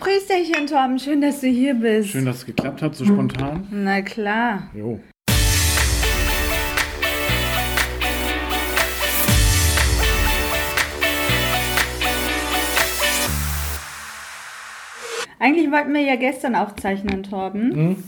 Prösterchen, 0.00 0.66
Torben. 0.66 0.98
Schön, 0.98 1.20
dass 1.20 1.42
du 1.42 1.46
hier 1.46 1.74
bist. 1.74 2.08
Schön, 2.08 2.24
dass 2.24 2.38
es 2.38 2.46
geklappt 2.46 2.80
hat, 2.80 2.96
so 2.96 3.04
spontan. 3.04 3.68
Na 3.70 4.00
klar. 4.00 4.70
Jo. 4.74 4.98
Eigentlich 15.38 15.70
wollten 15.70 15.92
wir 15.92 16.00
ja 16.00 16.16
gestern 16.16 16.54
aufzeichnen, 16.54 17.22
Torben. 17.22 18.02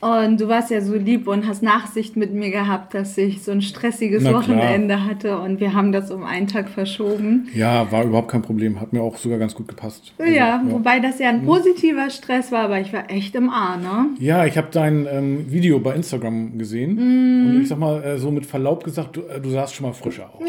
Und 0.00 0.40
du 0.40 0.46
warst 0.46 0.70
ja 0.70 0.80
so 0.80 0.94
lieb 0.94 1.26
und 1.26 1.46
hast 1.48 1.60
Nachsicht 1.60 2.16
mit 2.16 2.32
mir 2.32 2.50
gehabt, 2.50 2.94
dass 2.94 3.18
ich 3.18 3.42
so 3.42 3.50
ein 3.50 3.62
stressiges 3.62 4.22
Na 4.22 4.30
klar. 4.30 4.42
Wochenende 4.42 5.04
hatte 5.04 5.38
und 5.38 5.58
wir 5.58 5.74
haben 5.74 5.90
das 5.90 6.12
um 6.12 6.22
einen 6.22 6.46
Tag 6.46 6.68
verschoben. 6.68 7.48
Ja, 7.52 7.90
war 7.90 8.04
überhaupt 8.04 8.30
kein 8.30 8.42
Problem. 8.42 8.80
Hat 8.80 8.92
mir 8.92 9.02
auch 9.02 9.16
sogar 9.16 9.38
ganz 9.38 9.56
gut 9.56 9.66
gepasst. 9.66 10.12
Also, 10.18 10.32
ja, 10.32 10.62
wobei 10.66 11.00
das 11.00 11.18
ja 11.18 11.30
ein 11.30 11.44
positiver 11.44 12.10
Stress 12.10 12.52
war, 12.52 12.60
aber 12.64 12.80
ich 12.80 12.92
war 12.92 13.10
echt 13.10 13.34
im 13.34 13.50
A, 13.50 13.76
ne? 13.76 14.10
Ja, 14.20 14.46
ich 14.46 14.56
habe 14.56 14.68
dein 14.70 15.08
ähm, 15.10 15.50
Video 15.50 15.80
bei 15.80 15.94
Instagram 15.94 16.56
gesehen. 16.58 16.94
Mm. 16.94 17.50
Und 17.50 17.62
ich 17.62 17.68
sag 17.68 17.78
mal, 17.78 18.02
äh, 18.04 18.18
so 18.18 18.30
mit 18.30 18.46
Verlaub 18.46 18.84
gesagt, 18.84 19.16
du, 19.16 19.22
äh, 19.22 19.40
du 19.40 19.50
sahst 19.50 19.74
schon 19.74 19.86
mal 19.86 19.92
frischer 19.92 20.30
aus. 20.32 20.42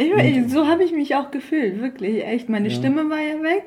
Ich, 0.00 0.12
ich, 0.12 0.52
so 0.52 0.68
habe 0.68 0.84
ich 0.84 0.92
mich 0.92 1.16
auch 1.16 1.32
gefühlt, 1.32 1.82
wirklich, 1.82 2.24
echt. 2.24 2.48
Meine 2.48 2.70
Stimme 2.70 3.10
war 3.10 3.18
ja 3.18 3.42
weg. 3.42 3.64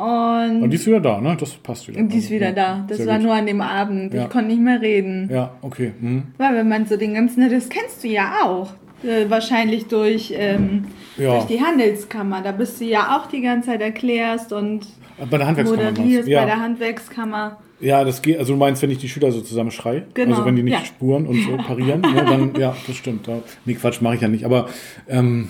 Und, 0.00 0.62
Und 0.62 0.70
die 0.70 0.76
ist 0.76 0.86
wieder 0.86 1.00
da, 1.00 1.20
ne? 1.20 1.36
Das 1.38 1.54
passt 1.54 1.86
wieder. 1.88 2.00
die 2.02 2.18
ist 2.18 2.30
wieder 2.30 2.48
Ja, 2.48 2.52
da. 2.52 2.84
Das 2.88 3.06
war 3.06 3.16
gut. 3.16 3.26
nur 3.26 3.34
an 3.34 3.46
dem 3.46 3.60
Abend. 3.60 4.14
Ja. 4.14 4.22
Ich 4.24 4.30
konnte 4.30 4.48
nicht 4.48 4.60
mehr 4.62 4.80
reden. 4.80 5.28
Ja, 5.30 5.54
okay. 5.62 5.92
Mhm. 6.00 6.22
Weil 6.38 6.54
wenn 6.56 6.68
man 6.68 6.86
so 6.86 6.96
den 6.96 7.14
ganzen, 7.14 7.48
das 7.50 7.68
kennst 7.68 8.02
du 8.04 8.08
ja 8.08 8.32
auch. 8.44 8.72
Äh, 9.02 9.30
wahrscheinlich 9.30 9.86
durch, 9.86 10.32
ähm, 10.36 10.84
Ja. 11.16 11.32
durch 11.34 11.46
die 11.46 11.60
Handelskammer. 11.62 12.42
Da 12.42 12.52
bist 12.52 12.80
du 12.80 12.84
ja 12.84 13.16
auch 13.18 13.26
die 13.28 13.40
ganze 13.40 13.70
Zeit 13.70 13.80
erklärst 13.80 14.52
und 14.52 14.86
Bei 15.30 15.38
der 15.38 15.46
Handwerkskammer. 15.46 15.84
moderierst 15.90 16.28
ja. 16.28 16.40
bei 16.40 16.46
der 16.46 16.60
Handwerkskammer. 16.60 17.58
ja, 17.80 18.04
das 18.04 18.20
geht. 18.20 18.38
Also 18.38 18.52
du 18.52 18.58
meinst, 18.58 18.82
wenn 18.82 18.90
ich 18.90 18.98
die 18.98 19.08
Schüler 19.08 19.32
so 19.32 19.40
zusammen 19.40 19.70
schrei? 19.70 20.02
Genau, 20.14 20.32
Also 20.32 20.44
wenn 20.44 20.56
die 20.56 20.62
nicht 20.62 20.86
spuren 20.86 21.26
und 21.26 21.42
so 21.42 21.56
parieren, 21.66 22.02
ne, 22.02 22.24
dann, 22.28 22.54
ja, 22.60 22.76
das 22.86 22.94
stimmt. 22.96 23.26
Da, 23.26 23.38
nee, 23.64 23.72
Quatsch, 23.74 24.02
mache 24.02 24.16
ich 24.16 24.20
ja 24.20 24.28
nicht. 24.28 24.44
Aber 24.44 24.68
ähm, 25.08 25.48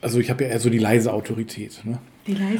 also 0.00 0.18
ich 0.18 0.28
habe 0.30 0.42
ja 0.44 0.50
eher 0.50 0.58
so 0.58 0.68
die 0.70 0.78
leise 0.78 1.12
Autorität. 1.12 1.80
Ne? 1.84 1.98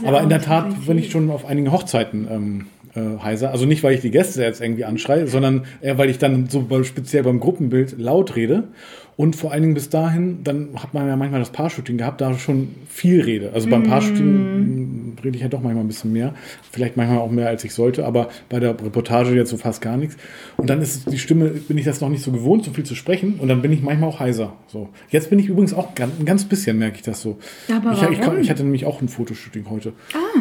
Aber 0.04 0.22
in 0.22 0.28
der 0.28 0.40
Tat, 0.40 0.86
wenn 0.86 0.98
ich 0.98 1.10
schon 1.10 1.30
auf 1.30 1.44
einigen 1.44 1.70
Hochzeiten 1.70 2.26
ähm, 2.30 2.66
äh, 2.94 3.22
heiser, 3.22 3.50
also 3.50 3.66
nicht, 3.66 3.82
weil 3.82 3.94
ich 3.94 4.00
die 4.00 4.10
Gäste 4.10 4.42
jetzt 4.42 4.60
irgendwie 4.60 4.84
anschreie, 4.84 5.26
sondern 5.26 5.64
eher, 5.80 5.98
weil 5.98 6.10
ich 6.10 6.18
dann 6.18 6.48
so 6.48 6.66
speziell 6.82 7.22
beim 7.22 7.40
Gruppenbild 7.40 7.98
laut 7.98 8.36
rede. 8.36 8.68
Und 9.16 9.36
vor 9.36 9.52
allen 9.52 9.60
Dingen 9.60 9.74
bis 9.74 9.90
dahin, 9.90 10.44
dann 10.44 10.70
hat 10.76 10.94
man 10.94 11.06
ja 11.06 11.14
manchmal 11.14 11.40
das 11.40 11.50
Paar-Shooting 11.50 11.98
gehabt, 11.98 12.22
da 12.22 12.38
schon 12.38 12.68
viel 12.88 13.20
rede. 13.20 13.50
Also 13.52 13.68
beim 13.68 13.82
Paar-Shooting 13.82 15.16
mh, 15.16 15.22
rede 15.22 15.36
ich 15.36 15.42
ja 15.42 15.48
doch 15.48 15.60
manchmal 15.60 15.84
ein 15.84 15.88
bisschen 15.88 16.14
mehr. 16.14 16.32
Vielleicht 16.70 16.96
manchmal 16.96 17.18
auch 17.18 17.30
mehr, 17.30 17.48
als 17.48 17.62
ich 17.62 17.74
sollte, 17.74 18.06
aber 18.06 18.30
bei 18.48 18.60
der 18.60 18.70
Reportage 18.70 19.34
jetzt 19.34 19.50
so 19.50 19.58
fast 19.58 19.82
gar 19.82 19.98
nichts. 19.98 20.16
Und 20.56 20.70
dann 20.70 20.80
ist 20.80 21.12
die 21.12 21.18
Stimme, 21.18 21.48
bin 21.48 21.76
ich 21.76 21.84
das 21.84 22.00
noch 22.00 22.08
nicht 22.08 22.22
so 22.22 22.32
gewohnt, 22.32 22.64
so 22.64 22.70
viel 22.70 22.84
zu 22.84 22.94
sprechen. 22.94 23.34
Und 23.34 23.48
dann 23.48 23.60
bin 23.60 23.72
ich 23.72 23.82
manchmal 23.82 24.08
auch 24.08 24.20
heiser. 24.20 24.54
So. 24.68 24.88
Jetzt 25.10 25.28
bin 25.28 25.38
ich 25.38 25.48
übrigens 25.48 25.74
auch 25.74 25.94
ganz, 25.94 26.18
ein 26.18 26.24
ganz 26.24 26.46
bisschen, 26.46 26.78
merke 26.78 26.96
ich 26.96 27.02
das 27.02 27.20
so. 27.20 27.36
Aber 27.70 27.92
ich, 27.92 28.18
ich, 28.18 28.26
ich 28.40 28.50
hatte 28.50 28.62
nämlich 28.62 28.86
auch 28.86 29.02
ein 29.02 29.08
Fotoshooting 29.08 29.68
heute. 29.68 29.92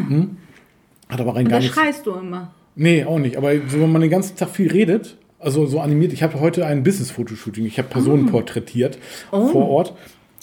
Hm? 0.08 0.38
Hat 1.10 1.20
aber 1.20 1.36
rein 1.36 1.46
Und 1.46 1.50
gar 1.50 1.60
da 1.60 1.64
nichts. 1.64 1.76
schreist 1.76 2.06
du 2.06 2.14
immer. 2.14 2.52
Nee, 2.76 3.04
auch 3.04 3.20
nicht. 3.20 3.36
Aber 3.38 3.52
so, 3.68 3.82
wenn 3.82 3.92
man 3.92 4.02
den 4.02 4.12
ganzen 4.12 4.38
Tag 4.38 4.50
viel 4.52 4.72
redet, 4.72 5.18
also 5.40 5.66
so 5.66 5.80
animiert, 5.80 6.14
ich 6.14 6.24
habe 6.24 6.40
heute 6.40 6.66
ein 6.66 6.84
Business-Fotoshooting. 6.84 7.66
Ich 7.66 7.78
habe 7.78 7.88
Personen 7.90 8.28
porträtiert 8.28 8.98
vor 9.30 9.68
Ort. 9.70 9.94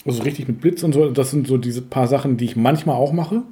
Also 0.05 0.23
richtig 0.23 0.47
mit 0.47 0.61
Blitz 0.61 0.83
und 0.83 0.93
so. 0.93 1.09
Das 1.09 1.31
sind 1.31 1.47
so 1.47 1.57
diese 1.57 1.81
paar 1.81 2.07
Sachen, 2.07 2.37
die 2.37 2.45
ich 2.45 2.55
manchmal 2.55 2.95
auch 2.95 3.11
mache. 3.13 3.43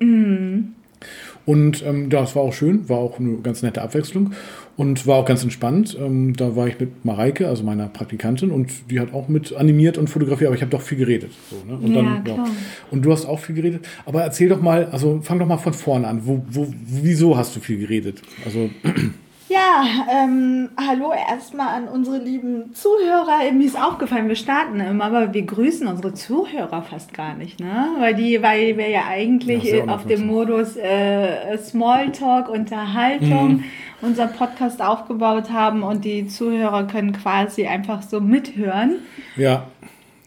Und 1.46 1.84
ähm, 1.86 2.10
das 2.10 2.36
war 2.36 2.44
auch 2.44 2.54
schön, 2.54 2.88
war 2.90 2.98
auch 2.98 3.20
eine 3.20 3.38
ganz 3.38 3.62
nette 3.62 3.82
Abwechslung 3.82 4.32
und 4.78 5.08
war 5.08 5.18
auch 5.18 5.26
ganz 5.26 5.44
entspannt. 5.44 5.98
Ähm, 6.00 6.36
da 6.36 6.56
war 6.56 6.68
ich 6.68 6.80
mit 6.80 7.06
Mareike, 7.06 7.48
also 7.48 7.64
meiner 7.64 7.88
Praktikantin, 7.88 8.52
und 8.52 8.72
die 8.90 9.00
hat 9.00 9.14
auch 9.14 9.28
mit 9.28 9.56
animiert 9.56 9.98
und 9.98 10.10
fotografiert, 10.10 10.48
aber 10.48 10.56
ich 10.56 10.62
habe 10.62 10.72
doch 10.72 10.82
viel 10.82 10.98
geredet. 10.98 11.32
So, 11.50 11.70
ne? 11.70 11.78
und 11.78 11.94
Ja, 11.94 12.22
klar. 12.22 12.50
Und 12.92 13.04
du 13.04 13.12
hast 13.12 13.26
auch 13.26 13.40
viel 13.40 13.56
geredet. 13.56 13.88
Aber 14.06 14.24
erzähl 14.24 14.50
doch 14.50 14.62
mal, 14.62 14.86
also 14.88 15.20
fang 15.22 15.40
doch 15.40 15.48
mal 15.48 15.58
von 15.58 15.74
vorne 15.74 16.08
an. 16.08 16.22
Wo, 16.26 16.44
wo, 16.50 16.68
wieso 16.86 17.38
hast 17.38 17.56
du 17.56 17.60
viel 17.60 17.80
geredet? 17.80 18.22
Also 18.44 18.70
Ja, 19.48 19.84
ähm, 20.12 20.70
hallo 20.76 21.12
erstmal 21.14 21.68
an 21.76 21.88
unsere 21.88 22.18
lieben 22.18 22.74
Zuhörer. 22.74 23.52
Mir 23.54 23.66
ist 23.68 23.80
aufgefallen, 23.80 24.28
wir 24.28 24.36
starten 24.36 24.80
immer, 24.80 25.04
aber 25.06 25.36
wir 25.36 25.44
grüßen 25.44 25.86
unsere 25.86 26.16
Zuhörer 26.16 26.82
fast 26.82 27.14
gar 27.14 27.36
nicht, 27.36 27.60
ne? 27.60 27.90
Weil 28.00 28.16
die, 28.16 28.42
weil 28.42 28.76
wir 28.76 28.90
ja 28.90 29.04
eigentlich 29.08 29.64
Ja, 29.66 29.84
auf 29.86 30.08
dem 30.08 30.26
Modus 30.26 30.76
äh, 30.78 31.56
Smalltalk, 31.60 32.50
Unterhaltung 32.50 33.58
Mhm. 33.58 33.64
unser 34.02 34.26
Podcast 34.28 34.82
aufgebaut 34.82 35.52
haben 35.52 35.84
und 35.84 36.06
die 36.06 36.28
Zuhörer 36.28 36.86
können 36.88 37.14
quasi 37.14 37.68
einfach 37.68 38.02
so 38.02 38.20
mithören. 38.22 38.96
Ja, 39.36 39.68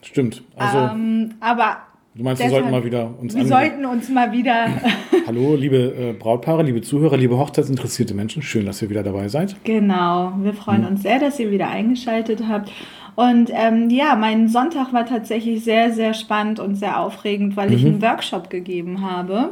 stimmt. 0.02 0.44
Also, 0.56 0.78
ähm, 0.78 1.34
aber 1.40 1.78
du 2.18 2.24
meinst, 2.24 2.42
wir 2.42 2.50
sollten 2.50 2.70
mal 2.70 2.84
wieder 2.84 3.14
uns 3.20 3.34
wir 3.34 3.46
sollten 3.46 3.86
uns 3.86 4.08
mal 4.08 4.32
wieder 4.32 4.68
Hallo, 5.26 5.54
liebe 5.54 5.76
äh, 5.76 6.12
Brautpaare, 6.12 6.62
liebe 6.62 6.82
Zuhörer, 6.82 7.16
liebe 7.16 7.38
hochzeitsinteressierte 7.38 8.14
Menschen. 8.14 8.42
Schön, 8.42 8.66
dass 8.66 8.82
ihr 8.82 8.90
wieder 8.90 9.02
dabei 9.02 9.28
seid. 9.28 9.56
Genau, 9.64 10.32
wir 10.42 10.52
freuen 10.52 10.84
uns 10.84 11.02
sehr, 11.02 11.18
dass 11.20 11.38
ihr 11.38 11.50
wieder 11.50 11.68
eingeschaltet 11.68 12.44
habt. 12.48 12.72
Und 13.14 13.50
ähm, 13.52 13.90
ja, 13.90 14.16
mein 14.16 14.48
Sonntag 14.48 14.92
war 14.92 15.06
tatsächlich 15.06 15.62
sehr, 15.62 15.92
sehr 15.92 16.14
spannend 16.14 16.60
und 16.60 16.76
sehr 16.76 17.00
aufregend, 17.00 17.56
weil 17.56 17.72
ich 17.72 17.84
einen 17.84 18.00
Workshop 18.02 18.48
gegeben 18.48 19.02
habe. 19.02 19.50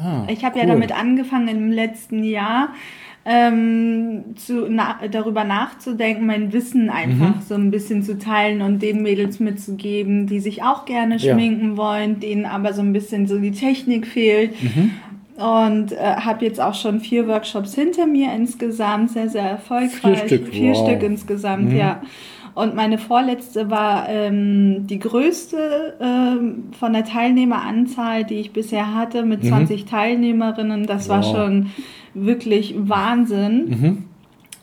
Ah, 0.00 0.24
Ich 0.28 0.44
habe 0.44 0.58
ja 0.58 0.64
cool. 0.64 0.70
damit 0.70 0.92
angefangen 0.92 1.48
im 1.48 1.70
letzten 1.70 2.24
Jahr. 2.24 2.68
Ähm, 3.26 4.36
zu, 4.36 4.66
na, 4.68 4.96
darüber 5.10 5.44
nachzudenken, 5.44 6.26
mein 6.26 6.52
Wissen 6.52 6.90
einfach 6.90 7.40
so 7.40 7.54
ein 7.54 7.70
bisschen 7.70 8.02
zu 8.02 8.18
teilen 8.18 8.60
und 8.60 8.82
den 8.82 9.02
Mädels 9.02 9.40
mitzugeben, 9.40 10.26
die 10.26 10.40
sich 10.40 10.62
auch 10.62 10.84
gerne 10.84 11.16
Ja. 11.16 11.32
schminken 11.32 11.76
wollen, 11.78 12.20
denen 12.20 12.44
aber 12.44 12.74
so 12.74 12.82
ein 12.82 12.92
bisschen 12.92 13.26
so 13.26 13.38
die 13.38 13.52
Technik 13.52 14.06
fehlt. 14.06 14.52
Und 15.36 15.92
äh, 15.92 15.96
habe 15.96 16.44
jetzt 16.44 16.60
auch 16.60 16.74
schon 16.74 17.00
vier 17.00 17.26
Workshops 17.26 17.74
hinter 17.74 18.06
mir 18.06 18.32
insgesamt, 18.34 19.10
sehr, 19.10 19.28
sehr 19.28 19.42
erfolgreich. 19.42 20.00
Vier 20.00 20.16
Stück, 20.38 20.48
Vier 20.48 20.72
wow. 20.74 20.86
Stück 20.86 21.02
insgesamt, 21.02 21.72
ja. 21.72 22.02
Und 22.54 22.76
meine 22.76 22.98
vorletzte 22.98 23.68
war 23.68 24.08
ähm, 24.08 24.86
die 24.86 25.00
größte 25.00 25.94
ähm, 26.00 26.64
von 26.78 26.92
der 26.92 27.04
Teilnehmeranzahl, 27.04 28.22
die 28.22 28.34
ich 28.36 28.52
bisher 28.52 28.94
hatte, 28.94 29.24
mit 29.24 29.44
20 29.44 29.86
Teilnehmerinnen. 29.86 30.86
Das 30.86 31.08
war 31.08 31.24
Wow. 31.24 31.32
schon 31.32 31.66
wirklich 32.14 32.74
Wahnsinn. 32.78 34.04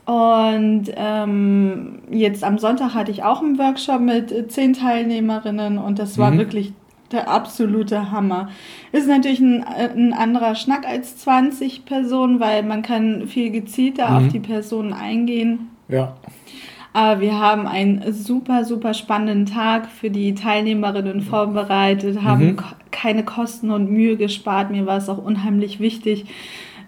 Und 0.05 0.85
ähm, 0.95 1.99
jetzt 2.09 2.43
am 2.43 2.57
Sonntag 2.57 2.93
hatte 2.95 3.11
ich 3.11 3.23
auch 3.23 3.41
einen 3.41 3.57
Workshop 3.59 4.01
mit 4.01 4.31
äh, 4.31 4.47
zehn 4.47 4.73
Teilnehmerinnen 4.73 5.77
und 5.77 5.99
das 5.99 6.17
war 6.17 6.31
wirklich 6.37 6.73
der 7.11 7.29
absolute 7.29 8.11
Hammer. 8.11 8.49
Ist 8.91 9.07
natürlich 9.07 9.39
ein, 9.41 9.63
äh, 9.63 9.89
ein 9.95 10.13
anderer 10.13 10.55
Schnack 10.55 10.87
als 10.87 11.17
20 11.17 11.85
Personen, 11.85 12.39
weil 12.39 12.63
man 12.63 12.81
kann 12.81 13.27
viel 13.27 13.51
gezielter 13.51 14.15
auf 14.17 14.23
die 14.29 14.39
Personen 14.39 14.91
eingehen. 14.93 15.69
Ja, 15.87 16.15
Aber 16.93 17.21
wir 17.21 17.37
haben 17.39 17.67
einen 17.67 18.11
super, 18.11 18.65
super 18.65 18.93
spannenden 18.93 19.45
Tag 19.45 19.87
für 19.87 20.09
die 20.09 20.33
Teilnehmerinnen 20.35 21.21
vorbereitet, 21.21 22.21
haben 22.23 22.55
ko- 22.57 22.75
keine 22.91 23.23
Kosten 23.23 23.71
und 23.71 23.89
Mühe 23.91 24.17
gespart. 24.17 24.71
Mir 24.71 24.85
war 24.85 24.97
es 24.97 25.09
auch 25.09 25.23
unheimlich 25.23 25.79
wichtig, 25.79 26.25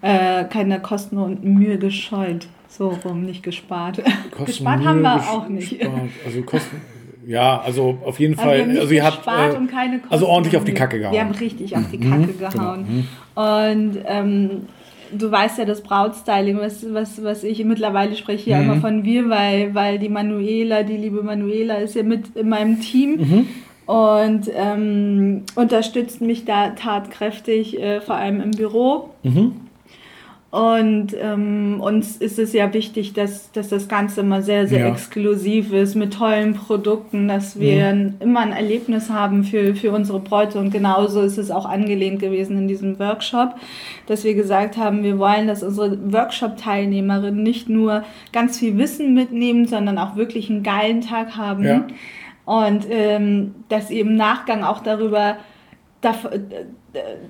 äh, 0.03 0.43
keine 0.43 0.79
Kosten 0.79 1.17
und 1.17 1.43
Mühe 1.43 1.79
gescheut. 1.79 2.45
So 2.69 2.89
rum, 3.05 3.23
nicht 3.25 3.41
gespart. 3.41 4.01
Kosten, 4.31 4.45
gespart 4.45 4.83
haben 4.83 5.01
Mühe, 5.01 5.03
wir 5.03 5.17
ges- 5.19 5.29
auch 5.29 5.47
nicht. 5.47 5.79
Gespart. 5.79 6.01
Also 6.25 6.41
Kosten. 6.43 6.81
Ja, 7.25 7.61
also 7.61 7.97
auf 8.05 8.19
jeden 8.19 8.35
wir 8.35 8.43
Fall. 8.43 8.61
haben 8.63 8.77
also 8.77 8.93
ihr 8.93 9.03
habt 9.05 9.25
äh, 9.25 9.55
und 9.57 9.67
keine 9.71 9.99
Kosten 9.99 10.13
also 10.13 10.27
ordentlich 10.27 10.57
auf 10.57 10.65
die. 10.65 10.73
Kacke 10.73 10.99
gehauen. 10.99 11.13
Wir 11.13 11.21
haben 11.21 11.31
richtig 11.31 11.75
auf 11.75 11.83
die 11.91 11.99
Kacke 11.99 12.33
gehauen. 12.33 13.07
Und 13.35 13.97
ähm, 14.05 14.49
du 15.17 15.31
weißt 15.31 15.57
ja, 15.59 15.65
das 15.65 15.81
Brautstyling, 15.83 16.57
was, 16.57 16.85
was, 16.93 17.23
was 17.23 17.43
ich 17.45 17.63
mittlerweile 17.63 18.15
spreche 18.17 18.49
ja 18.49 18.61
immer 18.61 18.75
von 18.81 19.05
wir, 19.05 19.29
weil, 19.29 19.73
weil 19.73 19.99
die 19.99 20.09
Manuela, 20.09 20.83
die 20.83 20.97
liebe 20.97 21.23
Manuela 21.23 21.75
ist 21.75 21.95
ja 21.95 22.03
mit 22.03 22.35
in 22.35 22.49
meinem 22.49 22.81
Team. 22.81 23.47
Und 23.85 24.49
ähm, 24.55 25.43
unterstützt 25.55 26.19
mich 26.21 26.45
da 26.45 26.69
tatkräftig, 26.69 27.79
äh, 27.81 28.01
vor 28.01 28.15
allem 28.15 28.41
im 28.41 28.51
Büro. 28.51 29.09
Und 30.53 31.15
ähm, 31.19 31.81
uns 31.81 32.17
ist 32.17 32.37
es 32.37 32.53
ja 32.53 32.71
wichtig, 32.75 33.13
dass, 33.13 33.51
dass 33.53 33.69
das 33.69 33.87
Ganze 33.87 34.21
immer 34.21 34.43
sehr, 34.43 34.67
sehr 34.67 34.81
Ja. 34.81 34.87
exklusiv 34.89 35.73
ist, 35.73 35.95
mit 35.95 36.13
tollen 36.13 36.53
Produkten, 36.53 37.27
dass 37.27 37.59
wir 37.59 37.87
ein- 37.87 38.17
immer 38.19 38.41
ein 38.41 38.51
Erlebnis 38.51 39.09
haben 39.09 39.43
für, 39.45 39.73
für 39.75 39.91
unsere 39.91 40.19
Bräute. 40.19 40.59
Und 40.59 40.69
genauso 40.69 41.21
ist 41.21 41.39
es 41.39 41.49
auch 41.49 41.65
angelehnt 41.65 42.19
gewesen 42.19 42.55
in 42.59 42.67
diesem 42.67 42.99
Workshop, 42.99 43.55
dass 44.05 44.23
wir 44.23 44.35
gesagt 44.35 44.77
haben, 44.77 45.01
wir 45.03 45.17
wollen, 45.17 45.47
dass 45.47 45.63
unsere 45.63 45.97
Workshop-Teilnehmerinnen 46.13 47.41
nicht 47.41 47.67
nur 47.67 48.03
ganz 48.31 48.59
viel 48.59 48.77
Wissen 48.77 49.15
mitnehmen, 49.15 49.65
sondern 49.65 49.97
auch 49.97 50.15
wirklich 50.17 50.51
einen 50.51 50.61
geilen 50.61 51.01
Tag 51.01 51.35
haben. 51.35 51.63
Ja. 51.63 51.87
Und 52.45 52.85
ähm, 52.91 53.55
dass 53.69 53.87
sie 53.87 53.99
im 53.99 54.15
Nachgang 54.17 54.63
auch 54.63 54.81
darüber 54.83 55.37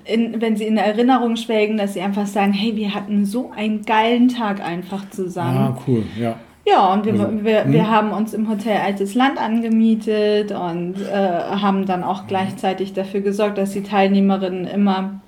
in, 0.04 0.40
wenn 0.40 0.56
sie 0.56 0.64
in 0.64 0.76
Erinnerung 0.76 1.36
schwelgen, 1.36 1.76
dass 1.76 1.94
sie 1.94 2.00
einfach 2.00 2.26
sagen, 2.26 2.52
hey, 2.52 2.76
wir 2.76 2.94
hatten 2.94 3.24
so 3.24 3.50
einen 3.54 3.82
geilen 3.82 4.28
Tag 4.28 4.64
einfach 4.64 5.08
zusammen. 5.10 5.56
Ah, 5.56 5.78
cool, 5.86 6.04
ja. 6.18 6.36
Ja, 6.66 6.94
und 6.94 7.04
wir, 7.04 7.12
also, 7.12 7.44
wir, 7.44 7.64
wir 7.66 7.82
hm. 7.82 7.90
haben 7.90 8.12
uns 8.12 8.32
im 8.32 8.48
Hotel 8.48 8.78
Altes 8.78 9.14
Land 9.14 9.38
angemietet 9.38 10.50
und 10.50 10.94
äh, 10.98 11.14
haben 11.14 11.84
dann 11.84 12.02
auch 12.02 12.26
gleichzeitig 12.26 12.94
dafür 12.94 13.20
gesorgt, 13.20 13.58
dass 13.58 13.72
die 13.72 13.82
Teilnehmerinnen 13.82 14.66
immer 14.66 15.20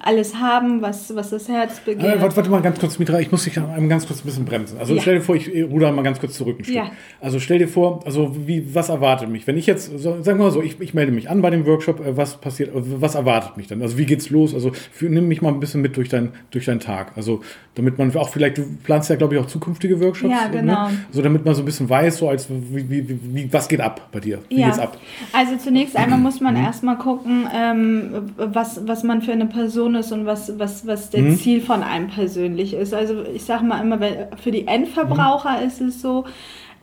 alles 0.00 0.34
haben, 0.36 0.82
was, 0.82 1.14
was 1.14 1.30
das 1.30 1.48
Herz 1.48 1.80
begehrt. 1.80 2.16
Äh, 2.16 2.20
warte, 2.20 2.36
warte, 2.36 2.50
mal 2.50 2.62
ganz 2.62 2.78
kurz, 2.78 2.98
Mitra, 2.98 3.20
ich 3.20 3.30
muss 3.30 3.44
dich 3.44 3.58
einmal 3.58 3.88
ganz 3.88 4.06
kurz 4.06 4.20
ein 4.20 4.24
bisschen 4.24 4.44
bremsen. 4.44 4.78
Also 4.78 4.94
ja. 4.94 5.02
stell 5.02 5.16
dir 5.16 5.20
vor, 5.20 5.36
ich 5.36 5.50
ruder 5.70 5.92
mal 5.92 6.02
ganz 6.02 6.18
kurz 6.18 6.36
zurück 6.36 6.58
ein 6.58 6.64
Stück. 6.64 6.76
Ja. 6.76 6.90
Also 7.20 7.38
stell 7.38 7.58
dir 7.58 7.68
vor, 7.68 8.00
also 8.04 8.34
wie, 8.46 8.74
was 8.74 8.88
erwartet 8.88 9.28
mich? 9.28 9.46
Wenn 9.46 9.58
ich 9.58 9.66
jetzt, 9.66 9.98
so, 9.98 10.22
sagen 10.22 10.38
wir 10.38 10.44
mal 10.46 10.50
so, 10.50 10.62
ich, 10.62 10.80
ich 10.80 10.94
melde 10.94 11.12
mich 11.12 11.28
an 11.28 11.42
bei 11.42 11.50
dem 11.50 11.66
Workshop, 11.66 12.00
äh, 12.00 12.16
was 12.16 12.40
passiert, 12.40 12.74
äh, 12.74 12.80
was 13.00 13.14
erwartet 13.14 13.56
mich 13.56 13.66
dann? 13.66 13.82
Also 13.82 13.98
wie 13.98 14.06
geht's 14.06 14.30
los? 14.30 14.54
Also 14.54 14.72
für, 14.72 15.06
nimm 15.06 15.28
mich 15.28 15.42
mal 15.42 15.52
ein 15.52 15.60
bisschen 15.60 15.82
mit 15.82 15.96
durch, 15.96 16.08
dein, 16.08 16.32
durch 16.50 16.64
deinen 16.64 16.80
Tag. 16.80 17.12
Also 17.16 17.40
damit 17.74 17.98
man 17.98 18.14
auch 18.16 18.28
vielleicht, 18.28 18.58
du 18.58 18.64
planst 18.82 19.10
ja, 19.10 19.16
glaube 19.16 19.34
ich, 19.34 19.40
auch 19.40 19.46
zukünftige 19.46 20.00
Workshops. 20.00 20.32
Ja, 20.32 20.48
ne? 20.48 20.60
genau. 20.60 20.88
Ne? 20.88 20.98
So 21.10 21.22
damit 21.22 21.44
man 21.44 21.54
so 21.54 21.62
ein 21.62 21.64
bisschen 21.64 21.88
weiß, 21.88 22.18
so 22.18 22.28
als 22.28 22.48
wie, 22.50 22.88
wie, 22.88 23.18
wie, 23.34 23.52
was 23.52 23.68
geht 23.68 23.80
ab 23.80 24.08
bei 24.10 24.20
dir? 24.20 24.40
Wie 24.48 24.60
ja. 24.60 24.66
geht's 24.66 24.78
ab? 24.78 24.98
Also 25.32 25.56
zunächst 25.56 25.96
einmal 25.96 26.18
muss 26.18 26.40
man 26.40 26.54
mhm. 26.54 26.64
erstmal 26.64 26.98
gucken, 26.98 27.46
ähm, 27.54 28.32
was, 28.36 28.86
was 28.86 29.04
man 29.04 29.22
für 29.22 29.32
eine 29.32 29.46
Person 29.46 29.81
ist 29.88 30.12
und 30.12 30.26
was 30.26 30.58
was, 30.58 30.86
was 30.86 31.10
der 31.10 31.22
mhm. 31.22 31.36
Ziel 31.36 31.60
von 31.60 31.82
einem 31.82 32.08
persönlich 32.08 32.74
ist. 32.74 32.94
Also 32.94 33.22
ich 33.22 33.44
sage 33.44 33.64
mal 33.64 33.80
immer, 33.80 33.98
für 34.42 34.50
die 34.50 34.66
Endverbraucher 34.66 35.60
mhm. 35.60 35.66
ist 35.66 35.80
es 35.80 36.02
so, 36.02 36.24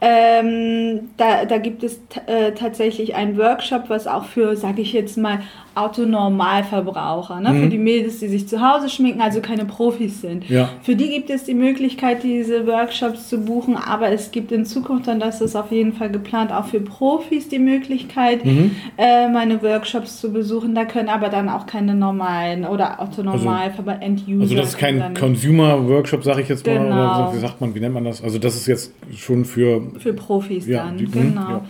ähm, 0.01 1.09
da, 1.17 1.43
da 1.43 1.57
gibt 1.57 1.83
es 1.83 1.99
äh, 2.25 2.53
tatsächlich 2.53 3.15
einen 3.15 3.37
Workshop, 3.37 3.89
was 3.89 4.07
auch 4.07 4.25
für, 4.25 4.55
sage 4.55 4.81
ich 4.81 4.93
jetzt 4.93 5.17
mal, 5.17 5.41
Autonormalverbraucher, 5.79 7.39
ne? 7.39 7.53
Mhm. 7.53 7.63
für 7.63 7.69
die 7.69 7.77
Mädels, 7.77 8.19
die 8.19 8.27
sich 8.27 8.47
zu 8.47 8.61
Hause 8.61 8.89
schminken, 8.89 9.21
also 9.21 9.41
keine 9.41 9.65
Profis 9.65 10.21
sind. 10.21 10.49
Ja. 10.49 10.69
Für 10.81 10.95
die 10.95 11.09
gibt 11.09 11.29
es 11.29 11.43
die 11.43 11.53
Möglichkeit, 11.53 12.23
diese 12.23 12.67
Workshops 12.67 13.29
zu 13.29 13.39
buchen, 13.39 13.77
aber 13.77 14.09
es 14.11 14.31
gibt 14.31 14.51
in 14.51 14.65
Zukunft, 14.65 15.07
dann 15.07 15.19
das 15.19 15.41
ist 15.41 15.55
auf 15.55 15.71
jeden 15.71 15.93
Fall 15.93 16.09
geplant, 16.09 16.51
auch 16.51 16.65
für 16.65 16.79
Profis 16.79 17.49
die 17.49 17.59
Möglichkeit, 17.59 18.45
mhm. 18.45 18.75
äh, 18.97 19.29
meine 19.29 19.61
Workshops 19.61 20.19
zu 20.19 20.31
besuchen. 20.31 20.75
Da 20.75 20.85
können 20.85 21.09
aber 21.09 21.29
dann 21.29 21.49
auch 21.49 21.65
keine 21.65 21.95
normalen 21.95 22.65
oder 22.65 22.99
Autonormal 23.01 23.71
also, 23.77 23.89
End-User. 23.89 24.41
Also 24.41 24.55
das 24.55 24.69
ist 24.69 24.77
kein 24.77 25.13
Consumer-Workshop, 25.13 26.23
sage 26.23 26.41
ich 26.41 26.49
jetzt 26.49 26.65
mal, 26.65 26.77
genau. 26.77 26.95
oder 26.95 27.33
wie 27.33 27.39
sagt 27.39 27.61
man, 27.61 27.73
wie 27.75 27.79
nennt 27.79 27.93
man 27.93 28.05
das? 28.05 28.23
Also 28.23 28.39
das 28.39 28.55
ist 28.55 28.67
jetzt 28.67 28.93
schon 29.15 29.45
für... 29.45 29.81
Für 29.99 30.13
Profis 30.13 30.67
ja, 30.67 30.85
dann, 30.85 30.97
die, 30.97 31.05
genau. 31.05 31.49
Ja. 31.49 31.61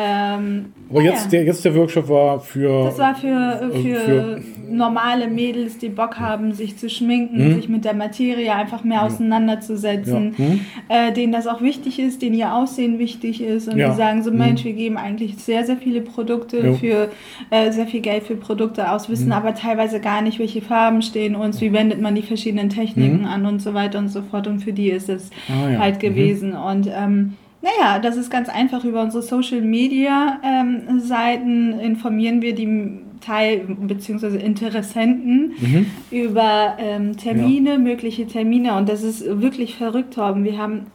Ähm, 0.00 0.66
Aber 0.90 1.02
jetzt, 1.02 1.24
ja. 1.24 1.30
der, 1.30 1.44
jetzt 1.44 1.64
der 1.64 1.74
Workshop 1.74 2.08
war 2.08 2.38
für. 2.38 2.84
Das 2.84 2.98
war 2.98 3.16
für, 3.16 3.70
für, 3.72 3.96
für 3.96 4.40
normale 4.70 5.26
Mädels, 5.26 5.78
die 5.78 5.88
Bock 5.88 6.20
haben, 6.20 6.52
sich 6.52 6.78
zu 6.78 6.88
schminken, 6.88 7.48
mhm. 7.48 7.54
sich 7.56 7.68
mit 7.68 7.84
der 7.84 7.94
Materie 7.94 8.54
einfach 8.54 8.84
mehr 8.84 9.02
auseinanderzusetzen, 9.02 10.34
ja. 10.38 10.44
mhm. 10.44 10.60
äh, 10.88 11.12
denen 11.12 11.32
das 11.32 11.48
auch 11.48 11.62
wichtig 11.62 11.98
ist, 11.98 12.22
denen 12.22 12.36
ihr 12.36 12.54
Aussehen 12.54 13.00
wichtig 13.00 13.42
ist 13.42 13.66
und 13.66 13.76
ja. 13.76 13.90
die 13.90 13.96
sagen 13.96 14.22
so, 14.22 14.30
Mensch, 14.30 14.62
mhm. 14.62 14.68
wir 14.68 14.72
geben 14.74 14.96
eigentlich 14.98 15.36
sehr, 15.38 15.64
sehr 15.64 15.78
viele 15.78 16.00
Produkte 16.00 16.74
für 16.74 17.08
äh, 17.50 17.72
sehr 17.72 17.86
viel 17.88 18.00
Geld 18.00 18.22
für 18.22 18.36
Produkte 18.36 18.92
aus, 18.92 19.08
wissen 19.08 19.26
mhm. 19.26 19.32
aber 19.32 19.54
teilweise 19.54 19.98
gar 19.98 20.22
nicht, 20.22 20.38
welche 20.38 20.62
Farben 20.62 21.02
stehen 21.02 21.34
uns, 21.34 21.60
wie 21.60 21.72
wendet 21.72 22.00
man 22.00 22.14
die 22.14 22.22
verschiedenen 22.22 22.68
Techniken 22.68 23.20
mhm. 23.20 23.26
an 23.26 23.46
und 23.46 23.60
so 23.60 23.74
weiter 23.74 23.98
und 23.98 24.10
so 24.10 24.22
fort. 24.22 24.46
Und 24.46 24.60
für 24.60 24.72
die 24.72 24.90
ist 24.90 25.08
es 25.08 25.30
ah, 25.48 25.78
halt 25.78 25.96
mhm. 25.96 26.00
gewesen. 26.00 26.52
Und 26.52 26.88
ähm, 26.88 27.34
naja, 27.60 27.98
das 27.98 28.16
ist 28.16 28.30
ganz 28.30 28.48
einfach. 28.48 28.84
Über 28.84 29.02
unsere 29.02 29.22
Social 29.22 29.60
Media 29.60 30.40
ähm, 30.44 31.00
Seiten 31.00 31.78
informieren 31.80 32.40
wir 32.40 32.54
die 32.54 33.00
Teil- 33.20 33.66
bzw. 33.66 34.38
Interessenten 34.38 35.54
mhm. 35.58 35.86
über 36.10 36.76
ähm, 36.78 37.16
Termine, 37.16 37.72
ja. 37.72 37.78
mögliche 37.78 38.26
Termine. 38.26 38.76
Und 38.76 38.88
das 38.88 39.02
ist 39.02 39.24
wirklich 39.40 39.74
verrückt, 39.74 40.14
Torben. 40.14 40.44
Wir 40.44 40.58
haben 40.58 40.86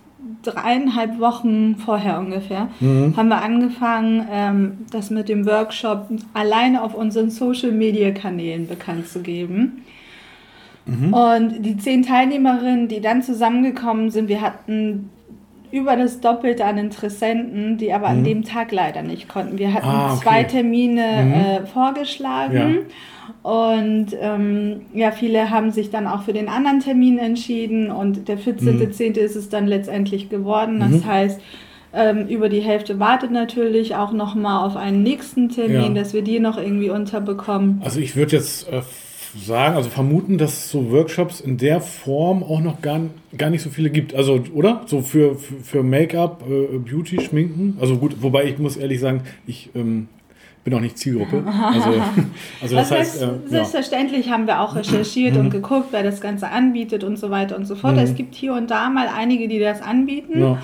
dreieinhalb 0.41 1.19
Wochen 1.19 1.75
vorher 1.75 2.19
ungefähr, 2.19 2.69
mhm. 2.79 3.15
haben 3.15 3.27
wir 3.29 3.41
angefangen, 3.41 4.25
ähm, 4.31 4.71
das 4.91 5.09
mit 5.09 5.29
dem 5.29 5.45
Workshop 5.45 6.07
alleine 6.33 6.81
auf 6.81 6.95
unseren 6.95 7.29
Social-Media-Kanälen 7.29 8.67
bekannt 8.67 9.07
zu 9.07 9.21
geben. 9.21 9.83
Mhm. 10.85 11.13
Und 11.13 11.63
die 11.63 11.77
zehn 11.77 12.03
Teilnehmerinnen, 12.03 12.87
die 12.87 13.01
dann 13.01 13.21
zusammengekommen 13.21 14.11
sind, 14.11 14.27
wir 14.27 14.41
hatten 14.41 15.09
über 15.73 15.95
das 15.95 16.21
Doppelte 16.21 16.65
an 16.65 16.77
Interessenten, 16.77 17.79
die 17.79 17.93
aber 17.93 18.09
mhm. 18.09 18.17
an 18.19 18.23
dem 18.23 18.43
Tag 18.43 18.71
leider 18.71 19.01
nicht 19.01 19.27
konnten. 19.27 19.57
Wir 19.57 19.73
hatten 19.73 19.87
ah, 19.87 20.13
okay. 20.13 20.21
zwei 20.21 20.43
Termine 20.43 21.23
mhm. 21.23 21.33
äh, 21.33 21.65
vorgeschlagen. 21.65 22.77
Ja. 23.43 23.51
Und 23.51 24.07
ähm, 24.21 24.81
ja, 24.93 25.11
viele 25.11 25.49
haben 25.49 25.71
sich 25.71 25.89
dann 25.89 26.05
auch 26.05 26.23
für 26.23 26.33
den 26.33 26.47
anderen 26.47 26.79
Termin 26.79 27.17
entschieden 27.17 27.89
und 27.89 28.27
der 28.27 28.37
14.10. 28.37 29.09
Mhm. 29.09 29.25
ist 29.25 29.35
es 29.35 29.49
dann 29.49 29.65
letztendlich 29.65 30.29
geworden. 30.29 30.79
Das 30.79 31.03
mhm. 31.03 31.05
heißt, 31.05 31.41
ähm, 31.93 32.27
über 32.27 32.49
die 32.49 32.61
Hälfte 32.61 32.99
wartet 32.99 33.31
natürlich 33.31 33.95
auch 33.95 34.11
nochmal 34.11 34.67
auf 34.67 34.75
einen 34.75 35.01
nächsten 35.01 35.49
Termin, 35.49 35.95
ja. 35.95 36.03
dass 36.03 36.13
wir 36.13 36.21
die 36.21 36.39
noch 36.39 36.59
irgendwie 36.59 36.91
unterbekommen. 36.91 37.81
Also 37.83 37.99
ich 37.99 38.15
würde 38.15 38.35
jetzt 38.35 38.67
äh, 38.71 38.81
sagen, 39.37 39.75
also 39.75 39.89
vermuten, 39.89 40.37
dass 40.37 40.53
es 40.53 40.71
so 40.71 40.91
Workshops 40.91 41.39
in 41.39 41.57
der 41.57 41.81
Form 41.81 42.43
auch 42.43 42.59
noch 42.59 42.81
gar, 42.81 43.01
gar 43.37 43.49
nicht 43.49 43.61
so 43.61 43.69
viele 43.69 43.89
gibt. 43.89 44.13
Also, 44.13 44.43
oder? 44.53 44.83
So 44.85 45.01
für, 45.01 45.35
für, 45.35 45.55
für 45.63 45.83
Make-up, 45.83 46.43
äh, 46.47 46.77
Beauty, 46.77 47.21
Schminken. 47.21 47.77
Also 47.79 47.97
gut, 47.97 48.17
wobei 48.21 48.45
ich 48.45 48.57
muss 48.57 48.77
ehrlich 48.77 48.99
sagen, 48.99 49.21
ich 49.47 49.69
ähm, 49.75 50.07
bin 50.63 50.73
auch 50.73 50.79
nicht 50.79 50.97
Zielgruppe. 50.97 51.43
Also, 51.45 51.89
also 52.61 52.75
das, 52.75 52.89
das 52.89 52.91
heißt, 52.91 53.21
heißt 53.21 53.45
äh, 53.45 53.49
selbstverständlich 53.49 54.27
ja. 54.27 54.33
haben 54.33 54.47
wir 54.47 54.61
auch 54.61 54.75
recherchiert 54.75 55.35
und 55.35 55.45
mhm. 55.45 55.51
geguckt, 55.51 55.87
wer 55.91 56.03
das 56.03 56.21
Ganze 56.21 56.49
anbietet 56.49 57.03
und 57.03 57.17
so 57.17 57.29
weiter 57.29 57.55
und 57.55 57.65
so 57.65 57.75
fort. 57.75 57.95
Mhm. 57.95 57.99
Es 57.99 58.15
gibt 58.15 58.35
hier 58.35 58.53
und 58.53 58.71
da 58.71 58.89
mal 58.89 59.07
einige, 59.07 59.47
die 59.47 59.59
das 59.59 59.81
anbieten. 59.81 60.39
Ja. 60.39 60.57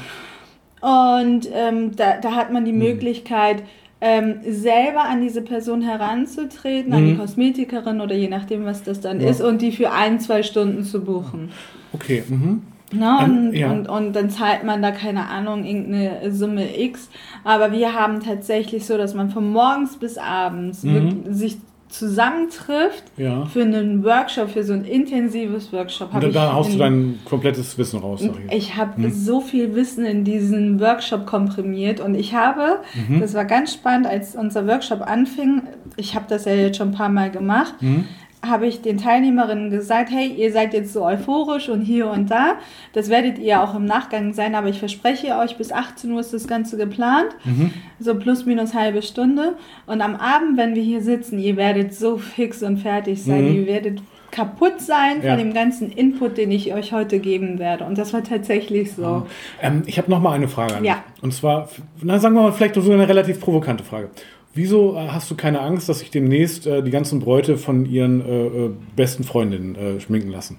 Und 0.81 1.50
ähm, 1.54 1.95
da, 1.95 2.18
da 2.21 2.36
hat 2.36 2.54
man 2.54 2.63
die 2.63 2.71
mhm. 2.71 2.80
Möglichkeit, 2.80 3.63
ähm, 4.01 4.40
selber 4.48 5.04
an 5.04 5.22
diese 5.22 5.42
Person 5.42 5.81
heranzutreten, 5.81 6.92
mhm. 6.92 6.98
an 6.98 7.06
die 7.06 7.13
mhm. 7.13 7.19
Kosmetikerin 7.19 8.01
oder 8.01 8.16
je 8.16 8.30
nachdem, 8.30 8.66
was 8.66 8.84
das 8.84 9.01
dann 9.01 9.19
ja. 9.19 9.30
ist, 9.30 9.42
und 9.42 9.62
die 9.62 9.72
für 9.72 9.92
ein, 9.92 10.19
zwei 10.19 10.44
Stunden 10.44 10.84
zu 10.84 11.04
buchen. 11.04 11.51
Okay. 11.94 12.24
Mhm. 12.28 12.62
Na, 12.92 13.24
und, 13.24 13.54
ja. 13.54 13.72
und, 13.72 13.88
und 13.88 14.13
dann 14.13 14.31
zahlt 14.31 14.63
man 14.63 14.81
da 14.81 14.92
keine 14.92 15.28
Ahnung, 15.28 15.63
irgendeine 15.63 16.31
Summe 16.31 16.80
X. 16.80 17.10
Aber 17.44 17.72
wir 17.72 17.94
haben 17.94 18.19
tatsächlich 18.19 18.86
so, 18.86 18.98
dass 18.98 19.13
man 19.13 19.30
von 19.30 19.51
morgens 19.51 19.98
bis 19.98 20.18
abends 20.18 20.84
mhm. 20.84 21.25
sich 21.30 21.57
zusammentrifft 21.89 23.03
ja. 23.18 23.45
für 23.45 23.63
einen 23.63 24.03
Workshop, 24.03 24.51
für 24.51 24.63
so 24.63 24.73
ein 24.73 24.85
intensives 24.85 25.73
Workshop. 25.73 26.14
Und 26.14 26.23
dann 26.23 26.31
da 26.31 26.54
haust 26.54 26.73
du 26.73 26.78
dein 26.78 27.19
komplettes 27.25 27.78
Wissen 27.78 27.99
raus. 27.99 28.21
Ich, 28.21 28.56
ich 28.56 28.75
habe 28.75 29.04
hm. 29.04 29.11
so 29.11 29.42
viel 29.42 29.75
Wissen 29.75 30.06
in 30.06 30.23
diesen 30.23 30.80
Workshop 30.80 31.25
komprimiert 31.25 31.99
und 31.99 32.16
ich 32.16 32.33
habe, 32.35 32.81
mhm. 33.07 33.19
das 33.19 33.33
war 33.33 33.45
ganz 33.45 33.73
spannend, 33.73 34.07
als 34.07 34.35
unser 34.35 34.68
Workshop 34.68 35.02
anfing, 35.02 35.64
ich 35.97 36.16
habe 36.16 36.25
das 36.30 36.45
ja 36.45 36.54
jetzt 36.54 36.78
schon 36.78 36.90
ein 36.90 36.94
paar 36.94 37.09
Mal 37.09 37.31
gemacht, 37.31 37.73
mhm 37.81 38.06
habe 38.46 38.68
ich 38.68 38.81
den 38.81 38.98
Teilnehmerinnen 38.98 39.69
gesagt, 39.69 40.12
hey, 40.12 40.28
ihr 40.28 40.52
seid 40.54 40.74
jetzt 40.74 40.94
so 40.94 41.06
euphorisch 41.06 41.68
und 41.68 41.81
hier 41.81 42.10
und 42.10 42.31
da. 42.31 42.56
Das 42.94 43.10
werdet 43.10 43.38
ihr 43.38 43.62
auch 43.62 43.76
im 43.76 43.86
Nachgang 43.86 44.34
sein, 44.34 44.56
aber 44.56 44.69
ich 44.69 44.80
verspreche 44.80 45.38
euch, 45.38 45.58
bis 45.58 45.72
18 45.72 46.12
Uhr 46.12 46.22
ist 46.22 46.34
das 46.34 46.48
Ganze 46.48 46.78
geplant. 46.78 47.36
Mhm. 47.44 47.72
So 48.00 48.16
plus 48.16 48.46
minus 48.46 48.74
halbe 48.74 49.02
Stunde. 49.02 49.56
Und 49.86 50.02
am 50.02 50.16
Abend, 50.16 50.58
wenn 50.58 50.74
wir 50.74 50.84
hier 50.84 51.02
sitzen, 51.02 51.38
ihr 51.40 51.58
werdet 51.58 51.94
so 51.94 52.18
fix 52.18 52.64
und 52.64 52.78
fertig 52.78 53.22
sein. 53.22 53.50
Mhm. 53.50 53.56
Ihr 53.56 53.68
werdet 53.68 54.02
kaputt 54.31 54.80
sein 54.80 55.22
ja. 55.22 55.31
von 55.31 55.40
dem 55.40 55.54
ganzen 55.54 55.92
Input, 55.92 56.38
den 56.38 56.52
ich 56.52 56.74
euch 56.74 56.94
heute 56.94 57.19
geben 57.19 57.60
werde. 57.60 57.84
Und 57.86 57.98
das 57.98 58.14
war 58.14 58.24
tatsächlich 58.24 58.94
so. 58.94 59.28
Ähm, 59.62 59.84
ich 59.86 59.98
habe 59.98 60.10
noch 60.10 60.22
mal 60.22 60.34
eine 60.34 60.48
Frage 60.48 60.76
an 60.76 60.84
dich. 60.84 60.92
Ja. 60.92 61.04
Und 61.22 61.34
zwar, 61.34 61.68
na, 62.02 62.19
sagen 62.19 62.36
wir 62.36 62.44
mal, 62.44 62.54
vielleicht 62.54 62.76
so 62.76 62.92
eine 62.92 63.08
relativ 63.08 63.40
provokante 63.40 63.84
Frage. 63.84 64.10
Wieso 64.53 64.95
äh, 64.95 65.07
hast 65.09 65.29
du 65.29 65.35
keine 65.35 65.61
Angst, 65.61 65.89
dass 65.89 65.99
sich 65.99 66.11
demnächst 66.11 66.65
äh, 66.68 66.81
die 66.83 66.91
ganzen 66.91 67.19
Bräute 67.19 67.57
von 67.57 67.85
ihren 67.85 68.21
äh, 68.21 68.45
äh, 68.45 68.71
besten 68.95 69.23
Freundinnen 69.23 69.75
äh, 69.75 69.99
schminken 69.99 70.29
lassen? 70.29 70.57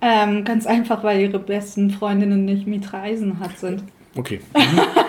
Ähm, 0.00 0.44
ganz 0.44 0.66
einfach, 0.66 1.02
weil 1.02 1.20
ihre 1.20 1.38
besten 1.38 1.90
Freundinnen 1.90 2.44
nicht 2.44 2.66
Mitra 2.66 3.02
Eisenhardt 3.02 3.58
sind. 3.58 3.82
Okay. 4.14 4.40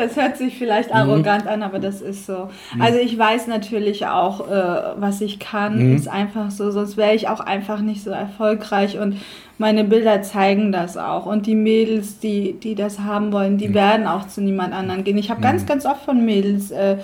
das 0.00 0.16
hört 0.16 0.36
sich 0.36 0.58
vielleicht 0.58 0.94
arrogant 0.94 1.44
mhm. 1.44 1.50
an, 1.50 1.62
aber 1.62 1.78
das 1.78 2.00
ist 2.00 2.26
so. 2.26 2.48
Mhm. 2.74 2.82
Also 2.82 2.98
ich 2.98 3.16
weiß 3.16 3.46
natürlich 3.46 4.06
auch, 4.06 4.48
äh, 4.48 4.94
was 4.96 5.20
ich 5.20 5.38
kann, 5.38 5.90
mhm. 5.90 5.96
ist 5.96 6.08
einfach 6.08 6.50
so, 6.50 6.70
sonst 6.70 6.96
wäre 6.96 7.14
ich 7.14 7.28
auch 7.28 7.40
einfach 7.40 7.80
nicht 7.80 8.02
so 8.02 8.10
erfolgreich 8.10 8.98
und 8.98 9.16
meine 9.58 9.84
Bilder 9.84 10.22
zeigen 10.22 10.72
das 10.72 10.96
auch. 10.96 11.26
Und 11.26 11.46
die 11.46 11.54
Mädels, 11.54 12.18
die, 12.18 12.54
die 12.54 12.74
das 12.74 13.00
haben 13.00 13.30
wollen, 13.30 13.58
die 13.58 13.68
mhm. 13.68 13.74
werden 13.74 14.06
auch 14.06 14.26
zu 14.26 14.40
niemand 14.40 14.72
anderen 14.72 15.04
gehen. 15.04 15.18
Ich 15.18 15.30
habe 15.30 15.42
ganz, 15.42 15.62
mhm. 15.62 15.66
ganz 15.66 15.84
oft 15.84 16.02
von 16.02 16.24
Mädels 16.24 16.70
äh, 16.70 16.96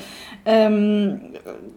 ähm, 0.47 1.21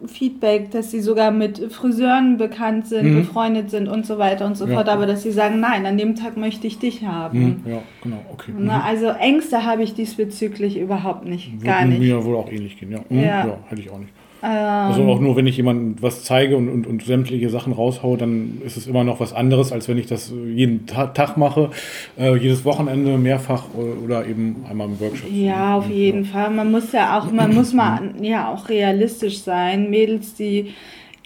Feedback, 0.06 0.70
dass 0.70 0.92
sie 0.92 1.00
sogar 1.00 1.32
mit 1.32 1.72
Friseuren 1.72 2.38
bekannt 2.38 2.86
sind, 2.86 3.10
mhm. 3.10 3.16
befreundet 3.16 3.68
sind 3.70 3.88
und 3.88 4.06
so 4.06 4.16
weiter 4.16 4.46
und 4.46 4.56
so 4.56 4.66
ja. 4.66 4.74
fort, 4.74 4.88
aber 4.88 5.06
dass 5.06 5.24
sie 5.24 5.32
sagen, 5.32 5.58
nein, 5.58 5.84
an 5.86 5.98
dem 5.98 6.14
Tag 6.14 6.36
möchte 6.36 6.68
ich 6.68 6.78
dich 6.78 7.04
haben. 7.04 7.62
Mhm. 7.64 7.70
Ja, 7.70 7.82
genau, 8.02 8.24
okay. 8.32 8.52
Na, 8.56 8.78
mhm. 8.78 8.84
also 8.84 9.08
Ängste 9.08 9.64
habe 9.64 9.82
ich 9.82 9.94
diesbezüglich 9.94 10.78
überhaupt 10.78 11.26
nicht, 11.26 11.52
Würde 11.52 11.66
gar 11.66 11.84
nicht. 11.84 11.98
Mir 11.98 12.24
wohl 12.24 12.36
auch 12.36 12.50
ähnlich 12.50 12.78
gehen, 12.78 12.92
ja. 12.92 13.00
Mhm. 13.08 13.18
ja. 13.18 13.46
ja. 13.46 13.58
hätte 13.68 13.80
ich 13.82 13.90
auch 13.90 13.98
nicht. 13.98 14.12
Also 14.42 15.02
auch 15.04 15.20
nur, 15.20 15.36
wenn 15.36 15.46
ich 15.46 15.56
jemandem 15.56 15.96
was 16.00 16.24
zeige 16.24 16.56
und, 16.56 16.68
und, 16.68 16.86
und 16.86 17.04
sämtliche 17.04 17.50
Sachen 17.50 17.72
raushaue, 17.72 18.16
dann 18.16 18.62
ist 18.64 18.76
es 18.76 18.86
immer 18.86 19.04
noch 19.04 19.20
was 19.20 19.32
anderes, 19.32 19.72
als 19.72 19.88
wenn 19.88 19.98
ich 19.98 20.06
das 20.06 20.32
jeden 20.32 20.86
Ta 20.86 21.08
Tag 21.08 21.36
mache, 21.36 21.70
äh, 22.18 22.36
jedes 22.36 22.64
Wochenende 22.64 23.18
mehrfach 23.18 23.64
oder 24.02 24.26
eben 24.26 24.64
einmal 24.68 24.86
im 24.88 24.98
Workshop. 25.00 25.30
Ja, 25.30 25.76
auf 25.76 25.90
jeden 25.90 26.24
ja. 26.24 26.30
Fall. 26.30 26.50
Man 26.50 26.70
muss 26.70 26.92
ja 26.92 27.18
auch, 27.18 27.30
man 27.30 27.54
muss 27.54 27.72
mal 27.72 28.14
ja 28.20 28.52
auch 28.52 28.68
realistisch 28.68 29.42
sein. 29.42 29.90
Mädels, 29.90 30.34
die 30.34 30.72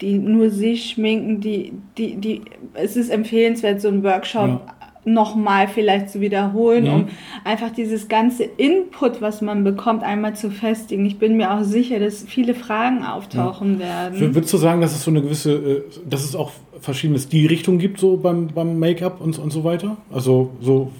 die 0.01 0.17
nur 0.17 0.49
sich 0.49 0.89
schminken, 0.89 1.39
die, 1.39 1.71
die, 1.97 2.17
die, 2.17 2.41
es 2.73 2.97
ist 2.97 3.09
empfehlenswert, 3.09 3.79
so 3.79 3.87
einen 3.87 4.03
Workshop 4.03 4.61
ja 4.67 4.75
nochmal 5.05 5.67
vielleicht 5.67 6.09
zu 6.09 6.19
wiederholen, 6.19 6.85
mhm. 6.85 6.93
um 6.93 7.07
einfach 7.43 7.69
dieses 7.69 8.07
ganze 8.07 8.43
Input, 8.43 9.21
was 9.21 9.41
man 9.41 9.63
bekommt, 9.63 10.03
einmal 10.03 10.35
zu 10.35 10.49
festigen. 10.49 11.05
Ich 11.05 11.19
bin 11.19 11.37
mir 11.37 11.53
auch 11.53 11.63
sicher, 11.63 11.99
dass 11.99 12.23
viele 12.23 12.55
Fragen 12.55 13.03
auftauchen 13.03 13.79
ja. 13.79 14.11
werden. 14.11 14.35
Würdest 14.35 14.53
du 14.53 14.57
sagen, 14.57 14.81
dass 14.81 14.95
es 14.95 15.03
so 15.03 15.11
eine 15.11 15.21
gewisse, 15.21 15.53
äh, 15.53 15.83
dass 16.09 16.23
es 16.23 16.35
auch 16.35 16.51
verschiedene 16.81 17.19
Stilrichtungen 17.19 17.79
gibt, 17.79 17.99
so 17.99 18.17
beim, 18.17 18.47
beim 18.47 18.79
Make-up 18.79 19.21
und, 19.21 19.37
und 19.39 19.51
so 19.51 19.63
weiter? 19.63 19.97
Also 20.11 20.51
so 20.61 20.91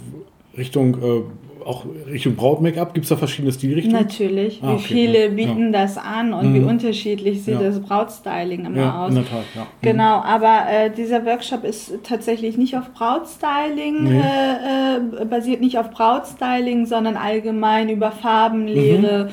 Richtung 0.58 0.96
äh, 0.96 1.22
auch 1.66 1.86
Richtung 2.08 2.36
Braut-Make-up? 2.36 2.94
Gibt 2.94 3.06
es 3.06 3.10
da 3.10 3.18
verschiedene 3.18 3.52
Stilrichtungen? 3.52 4.02
Natürlich. 4.02 4.60
Ah, 4.62 4.74
okay. 4.74 4.78
Wie 4.78 4.84
viele 4.84 5.30
bieten 5.30 5.74
ja. 5.74 5.82
das 5.82 5.98
an 5.98 6.34
und 6.34 6.52
mhm. 6.52 6.54
wie 6.54 6.60
unterschiedlich 6.60 7.44
sieht 7.44 7.56
ja. 7.56 7.62
das 7.62 7.80
Brautstyling 7.80 8.66
immer 8.66 8.78
ja, 8.78 9.04
aus. 9.04 9.10
In 9.10 9.16
der 9.16 9.26
Tat, 9.26 9.44
ja. 9.56 9.62
Mhm. 9.62 9.68
Genau, 9.82 10.22
aber 10.22 10.62
äh, 10.70 10.92
dieser 10.92 11.26
Workshop 11.26 11.64
ist 11.64 11.94
tatsächlich 12.04 12.58
nicht 12.58 12.78
auf 12.78 12.94
Brautstyling, 12.94 14.04
nee. 14.04 14.20
äh, 14.20 15.22
äh, 15.22 15.26
basiert 15.26 15.62
nicht 15.62 15.80
auf 15.80 15.90
Brautstyling, 15.90 16.86
sondern 16.86 17.18
allgemein 17.18 17.90
über 17.90 18.12
Farbenlehre. 18.12 19.26
Mhm. 19.26 19.30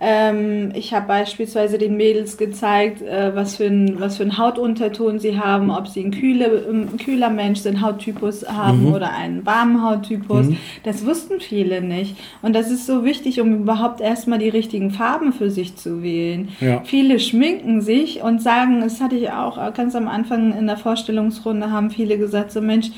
Ähm, 0.00 0.72
ich 0.74 0.92
habe 0.92 1.06
beispielsweise 1.06 1.78
den 1.78 1.96
Mädels 1.96 2.36
gezeigt, 2.36 3.02
äh, 3.02 3.34
was, 3.34 3.56
für 3.56 3.66
ein, 3.66 4.00
was 4.00 4.16
für 4.16 4.24
einen 4.24 4.38
Hautunterton 4.38 5.18
sie 5.20 5.38
haben, 5.38 5.70
ob 5.70 5.88
sie 5.88 6.04
ein, 6.04 6.10
kühle, 6.10 6.64
ein 6.68 6.96
kühler 6.96 7.30
Mensch 7.30 7.60
sind, 7.60 7.80
Hauttypus 7.80 8.48
haben 8.48 8.86
mhm. 8.88 8.94
oder 8.94 9.12
einen 9.12 9.46
warmen 9.46 9.82
Hauttypus. 9.82 10.46
Mhm. 10.46 10.56
Das 10.82 11.06
wussten 11.06 11.40
viele 11.40 11.75
viele 11.76 11.86
nicht. 11.86 12.16
Und 12.42 12.54
das 12.54 12.70
ist 12.70 12.86
so 12.86 13.04
wichtig, 13.04 13.40
um 13.40 13.54
überhaupt 13.54 14.00
erstmal 14.00 14.38
die 14.38 14.48
richtigen 14.48 14.90
Farben 14.90 15.32
für 15.32 15.50
sich 15.50 15.76
zu 15.76 16.02
wählen. 16.02 16.48
Ja. 16.60 16.82
Viele 16.84 17.20
schminken 17.20 17.80
sich 17.80 18.22
und 18.22 18.42
sagen, 18.42 18.80
das 18.80 19.00
hatte 19.00 19.16
ich 19.16 19.30
auch 19.30 19.72
ganz 19.74 19.94
am 19.94 20.08
Anfang 20.08 20.56
in 20.56 20.66
der 20.66 20.76
Vorstellungsrunde, 20.76 21.70
haben 21.70 21.90
viele 21.90 22.18
gesagt, 22.18 22.52
so 22.52 22.60
Mensch, 22.60 22.90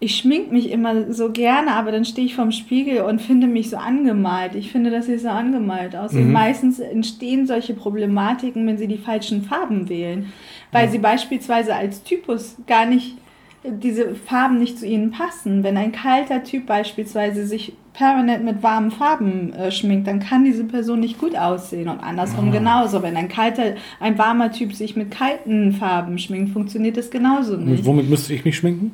ich 0.00 0.16
schmink 0.16 0.52
mich 0.52 0.70
immer 0.70 1.12
so 1.12 1.32
gerne, 1.32 1.72
aber 1.72 1.90
dann 1.90 2.04
stehe 2.04 2.24
ich 2.24 2.36
vorm 2.36 2.52
Spiegel 2.52 3.02
und 3.02 3.20
finde 3.20 3.48
mich 3.48 3.68
so 3.70 3.78
angemalt. 3.78 4.54
Ich 4.54 4.70
finde, 4.70 4.90
das 4.90 5.06
sieht 5.06 5.20
so 5.20 5.28
angemalt 5.28 5.96
aus. 5.96 6.12
Mhm. 6.12 6.22
Und 6.22 6.32
meistens 6.32 6.78
entstehen 6.78 7.48
solche 7.48 7.74
Problematiken, 7.74 8.64
wenn 8.64 8.78
sie 8.78 8.86
die 8.86 8.98
falschen 8.98 9.42
Farben 9.42 9.88
wählen, 9.88 10.32
weil 10.70 10.84
ja. 10.84 10.92
sie 10.92 10.98
beispielsweise 10.98 11.74
als 11.74 12.04
Typus 12.04 12.56
gar 12.68 12.86
nicht 12.86 13.16
diese 13.64 14.14
Farben 14.14 14.58
nicht 14.58 14.78
zu 14.78 14.86
ihnen 14.86 15.10
passen. 15.10 15.62
Wenn 15.62 15.76
ein 15.76 15.92
kalter 15.92 16.44
Typ 16.44 16.66
beispielsweise 16.66 17.46
sich 17.46 17.72
permanent 17.92 18.44
mit 18.44 18.62
warmen 18.62 18.90
Farben 18.90 19.52
äh, 19.52 19.72
schminkt, 19.72 20.06
dann 20.06 20.20
kann 20.20 20.44
diese 20.44 20.64
Person 20.64 21.00
nicht 21.00 21.18
gut 21.18 21.36
aussehen 21.36 21.88
und 21.88 21.98
andersrum 22.00 22.48
ah. 22.48 22.52
genauso. 22.52 23.02
Wenn 23.02 23.16
ein 23.16 23.28
kalter, 23.28 23.74
ein 23.98 24.16
warmer 24.18 24.52
Typ 24.52 24.74
sich 24.74 24.94
mit 24.96 25.10
kalten 25.10 25.72
Farben 25.72 26.18
schminkt, 26.18 26.52
funktioniert 26.52 26.96
das 26.96 27.10
genauso 27.10 27.56
nicht. 27.56 27.80
Und 27.80 27.86
womit 27.86 28.08
müsste 28.08 28.32
ich 28.34 28.44
mich 28.44 28.56
schminken? 28.56 28.92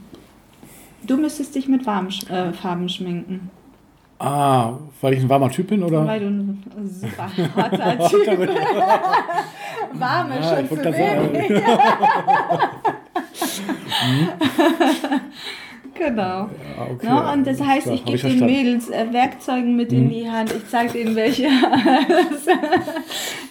Du 1.06 1.18
müsstest 1.18 1.54
dich 1.54 1.68
mit 1.68 1.84
warmen 1.84 2.08
äh, 2.30 2.52
Farben 2.54 2.88
schminken. 2.88 3.50
Ah, 4.18 4.78
weil 5.02 5.12
ich 5.12 5.20
ein 5.20 5.28
warmer 5.28 5.50
Typ 5.50 5.66
bin, 5.66 5.82
oder? 5.82 6.06
Weil 6.06 6.20
du 6.20 6.26
ein 6.26 6.62
super 6.86 7.28
hotter 7.56 8.08
Typ 8.08 8.24
bist. 8.38 8.58
Warme 9.92 10.36
ja, 10.36 10.56
schon 10.56 10.68
zu 10.68 10.84
wenig. 10.84 11.62
genau. 15.94 16.22
Ja, 16.22 16.48
okay. 16.90 17.06
no, 17.06 17.32
und 17.32 17.46
das 17.46 17.60
heißt, 17.60 17.88
ich 17.88 18.04
gebe 18.04 18.18
den 18.18 18.46
Mädels 18.46 18.90
äh, 18.90 19.06
Werkzeugen 19.12 19.76
mit 19.76 19.92
mhm. 19.92 19.98
in 19.98 20.08
die 20.10 20.30
Hand. 20.30 20.52
Ich 20.52 20.68
zeige 20.68 20.98
ihnen, 20.98 21.16
welche, 21.16 21.48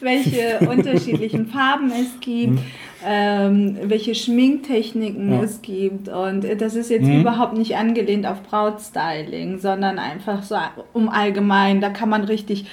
welche 0.01 0.60
unterschiedlichen 0.70 1.48
Farben 1.48 1.91
es 1.91 2.20
gibt. 2.20 2.53
Mhm 2.53 2.65
ähm, 3.05 3.77
welche 3.84 4.15
Schminktechniken 4.15 5.34
ja. 5.34 5.43
es 5.43 5.62
gibt. 5.62 6.08
Und 6.08 6.46
das 6.60 6.75
ist 6.75 6.89
jetzt 6.89 7.05
mhm. 7.05 7.22
überhaupt 7.22 7.58
nicht 7.58 7.75
angelehnt 7.75 8.25
auf 8.25 8.41
Brautstyling, 8.43 9.60
sondern 9.60 10.00
einfach 10.00 10.43
so 10.43 10.55
um 10.93 11.10
allgemein. 11.10 11.82
Da 11.82 11.89
kann 11.89 12.10
man 12.10 12.24
richtig 12.24 12.65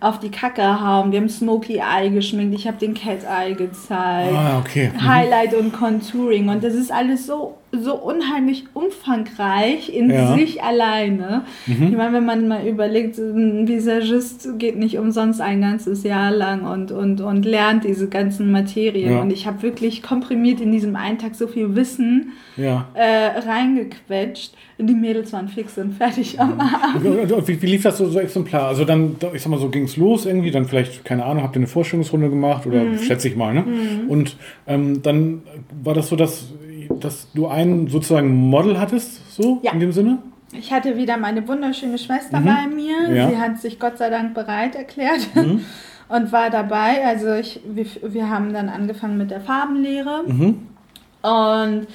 auf 0.00 0.18
die 0.18 0.30
Kacke 0.30 0.80
hauen. 0.80 1.12
Wir 1.12 1.20
haben 1.20 1.28
Smoky 1.28 1.78
Eye 1.78 2.10
geschminkt, 2.10 2.54
ich 2.54 2.66
habe 2.66 2.78
den 2.78 2.94
Cat 2.94 3.20
Eye 3.24 3.54
gezeigt. 3.54 4.34
Ah, 4.34 4.58
okay. 4.58 4.90
Mhm. 4.92 5.06
Highlight 5.06 5.54
und 5.54 5.72
Contouring. 5.72 6.48
Und 6.48 6.64
das 6.64 6.74
ist 6.74 6.92
alles 6.92 7.26
so, 7.26 7.58
so 7.70 7.94
unheimlich 7.94 8.64
umfangreich 8.74 9.94
in 9.94 10.10
ja. 10.10 10.34
sich 10.34 10.62
alleine. 10.62 11.44
Mhm. 11.66 11.88
Ich 11.88 11.96
meine, 11.96 12.12
wenn 12.14 12.24
man 12.24 12.48
mal 12.48 12.66
überlegt, 12.66 13.18
ein 13.18 13.68
Visagist 13.68 14.58
geht 14.58 14.76
nicht 14.76 14.98
umsonst 14.98 15.40
ein 15.40 15.60
ganzes 15.60 16.02
Jahr 16.02 16.30
lang 16.30 16.64
und, 16.66 16.90
und, 16.90 17.20
und 17.20 17.44
lernt 17.44 17.84
diese 17.84 18.08
ganzen 18.08 18.50
Materien. 18.50 19.12
Ja. 19.12 19.20
Und 19.20 19.32
ich 19.32 19.46
habe 19.46 19.62
wirklich 19.62 20.02
komprimiert 20.02 20.60
in 20.60 20.72
diesem 20.72 20.96
einen 20.96 21.18
Tag 21.18 21.34
so 21.34 21.46
viel 21.46 21.76
Wissen 21.76 22.32
ja. 22.56 22.88
äh, 22.94 23.38
reingequetscht. 23.38 24.54
Die 24.86 24.94
Mädels 24.94 25.32
waren 25.32 25.48
fix 25.48 25.78
und 25.78 25.94
fertig 25.94 26.40
am 26.40 26.58
Abend. 26.60 27.46
Wie, 27.46 27.62
wie, 27.62 27.66
lief 27.66 27.82
das 27.82 27.98
so, 27.98 28.08
so 28.08 28.18
exemplar? 28.18 28.68
Also 28.68 28.84
dann, 28.84 29.16
ich 29.32 29.42
sag 29.42 29.50
mal, 29.50 29.58
so 29.58 29.68
ging 29.68 29.84
es 29.84 29.96
los 29.96 30.26
irgendwie, 30.26 30.50
dann 30.50 30.66
vielleicht, 30.66 31.04
keine 31.04 31.24
Ahnung, 31.24 31.42
habt 31.42 31.56
ihr 31.56 31.60
eine 31.60 31.66
Vorstellungsrunde 31.66 32.30
gemacht 32.30 32.66
oder 32.66 32.84
mhm. 32.84 32.98
schätze 32.98 33.28
ich 33.28 33.36
mal, 33.36 33.54
ne? 33.54 33.62
Mhm. 33.62 34.10
Und 34.10 34.36
ähm, 34.66 35.02
dann 35.02 35.42
war 35.82 35.94
das 35.94 36.08
so, 36.08 36.16
dass, 36.16 36.52
dass 37.00 37.28
du 37.32 37.46
einen 37.46 37.88
sozusagen 37.88 38.34
Model 38.34 38.78
hattest, 38.78 39.32
so 39.34 39.60
ja. 39.62 39.72
in 39.72 39.80
dem 39.80 39.92
Sinne? 39.92 40.18
Ich 40.52 40.72
hatte 40.72 40.96
wieder 40.96 41.16
meine 41.16 41.46
wunderschöne 41.48 41.98
Schwester 41.98 42.40
mhm. 42.40 42.44
bei 42.44 42.66
mir. 42.66 43.14
Ja. 43.14 43.30
Sie 43.30 43.38
hat 43.38 43.60
sich 43.60 43.78
Gott 43.78 43.98
sei 43.98 44.10
Dank 44.10 44.34
bereit 44.34 44.74
erklärt 44.74 45.28
mhm. 45.34 45.64
und 46.08 46.32
war 46.32 46.50
dabei. 46.50 47.06
Also 47.06 47.32
ich, 47.34 47.60
wir, 47.64 47.86
wir 48.02 48.28
haben 48.28 48.52
dann 48.52 48.68
angefangen 48.68 49.16
mit 49.16 49.30
der 49.30 49.40
Farbenlehre. 49.40 50.24
Mhm. 50.26 50.66
Und 51.22 51.86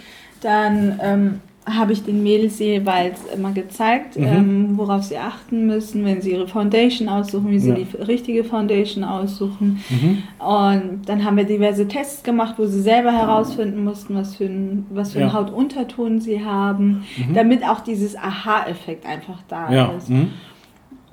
dann 0.42 1.00
ähm, 1.04 1.42
habe 1.68 1.92
ich 1.92 2.04
den 2.04 2.24
Mädels 2.24 2.60
jeweils 2.60 3.20
immer 3.34 3.52
gezeigt, 3.52 4.18
mhm. 4.18 4.26
ähm, 4.26 4.78
worauf 4.78 5.04
sie 5.04 5.18
achten 5.18 5.68
müssen, 5.68 6.06
wenn 6.06 6.22
sie 6.22 6.32
ihre 6.32 6.48
Foundation 6.48 7.10
aussuchen, 7.10 7.52
wie 7.52 7.60
sie 7.60 7.70
ja. 7.70 7.76
die 7.76 7.98
richtige 7.98 8.44
Foundation 8.44 9.04
aussuchen. 9.04 9.84
Mhm. 9.90 10.24
Und 10.40 11.02
dann 11.06 11.26
haben 11.26 11.36
wir 11.36 11.44
diverse 11.44 11.88
Tests 11.88 12.24
gemacht, 12.24 12.56
wo 12.58 12.66
sie 12.66 12.82
selber 12.82 13.12
herausfinden 13.12 13.84
mussten, 13.84 14.16
was 14.16 14.38
für, 14.38 14.46
ein, 14.46 14.86
was 14.90 15.12
für 15.12 15.20
ja. 15.20 15.26
einen 15.26 15.34
Hautunterton 15.34 16.22
sie 16.22 16.44
haben, 16.44 17.04
mhm. 17.18 17.34
damit 17.34 17.64
auch 17.64 17.82
dieses 17.82 18.16
Aha-Effekt 18.16 19.06
einfach 19.06 19.40
da 19.50 19.72
ja. 19.72 19.92
ist. 19.98 20.10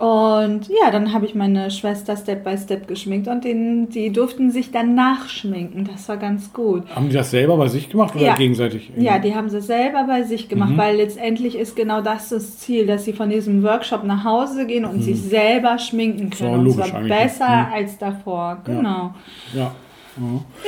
Und 0.04 0.68
ja, 0.68 0.90
dann 0.90 1.14
habe 1.14 1.25
ich 1.25 1.34
meine 1.34 1.70
Schwester 1.70 2.14
Step 2.14 2.44
by 2.44 2.58
Step 2.58 2.87
geschminkt 2.87 3.26
und 3.26 3.42
den, 3.42 3.88
die 3.88 4.12
durften 4.12 4.50
sich 4.50 4.70
dann 4.70 4.94
nachschminken. 4.94 5.88
Das 5.90 6.06
war 6.11 6.18
ganz 6.18 6.52
gut. 6.52 6.82
Haben 6.94 7.08
die 7.08 7.14
das 7.14 7.30
selber 7.30 7.56
bei 7.56 7.68
sich 7.68 7.88
gemacht 7.88 8.14
oder 8.14 8.26
ja. 8.26 8.34
gegenseitig? 8.34 8.92
Ja, 8.99 9.18
die 9.18 9.34
haben 9.34 9.49
sie 9.49 9.62
selber 9.62 10.04
bei 10.06 10.23
sich 10.25 10.50
gemacht, 10.50 10.73
mhm. 10.73 10.76
weil 10.76 10.96
letztendlich 10.99 11.56
ist 11.56 11.75
genau 11.75 12.02
das 12.02 12.28
das 12.28 12.58
Ziel, 12.58 12.87
dass 12.87 13.06
sie 13.06 13.14
von 13.14 13.30
diesem 13.30 13.62
Workshop 13.62 14.04
nach 14.04 14.25
Hause 14.25 14.66
gehen 14.66 14.84
und 14.84 14.99
mhm. 14.99 15.02
sich 15.02 15.23
selber 15.23 15.78
schminken 15.78 16.28
können. 16.28 16.70
So, 16.70 16.82
und 16.82 16.87
zwar 16.87 17.00
besser 17.00 17.49
mhm. 17.49 17.73
als 17.73 17.96
davor. 17.96 18.58
Genau. 18.66 19.14
Ja. 19.54 19.61
ja. 19.61 19.75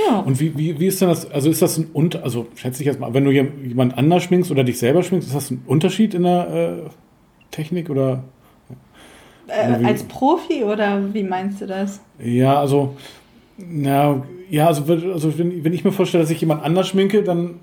Ja. 0.08 0.20
Und 0.20 0.40
wie, 0.40 0.56
wie, 0.56 0.80
wie 0.80 0.86
ist 0.86 1.02
denn 1.02 1.08
das, 1.08 1.30
also 1.30 1.50
ist 1.50 1.60
das 1.60 1.76
ein 1.76 1.90
Unterschied, 1.92 2.24
also 2.24 2.46
schätze 2.54 2.82
ich 2.82 2.86
jetzt 2.86 2.98
mal, 2.98 3.12
wenn 3.12 3.24
du 3.24 3.30
jemand 3.30 3.98
anders 3.98 4.22
schminkst 4.24 4.50
oder 4.50 4.64
dich 4.64 4.78
selber 4.78 5.02
schminkst, 5.02 5.28
ist 5.28 5.36
das 5.36 5.50
ein 5.50 5.62
Unterschied 5.66 6.14
in 6.14 6.22
der 6.22 6.48
äh, 6.86 6.90
Technik 7.50 7.90
oder? 7.90 8.24
Äh, 9.48 9.84
als 9.84 10.02
Profi 10.04 10.64
oder 10.64 11.02
wie 11.12 11.22
meinst 11.22 11.60
du 11.60 11.66
das? 11.66 12.00
Ja, 12.18 12.58
also, 12.60 12.96
na, 13.56 14.22
ja, 14.50 14.66
also, 14.66 14.84
also 14.92 15.38
wenn, 15.38 15.64
wenn 15.64 15.72
ich 15.72 15.84
mir 15.84 15.92
vorstelle, 15.92 16.22
dass 16.22 16.30
ich 16.30 16.40
jemand 16.40 16.62
anders 16.62 16.88
schminke, 16.88 17.22
dann 17.22 17.60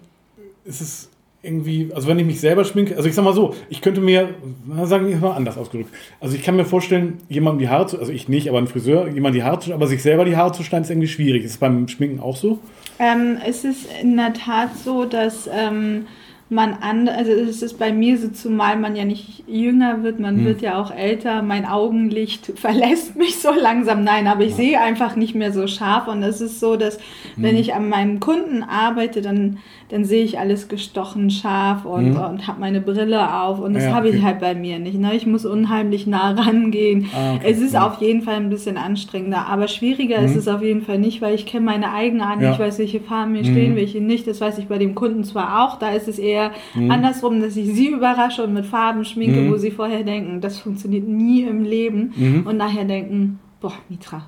ist 0.65 0.81
es 0.81 1.09
irgendwie, 1.43 1.91
also 1.93 2.07
wenn 2.07 2.17
ich 2.17 2.25
mich 2.25 2.39
selber 2.39 2.63
schminke, 2.63 2.95
also 2.95 3.07
ich 3.07 3.15
sag 3.15 3.25
mal 3.25 3.33
so, 3.33 3.53
ich 3.69 3.81
könnte 3.81 3.99
mir, 3.99 4.29
na, 4.65 4.85
sagen 4.85 5.09
wir 5.09 5.17
mal 5.17 5.33
anders 5.33 5.57
ausgedrückt. 5.57 5.93
Also 6.21 6.35
ich 6.35 6.41
kann 6.41 6.55
mir 6.55 6.63
vorstellen, 6.63 7.17
jemandem 7.27 7.59
die 7.59 7.69
Haare 7.69 7.87
zu, 7.87 7.99
also 7.99 8.13
ich 8.13 8.29
nicht, 8.29 8.47
aber 8.47 8.59
ein 8.59 8.67
Friseur, 8.67 9.09
jemand 9.09 9.35
die 9.35 9.43
Haare 9.43 9.59
zu, 9.59 9.73
aber 9.73 9.87
sich 9.87 10.01
selber 10.01 10.23
die 10.23 10.37
Haare 10.37 10.53
zu 10.53 10.63
schneiden, 10.63 10.85
ist 10.85 10.89
irgendwie 10.89 11.09
schwierig. 11.09 11.43
Ist 11.43 11.51
es 11.51 11.57
beim 11.57 11.89
Schminken 11.89 12.21
auch 12.21 12.37
so? 12.37 12.59
Ähm, 12.97 13.37
es 13.45 13.65
ist 13.65 13.87
in 14.01 14.15
der 14.15 14.33
Tat 14.33 14.69
so, 14.77 15.03
dass 15.03 15.49
ähm, 15.51 16.05
man 16.53 16.73
an, 16.73 17.09
also 17.09 17.31
es 17.31 17.61
ist 17.61 17.79
bei 17.79 17.91
mir 17.91 18.17
so, 18.17 18.29
zumal 18.29 18.77
man 18.77 18.95
ja 18.95 19.05
nicht 19.05 19.43
jünger 19.47 20.03
wird, 20.03 20.19
man 20.19 20.37
hm. 20.37 20.45
wird 20.45 20.61
ja 20.61 20.81
auch 20.81 20.91
älter, 20.91 21.41
mein 21.41 21.65
Augenlicht 21.65 22.53
verlässt 22.55 23.15
mich 23.15 23.39
so 23.39 23.51
langsam. 23.51 24.03
Nein, 24.03 24.27
aber 24.27 24.43
ich 24.43 24.51
ja. 24.51 24.57
sehe 24.57 24.81
einfach 24.81 25.15
nicht 25.15 25.35
mehr 25.35 25.51
so 25.51 25.67
scharf 25.67 26.07
und 26.07 26.23
es 26.23 26.41
ist 26.41 26.59
so, 26.59 26.75
dass 26.75 26.97
hm. 26.97 27.03
wenn 27.37 27.55
ich 27.57 27.73
an 27.73 27.89
meinem 27.89 28.19
Kunden 28.19 28.63
arbeite, 28.63 29.21
dann, 29.21 29.59
dann 29.89 30.05
sehe 30.05 30.23
ich 30.23 30.39
alles 30.39 30.67
gestochen 30.67 31.29
scharf 31.29 31.85
und, 31.85 32.15
hm. 32.15 32.23
und 32.23 32.47
habe 32.47 32.59
meine 32.59 32.81
Brille 32.81 33.41
auf 33.41 33.59
und 33.59 33.73
das 33.73 33.85
ja, 33.85 33.93
habe 33.93 34.07
okay. 34.07 34.17
ich 34.17 34.23
halt 34.23 34.39
bei 34.39 34.55
mir 34.55 34.79
nicht. 34.79 34.99
Ne? 34.99 35.15
Ich 35.15 35.25
muss 35.25 35.45
unheimlich 35.45 36.07
nah 36.07 36.31
rangehen. 36.37 37.07
Ah, 37.15 37.35
okay. 37.35 37.51
Es 37.51 37.59
ist 37.59 37.73
ja. 37.73 37.87
auf 37.87 38.01
jeden 38.01 38.21
Fall 38.21 38.35
ein 38.35 38.49
bisschen 38.49 38.77
anstrengender, 38.77 39.47
aber 39.47 39.67
schwieriger 39.67 40.17
ist 40.17 40.31
hm. 40.31 40.39
es 40.39 40.47
auf 40.47 40.61
jeden 40.61 40.81
Fall 40.81 40.99
nicht, 40.99 41.21
weil 41.21 41.35
ich 41.35 41.45
kenne 41.45 41.65
meine 41.65 41.91
eigene 41.91 42.25
an, 42.25 42.41
ich 42.41 42.59
weiß, 42.59 42.79
welche 42.79 42.99
Farben 42.99 43.33
mir 43.33 43.43
stehen, 43.43 43.71
hm. 43.71 43.75
welche 43.75 44.01
nicht. 44.01 44.27
Das 44.27 44.41
weiß 44.41 44.57
ich 44.57 44.67
bei 44.67 44.77
dem 44.77 44.95
Kunden 44.95 45.23
zwar 45.23 45.63
auch, 45.63 45.79
da 45.79 45.89
ist 45.89 46.07
es 46.07 46.19
eher 46.19 46.51
mhm. 46.73 46.91
andersrum, 46.91 47.41
dass 47.41 47.55
ich 47.55 47.73
sie 47.73 47.87
überrasche 47.87 48.43
und 48.43 48.53
mit 48.53 48.65
Farben 48.65 49.05
schminke, 49.05 49.41
mhm. 49.41 49.51
wo 49.51 49.57
sie 49.57 49.71
vorher 49.71 50.03
denken, 50.03 50.41
das 50.41 50.59
funktioniert 50.59 51.07
nie 51.07 51.43
im 51.43 51.63
Leben 51.63 52.13
mhm. 52.15 52.47
und 52.47 52.57
nachher 52.57 52.85
denken, 52.85 53.39
boah, 53.61 53.73
Mitra, 53.89 54.25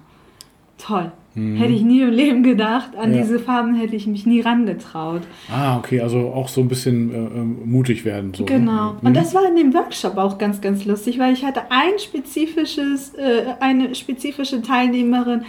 toll. 0.85 1.11
Mhm. 1.35 1.57
Hätte 1.57 1.73
ich 1.73 1.81
nie 1.81 2.01
im 2.01 2.11
Leben 2.11 2.43
gedacht, 2.43 2.95
an 2.97 3.13
ja. 3.13 3.21
diese 3.21 3.39
Farben 3.39 3.75
hätte 3.75 3.95
ich 3.95 4.07
mich 4.07 4.25
nie 4.25 4.39
rangetraut. 4.39 5.21
Ah, 5.51 5.77
okay, 5.77 5.99
also 5.99 6.29
auch 6.29 6.47
so 6.47 6.61
ein 6.61 6.69
bisschen 6.69 7.11
äh, 7.11 7.17
ähm, 7.17 7.57
mutig 7.65 8.05
werden. 8.05 8.33
So, 8.33 8.45
ne? 8.45 8.51
genau. 8.51 8.93
Ne? 8.93 8.99
Und 9.03 9.17
das 9.17 9.35
war 9.35 9.45
in 9.45 9.55
dem 9.57 9.73
Workshop 9.73 10.17
auch 10.17 10.37
ganz, 10.37 10.61
ganz 10.61 10.85
lustig, 10.85 11.19
weil 11.19 11.33
ich 11.33 11.43
hatte 11.43 11.63
ein 11.69 11.99
spezifisches, 11.99 13.13
äh, 13.15 13.53
eine 13.59 13.93
spezifische 13.95 14.61
Teilnehmerin, 14.61 15.41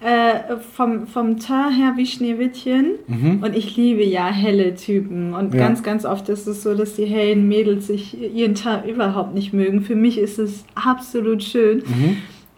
äh, 0.00 0.56
vom, 0.74 1.06
vom 1.06 1.38
Teint 1.38 1.78
her 1.78 1.92
wie 1.96 2.06
Schneewittchen. 2.06 2.92
Mhm. 3.06 3.42
Und 3.42 3.56
ich 3.56 3.76
liebe 3.76 4.04
ja 4.04 4.26
helle 4.26 4.74
Typen. 4.74 5.34
Und 5.34 5.54
ja. 5.54 5.60
ganz, 5.60 5.82
ganz 5.82 6.04
oft 6.04 6.28
ist 6.28 6.46
es 6.46 6.62
so, 6.62 6.74
dass 6.74 6.94
die 6.94 7.04
hellen 7.04 7.48
Mädels 7.48 7.86
sich 7.86 8.16
ihren 8.20 8.54
Teint 8.54 8.86
überhaupt 8.86 9.34
nicht 9.34 9.52
mögen. 9.52 9.80
Für 9.80 9.94
mich 9.96 10.18
ist 10.18 10.38
es 10.38 10.64
absolut 10.74 11.42
schön. 11.42 11.78
Mhm. 11.78 12.16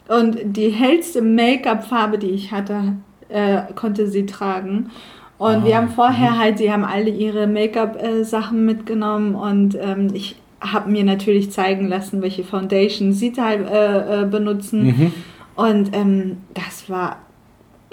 Und 0.08 0.56
die 0.56 0.70
hellste 0.70 1.22
Make-up-Farbe, 1.22 2.18
die 2.18 2.30
ich 2.30 2.52
hatte, 2.52 2.96
äh, 3.28 3.62
konnte 3.74 4.06
sie 4.06 4.26
tragen. 4.26 4.90
Und 5.38 5.56
ah, 5.56 5.64
wir 5.64 5.76
haben 5.76 5.88
vorher 5.88 6.32
mh. 6.32 6.38
halt, 6.38 6.58
sie 6.58 6.72
haben 6.72 6.84
alle 6.84 7.10
ihre 7.10 7.46
Make-up-Sachen 7.46 8.58
äh, 8.58 8.72
mitgenommen 8.74 9.34
und 9.34 9.76
ähm, 9.80 10.08
ich 10.12 10.36
habe 10.60 10.90
mir 10.90 11.04
natürlich 11.04 11.50
zeigen 11.50 11.88
lassen, 11.88 12.22
welche 12.22 12.44
Foundation 12.44 13.12
sie 13.12 13.32
äh, 13.36 14.22
äh, 14.22 14.26
benutzen. 14.26 14.86
Mhm. 14.86 15.12
Und 15.56 15.94
ähm, 15.94 16.38
das 16.54 16.88
war 16.88 17.18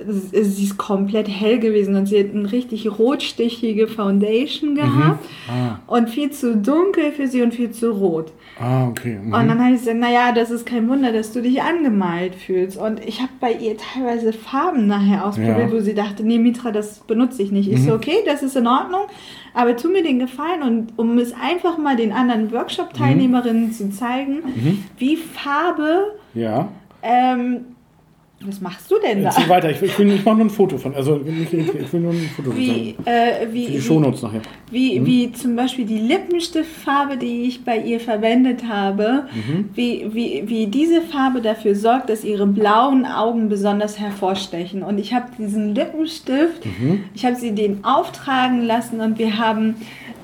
sie 0.07 0.63
ist 0.63 0.77
komplett 0.77 1.27
hell 1.27 1.59
gewesen 1.59 1.95
und 1.95 2.05
sie 2.07 2.19
hat 2.19 2.33
eine 2.33 2.51
richtig 2.51 2.99
rotstichige 2.99 3.87
Foundation 3.87 4.71
mhm. 4.71 4.75
gehabt 4.75 5.23
mhm. 5.47 5.53
ah. 5.53 5.79
und 5.87 6.09
viel 6.09 6.31
zu 6.31 6.57
dunkel 6.57 7.11
für 7.11 7.27
sie 7.27 7.41
und 7.41 7.53
viel 7.53 7.71
zu 7.71 7.91
rot. 7.91 8.31
Ah, 8.59 8.87
okay. 8.87 9.17
Mhm. 9.21 9.33
Und 9.33 9.47
dann 9.47 9.59
habe 9.59 9.73
ich 9.73 9.79
gesagt, 9.79 9.97
naja, 9.97 10.31
das 10.31 10.51
ist 10.51 10.65
kein 10.65 10.87
Wunder, 10.87 11.11
dass 11.11 11.31
du 11.31 11.41
dich 11.41 11.61
angemalt 11.61 12.35
fühlst. 12.35 12.77
Und 12.77 13.03
ich 13.05 13.21
habe 13.21 13.31
bei 13.39 13.53
ihr 13.53 13.75
teilweise 13.77 14.33
Farben 14.33 14.87
nachher 14.87 15.25
ausprobiert, 15.25 15.59
ja. 15.59 15.71
wo 15.71 15.79
sie 15.79 15.95
dachte, 15.95 16.23
nee, 16.23 16.37
Mitra, 16.37 16.71
das 16.71 16.99
benutze 16.99 17.41
ich 17.41 17.51
nicht. 17.51 17.69
Mhm. 17.69 17.75
Ich 17.75 17.83
so, 17.83 17.93
okay, 17.93 18.17
das 18.25 18.43
ist 18.43 18.55
in 18.55 18.67
Ordnung, 18.67 19.01
aber 19.53 19.75
tu 19.75 19.89
mir 19.89 20.03
den 20.03 20.19
Gefallen 20.19 20.61
und 20.61 20.93
um 20.97 21.17
es 21.17 21.33
einfach 21.33 21.77
mal 21.77 21.95
den 21.95 22.11
anderen 22.11 22.51
Workshop-Teilnehmerinnen 22.51 23.67
mhm. 23.67 23.71
zu 23.71 23.89
zeigen, 23.89 24.43
mhm. 24.43 24.83
wie 24.97 25.17
Farbe 25.17 26.15
ja. 26.33 26.69
ähm, 27.01 27.65
was 28.45 28.61
machst 28.61 28.89
du 28.89 28.95
denn 28.99 29.23
da? 29.23 29.29
Zieh 29.29 29.47
weiter, 29.47 29.69
ich, 29.69 29.81
ich, 29.81 29.99
ich 29.99 30.25
mache 30.25 30.35
nur 30.35 30.45
ein 30.45 30.49
Foto 30.49 30.77
von. 30.77 30.95
Also 30.95 31.21
ich, 31.25 31.53
ich 31.53 31.93
will 31.93 31.99
nur 31.99 32.11
ein 32.11 32.29
Foto 32.35 32.55
wie, 32.55 32.95
äh, 33.05 33.47
wie, 33.51 33.65
Für 33.65 33.71
die 33.71 33.81
Shownotes 33.81 34.23
nachher. 34.23 34.41
Wie, 34.71 34.99
mhm. 34.99 35.05
wie 35.05 35.31
zum 35.31 35.55
Beispiel 35.55 35.85
die 35.85 35.99
Lippenstiftfarbe, 35.99 37.17
die 37.17 37.43
ich 37.43 37.63
bei 37.63 37.77
ihr 37.77 37.99
verwendet 37.99 38.67
habe, 38.67 39.25
mhm. 39.33 39.69
wie, 39.75 40.07
wie, 40.13 40.43
wie 40.47 40.67
diese 40.67 41.01
Farbe 41.01 41.41
dafür 41.41 41.75
sorgt, 41.75 42.09
dass 42.09 42.23
ihre 42.23 42.47
blauen 42.47 43.05
Augen 43.05 43.49
besonders 43.49 43.99
hervorstechen. 43.99 44.81
Und 44.81 44.97
ich 44.97 45.13
habe 45.13 45.27
diesen 45.37 45.75
Lippenstift, 45.75 46.65
mhm. 46.65 47.03
ich 47.13 47.25
habe 47.25 47.35
sie 47.35 47.53
den 47.53 47.83
auftragen 47.83 48.63
lassen 48.63 49.01
und 49.01 49.19
wir 49.19 49.37
haben 49.37 49.75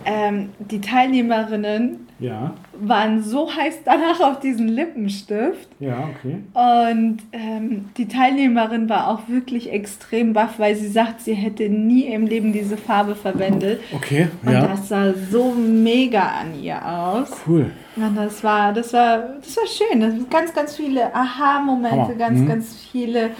ähm, 0.06 0.50
die 0.60 0.82
Teilnehmerinnen 0.82 2.07
ja. 2.20 2.54
waren 2.80 3.22
so 3.22 3.54
heiß 3.54 3.80
danach 3.86 4.20
auf 4.22 4.40
diesen 4.40 4.68
Lippenstift. 4.68 5.70
Ja, 5.80 6.10
okay. 6.10 6.38
Und 6.54 7.20
ähm, 7.32 7.90
die 7.98 8.08
Teilnehmerin 8.08 8.90
war 8.90 9.10
auch 9.10 9.28
wirklich 9.28 9.72
extrem 9.72 10.34
baff, 10.34 10.60
weil 10.60 10.76
sie 10.76 10.88
sagt, 10.88 11.22
sie 11.22 11.34
hätte 11.34 11.70
nie 11.70 12.06
im 12.06 12.26
Leben 12.26 12.54
diese 12.54 12.78
Farbe 12.78 13.16
verwendet. 13.16 13.82
Okay, 13.94 14.30
Und 14.44 14.54
ja. 14.54 14.68
das 14.68 14.90
sah 14.90 15.14
so 15.14 15.52
mega 15.52 16.22
an 16.22 16.62
ihr 16.62 16.84
aus. 16.86 17.32
Cool. 17.48 17.72
Und 17.96 18.16
das 18.16 18.44
war, 18.44 18.74
das 18.74 18.94
war, 18.94 19.18
das 19.40 19.58
war 19.58 19.68
schön. 19.68 20.00
Das 20.00 20.14
ganz, 20.30 20.54
ganz 20.54 20.76
viele 20.76 21.14
Aha-Momente, 21.14 22.16
ganz, 22.16 22.40
mhm. 22.40 22.48
ganz 22.48 22.76
viele 22.92 23.32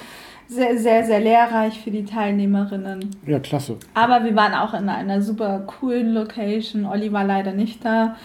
sehr, 0.50 0.78
sehr, 0.78 1.06
sehr 1.06 1.20
lehrreich 1.20 1.80
für 1.82 1.92
die 1.92 2.06
Teilnehmerinnen. 2.06 3.16
Ja, 3.26 3.40
klasse. 3.40 3.78
Aber 3.94 4.24
wir 4.24 4.36
waren 4.36 4.54
auch 4.54 4.74
in 4.74 4.90
einer 4.90 5.22
super 5.22 5.64
coolen 5.68 6.14
Location. 6.14 6.86
Olli 6.86 7.12
war 7.12 7.26
leider 7.26 7.52
nicht 7.52 7.84
da. 7.84 8.16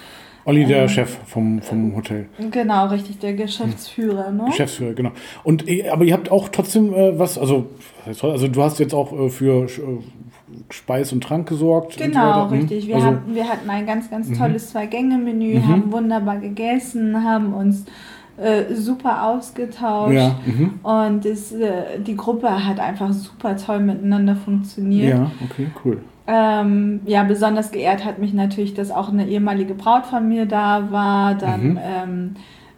Olli, 0.45 0.65
der 0.65 0.83
ähm, 0.83 0.89
Chef 0.89 1.19
vom, 1.27 1.63
vom 1.63 1.95
Hotel. 1.95 2.29
Genau, 2.51 2.87
richtig, 2.87 3.19
der 3.19 3.35
Geschäftsführer, 3.35 4.31
ne? 4.33 4.45
Geschäftsführer, 4.47 4.95
genau. 4.95 5.13
Und 5.45 5.69
äh, 5.69 5.89
aber 5.89 6.05
ihr 6.05 6.15
habt 6.15 6.31
auch 6.31 6.49
trotzdem 6.49 6.93
äh, 6.95 7.19
was, 7.19 7.39
also, 7.39 7.71
also 8.07 8.49
du 8.49 8.63
hast 8.63 8.81
jetzt 8.81 8.95
auch 8.95 9.13
äh, 9.13 9.29
für 9.29 9.67
äh, 9.67 9.69
Speis 10.71 11.13
und 11.13 11.23
Trank 11.23 11.49
gesorgt. 11.49 11.97
Genau, 11.97 12.49
so 12.49 12.51
hm? 12.51 12.61
richtig. 12.61 12.89
Wir, 12.89 12.97
also, 12.97 13.07
hatten, 13.09 13.35
wir 13.35 13.49
hatten 13.49 13.71
ein 13.71 13.87
ganz, 13.87 14.11
ganz 14.11 14.29
mhm. 14.29 14.39
tolles 14.39 14.71
Zwei-Gänge-Menü, 14.71 15.59
mhm. 15.59 15.69
haben 15.69 15.93
wunderbar 15.93 16.39
gegessen, 16.39 17.25
haben 17.25 17.55
uns 17.55 17.85
äh, 18.37 18.75
super 18.75 19.25
ausgetauscht 19.25 20.15
ja, 20.15 20.37
mhm. 20.47 20.81
und 20.83 21.27
es, 21.27 21.53
äh, 21.53 21.99
die 21.99 22.17
Gruppe 22.17 22.67
hat 22.67 22.81
einfach 22.81 23.13
super 23.13 23.57
toll 23.57 23.81
miteinander 23.81 24.37
funktioniert. 24.37 25.19
Ja, 25.19 25.31
okay, 25.45 25.69
cool. 25.85 25.99
Ähm, 26.27 27.01
ja, 27.05 27.25
besonders 27.25 27.73
geehrt 27.73 28.05
hat 28.05 28.19
mich 28.19 28.33
natürlich, 28.33 28.75
dass 28.75 28.91
auch 28.91 29.11
eine 29.11 29.27
ehemalige 29.27 29.75
Braut 29.75 30.07
von 30.07 30.29
mir 30.29 30.47
da 30.47 30.91
war. 30.91 31.35
Dann 31.35 31.73
mhm. 31.73 31.79
ähm, 31.83 32.37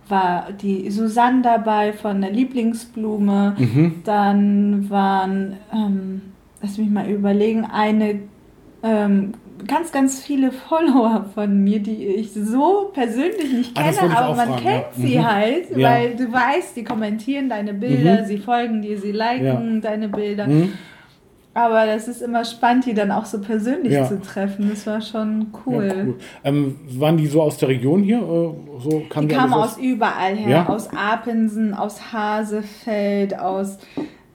war 0.09 0.49
die 0.61 0.91
Susanne 0.91 1.43
dabei 1.43 1.93
von 1.93 2.21
der 2.21 2.31
Lieblingsblume. 2.31 3.55
Mhm. 3.59 3.95
Dann 4.05 4.91
waren, 4.91 5.55
ähm, 5.73 6.23
lass 6.63 6.79
mich 6.79 6.91
mal 6.91 7.09
überlegen, 7.09 7.65
eine 7.65 8.21
ähm, 8.83 9.35
ganz, 9.67 9.93
ganz 9.93 10.23
viele 10.23 10.53
Follower 10.53 11.27
von 11.35 11.63
mir, 11.63 11.81
die 11.81 12.07
ich 12.07 12.33
so 12.33 12.91
persönlich 12.93 13.53
nicht 13.53 13.79
ah, 13.79 13.83
kenne, 13.83 14.15
ah, 14.15 14.21
aber 14.21 14.37
man 14.37 14.49
fragen, 14.49 14.63
kennt 14.63 14.85
ja. 14.97 15.07
sie 15.07 15.19
mhm. 15.19 15.27
halt, 15.27 15.77
ja. 15.77 15.91
weil 15.91 16.17
du 16.17 16.33
weißt, 16.33 16.77
die 16.77 16.85
kommentieren 16.85 17.49
deine 17.49 17.75
Bilder, 17.75 18.23
mhm. 18.23 18.27
sie 18.27 18.39
folgen 18.39 18.83
dir, 18.83 18.99
sie 18.99 19.13
liken 19.13 19.75
ja. 19.75 19.81
deine 19.81 20.09
Bilder. 20.09 20.47
Mhm. 20.47 20.73
Aber 21.57 21.87
das 21.87 22.09
ist 22.09 22.21
immer 22.21 22.45
spannend, 22.45 22.87
die 22.87 22.95
dann 22.95 23.13
auch 23.13 23.25
so 23.27 23.41
persönlich 23.41 23.97
zu 24.09 24.21
treffen. 24.21 24.71
Das 24.71 24.89
war 24.89 25.01
schon 25.01 25.47
cool. 25.65 25.89
Cool. 25.95 26.15
Ähm, 26.43 26.77
waren 26.99 27.17
die 27.17 27.29
so 27.29 27.43
aus 27.43 27.59
der 27.59 27.69
Region 27.69 28.03
hier? 28.03 28.19
Äh, 28.19 28.81
so 28.81 29.05
kam 29.09 29.29
die 29.29 29.37
kamen 29.37 29.55
aus 29.55 29.79
überall 29.79 30.35
her. 30.35 30.69
Aus 30.69 30.89
Apensen, 30.89 31.73
aus 31.73 32.13
Hasefeld, 32.13 33.39
aus, 33.39 33.79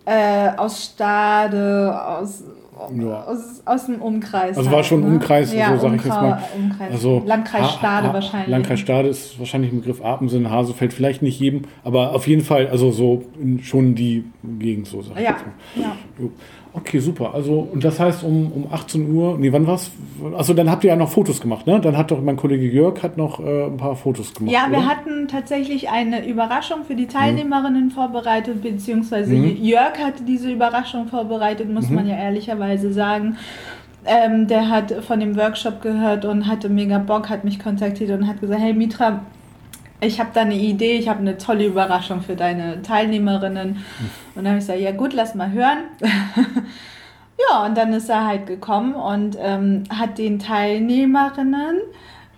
äh, 0.05 0.51
aus 0.55 0.85
Stade, 0.85 1.93
aus, 2.07 2.45
aus, 2.79 3.61
aus 3.65 3.85
dem 3.85 4.01
Umkreis. 4.01 4.57
Also 4.57 4.69
halt, 4.69 4.77
war 4.77 4.83
schon 4.83 5.01
ne? 5.01 5.07
Umkreis, 5.07 5.53
ja, 5.53 5.73
so 5.73 5.81
sage 5.81 5.95
ich 5.97 6.03
jetzt 6.03 6.13
mal. 6.13 6.41
Umkreis. 6.57 6.91
Also 6.91 7.23
Landkreis 7.25 7.71
Stade 7.71 8.07
ha, 8.07 8.13
wahrscheinlich. 8.13 8.49
Landkreis 8.49 8.79
Stade 8.79 9.07
ist 9.09 9.39
wahrscheinlich 9.39 9.71
im 9.71 9.79
Begriff 9.79 10.03
Apensen, 10.03 10.49
Hasefeld, 10.49 10.93
vielleicht 10.93 11.21
nicht 11.21 11.39
jedem, 11.39 11.63
aber 11.83 12.13
auf 12.15 12.27
jeden 12.27 12.43
Fall, 12.43 12.67
also 12.67 12.91
so 12.91 13.23
in, 13.39 13.61
schon 13.63 13.95
die 13.95 14.25
Gegend, 14.59 14.87
so 14.87 15.01
sage 15.01 15.19
ich 15.19 15.25
ja, 15.25 15.31
jetzt 15.31 15.45
mal. 15.45 15.83
Ja. 15.83 15.95
Okay, 16.79 16.99
super. 16.99 17.33
Also, 17.33 17.67
und 17.71 17.83
das 17.83 17.99
heißt 17.99 18.23
um, 18.23 18.51
um 18.51 18.67
18 18.71 19.11
Uhr, 19.13 19.37
nee, 19.37 19.51
wann 19.51 19.67
war's? 19.67 19.91
Also, 20.37 20.53
dann 20.53 20.69
habt 20.69 20.83
ihr 20.83 20.89
ja 20.89 20.95
noch 20.95 21.09
Fotos 21.09 21.41
gemacht, 21.41 21.67
ne? 21.67 21.79
Dann 21.79 21.97
hat 21.97 22.11
doch 22.11 22.21
mein 22.21 22.37
Kollege 22.37 22.65
Jörg 22.65 23.03
hat 23.03 23.17
noch 23.17 23.39
äh, 23.39 23.65
ein 23.65 23.77
paar 23.77 23.95
Fotos 23.95 24.33
gemacht. 24.33 24.53
Ja, 24.53 24.67
wir 24.69 24.79
oder? 24.79 24.87
hatten 24.87 25.27
tatsächlich 25.27 25.89
eine 25.89 26.25
Überraschung 26.27 26.85
für 26.85 26.95
die 26.95 27.07
Teilnehmerinnen 27.07 27.85
mhm. 27.85 27.91
vorbereitet, 27.91 28.61
beziehungsweise 28.61 29.33
mhm. 29.33 29.57
Jörg 29.61 29.97
hatte 29.99 30.23
diese 30.23 30.51
Überraschung 30.51 31.07
vorbereitet, 31.07 31.69
muss 31.69 31.89
mhm. 31.89 31.95
man 31.95 32.07
ja 32.07 32.15
ehrlicherweise 32.15 32.93
sagen. 32.93 33.37
Ähm, 34.05 34.47
der 34.47 34.69
hat 34.69 34.93
von 35.05 35.19
dem 35.19 35.35
Workshop 35.35 35.81
gehört 35.81 36.23
und 36.23 36.47
hatte 36.47 36.69
mega 36.69 36.99
Bock, 36.99 37.29
hat 37.29 37.43
mich 37.43 37.59
kontaktiert 37.59 38.11
und 38.11 38.27
hat 38.27 38.39
gesagt, 38.39 38.61
hey 38.61 38.73
Mitra, 38.73 39.21
ich 40.01 40.19
habe 40.19 40.29
da 40.33 40.41
eine 40.41 40.55
Idee, 40.55 40.97
ich 40.97 41.09
habe 41.09 41.19
eine 41.19 41.37
tolle 41.37 41.65
Überraschung 41.65 42.21
für 42.21 42.35
deine 42.35 42.81
Teilnehmerinnen. 42.81 43.83
Und 44.35 44.43
dann 44.43 44.47
habe 44.47 44.57
ich 44.57 44.65
gesagt, 44.65 44.79
ja 44.79 44.91
gut, 44.91 45.13
lass 45.13 45.35
mal 45.35 45.51
hören. 45.51 45.79
ja, 47.49 47.65
und 47.65 47.77
dann 47.77 47.93
ist 47.93 48.09
er 48.09 48.25
halt 48.25 48.47
gekommen 48.47 48.95
und 48.95 49.37
ähm, 49.41 49.83
hat 49.89 50.17
den 50.17 50.39
Teilnehmerinnen 50.39 51.81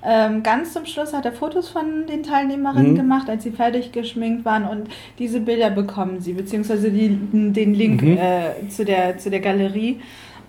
ähm, 0.04 0.41
ganz 0.41 0.74
zum 0.74 0.86
Schluss 0.86 1.13
hat 1.13 1.26
er 1.26 1.32
Fotos 1.32 1.69
von 1.69 2.08
den 2.08 2.24
Teilnehmerinnen 2.24 2.93
mhm. 2.93 2.97
gemacht, 2.97 3.30
als 3.30 3.43
sie 3.43 3.52
fertig 3.52 3.91
geschminkt 3.91 4.45
waren 4.45 4.65
und 4.65 4.89
diese 5.19 5.39
Bilder 5.39 5.69
bekommen 5.69 6.21
sie, 6.21 6.34
beziehungsweise 6.34 6.89
die, 6.91 7.10
den 7.32 7.74
Link 7.74 8.02
mhm. 8.02 8.17
äh, 8.17 8.67
zu, 8.69 8.84
der, 8.84 9.17
zu 9.17 9.30
der 9.30 9.41
Galerie. 9.41 10.00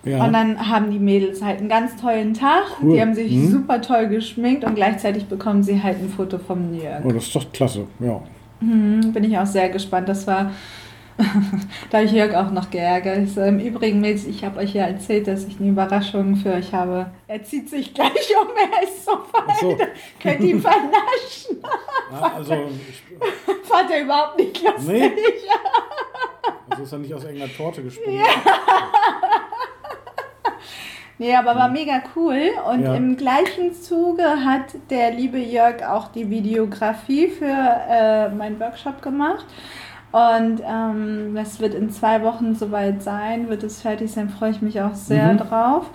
Ja. 0.05 0.25
Und 0.25 0.33
dann 0.33 0.69
haben 0.69 0.91
die 0.91 0.99
Mädels 0.99 1.43
halt 1.43 1.61
einen 1.61 1.69
ganz 1.69 1.97
tollen 1.97 2.35
Tag. 2.35 2.65
Cool. 2.83 2.95
Die 2.95 3.01
haben 3.01 3.15
sich 3.15 3.33
mhm. 3.33 3.51
super 3.51 3.81
toll 3.81 4.09
geschminkt 4.09 4.65
und 4.65 4.75
gleichzeitig 4.75 5.27
bekommen 5.27 5.63
sie 5.63 5.83
halt 5.83 5.99
ein 6.01 6.09
Foto 6.09 6.39
vom 6.39 6.75
Jörg. 6.75 7.05
Oh, 7.05 7.13
das 7.13 7.25
ist 7.25 7.37
doch 7.37 7.53
klasse, 7.53 7.87
ja. 8.01 8.21
Mhm, 8.61 9.13
bin 9.13 9.25
ich 9.25 9.39
auch 9.39 9.47
sehr 9.47 9.69
gespannt. 9.69 10.09
Das 10.09 10.27
war 10.27 10.51
da 11.91 11.99
habe 11.99 12.07
ich 12.07 12.13
Jörg 12.13 12.35
auch 12.35 12.51
noch 12.51 12.71
geärgert. 12.71 13.29
So, 13.29 13.43
Im 13.43 13.61
Übrigen, 13.61 14.01
Mädels, 14.01 14.27
ich 14.27 14.45
habe 14.45 14.61
euch 14.61 14.75
ja 14.75 14.87
erzählt, 14.87 15.27
dass 15.27 15.45
ich 15.45 15.61
eine 15.61 15.71
Überraschung 15.71 16.37
für 16.37 16.53
euch 16.53 16.73
habe. 16.73 17.11
Er 17.29 17.43
zieht 17.43 17.69
sich 17.69 17.93
gleich 17.95 18.35
um, 18.41 18.49
er 18.57 18.83
ist 18.83 19.05
so 19.05 19.13
weit. 19.13 19.57
So. 19.61 19.77
Könnt 20.23 20.41
ihn 20.41 20.61
vernaschen. 20.61 21.59
Ja, 22.11 22.33
also, 22.35 22.55
Fand 23.65 23.91
er 23.91 24.03
überhaupt 24.03 24.39
nicht 24.39 24.63
lustig. 24.63 24.87
Nee. 24.89 25.13
Also 26.69 26.83
ist 26.85 26.93
er 26.93 26.99
nicht 26.99 27.15
aus 27.15 27.25
irgendeiner 27.25 27.53
Torte 27.53 27.83
gesprungen. 27.83 28.19
Ja. 28.19 28.25
Nee, 31.23 31.37
aber 31.37 31.55
war 31.55 31.69
mega 31.69 32.03
cool. 32.17 32.51
Und 32.69 32.83
ja. 32.83 32.97
im 32.97 33.17
gleichen 33.17 33.73
Zuge 33.75 34.25
hat 34.25 34.75
der 34.91 35.13
liebe 35.13 35.39
Jörg 35.39 35.85
auch 35.89 36.09
die 36.09 36.29
Videografie 36.29 37.29
für 37.29 37.47
äh, 37.47 38.29
meinen 38.31 38.59
Workshop 38.59 39.01
gemacht. 39.03 39.47
Und 40.11 40.61
ähm, 40.69 41.37
das 41.37 41.61
wird 41.61 41.75
in 41.75 41.91
zwei 41.91 42.25
Wochen 42.25 42.57
soweit 42.57 43.05
sein, 43.05 43.49
wird 43.49 43.63
es 43.63 43.83
fertig 43.83 44.11
sein, 44.11 44.31
freue 44.31 44.51
ich 44.51 44.63
mich 44.63 44.81
auch 44.81 44.95
sehr 44.95 45.35
mhm. 45.35 45.39
drauf. 45.39 45.91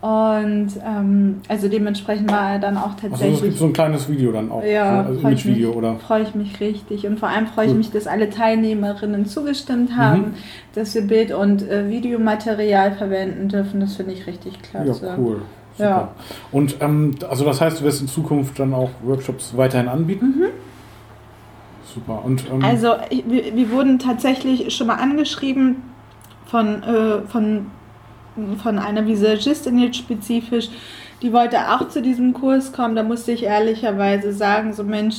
Und 0.00 0.68
ähm, 0.86 1.40
also 1.48 1.68
dementsprechend 1.68 2.30
war 2.30 2.52
er 2.52 2.58
dann 2.60 2.76
auch 2.76 2.94
tatsächlich. 2.94 3.22
Also 3.22 3.34
es 3.34 3.42
gibt 3.42 3.56
so 3.58 3.64
ein 3.64 3.72
kleines 3.72 4.08
Video 4.08 4.30
dann 4.30 4.52
auch. 4.52 4.62
Ja, 4.62 5.02
also 5.02 5.20
Image-Video, 5.20 5.72
oder? 5.72 5.96
Freue 5.96 6.22
ich 6.22 6.36
mich 6.36 6.60
richtig. 6.60 7.04
Und 7.04 7.18
vor 7.18 7.28
allem 7.28 7.48
freue 7.48 7.66
ich 7.66 7.74
mich, 7.74 7.90
dass 7.90 8.06
alle 8.06 8.30
Teilnehmerinnen 8.30 9.26
zugestimmt 9.26 9.96
haben, 9.96 10.20
mhm. 10.20 10.34
dass 10.74 10.94
wir 10.94 11.02
Bild- 11.02 11.32
und 11.32 11.68
äh, 11.68 11.88
Videomaterial 11.90 12.92
verwenden 12.92 13.48
dürfen. 13.48 13.80
Das 13.80 13.96
finde 13.96 14.12
ich 14.12 14.28
richtig 14.28 14.62
klasse. 14.62 15.04
Ja, 15.04 15.16
cool. 15.18 15.42
Super. 15.76 15.88
Ja. 15.90 16.08
Und 16.52 16.76
ähm, 16.80 17.16
also 17.28 17.44
das 17.44 17.60
heißt, 17.60 17.80
du 17.80 17.84
wirst 17.84 18.00
in 18.00 18.06
Zukunft 18.06 18.58
dann 18.60 18.74
auch 18.74 18.90
Workshops 19.02 19.56
weiterhin 19.56 19.88
anbieten? 19.88 20.26
Mhm. 20.26 20.46
Super. 21.92 22.24
Und, 22.24 22.44
ähm 22.50 22.64
also 22.64 22.94
wir, 23.26 23.56
wir, 23.56 23.70
wurden 23.72 23.98
tatsächlich 23.98 24.74
schon 24.76 24.86
mal 24.86 24.96
angeschrieben 24.96 25.76
von, 26.46 26.82
äh, 26.82 27.22
von, 27.26 27.66
von 28.62 28.78
einer 28.78 29.06
Visagistin 29.06 29.78
jetzt 29.78 29.96
spezifisch, 29.96 30.68
die 31.22 31.32
wollte 31.32 31.58
auch 31.72 31.88
zu 31.88 32.00
diesem 32.02 32.32
Kurs 32.32 32.72
kommen. 32.72 32.94
Da 32.94 33.02
musste 33.02 33.32
ich 33.32 33.44
ehrlicherweise 33.44 34.32
sagen, 34.32 34.72
so 34.72 34.84
Mensch, 34.84 35.16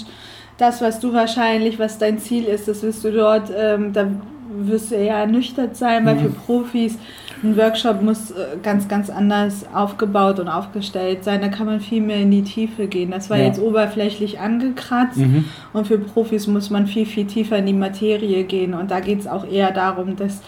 das, 0.57 0.81
was 0.81 0.99
du 0.99 1.13
wahrscheinlich, 1.13 1.79
was 1.79 1.97
dein 1.97 2.19
Ziel 2.19 2.45
ist, 2.45 2.67
das 2.67 2.83
wirst 2.83 3.03
du 3.03 3.11
dort, 3.11 3.51
ähm, 3.55 3.93
da 3.93 4.07
wirst 4.51 4.91
du 4.91 4.95
eher 4.95 5.15
ernüchtert 5.15 5.75
sein, 5.75 6.05
weil 6.05 6.15
mhm. 6.15 6.19
für 6.19 6.29
Profis 6.29 6.97
ein 7.41 7.55
Workshop 7.55 8.01
muss 8.01 8.31
äh, 8.31 8.57
ganz, 8.61 8.87
ganz 8.87 9.09
anders 9.09 9.65
aufgebaut 9.73 10.39
und 10.39 10.49
aufgestellt 10.49 11.23
sein. 11.23 11.41
Da 11.41 11.47
kann 11.47 11.65
man 11.65 11.79
viel 11.79 12.01
mehr 12.01 12.17
in 12.17 12.31
die 12.31 12.43
Tiefe 12.43 12.87
gehen. 12.87 13.11
Das 13.11 13.29
war 13.29 13.37
ja. 13.37 13.45
jetzt 13.45 13.61
oberflächlich 13.61 14.39
angekratzt 14.39 15.17
mhm. 15.17 15.45
und 15.71 15.87
für 15.87 15.97
Profis 15.97 16.47
muss 16.47 16.69
man 16.69 16.87
viel, 16.87 17.05
viel 17.05 17.25
tiefer 17.25 17.57
in 17.57 17.65
die 17.65 17.73
Materie 17.73 18.43
gehen. 18.43 18.73
Und 18.73 18.91
da 18.91 18.99
geht 18.99 19.19
es 19.19 19.27
auch 19.27 19.45
eher 19.45 19.71
darum, 19.71 20.15
dass, 20.15 20.41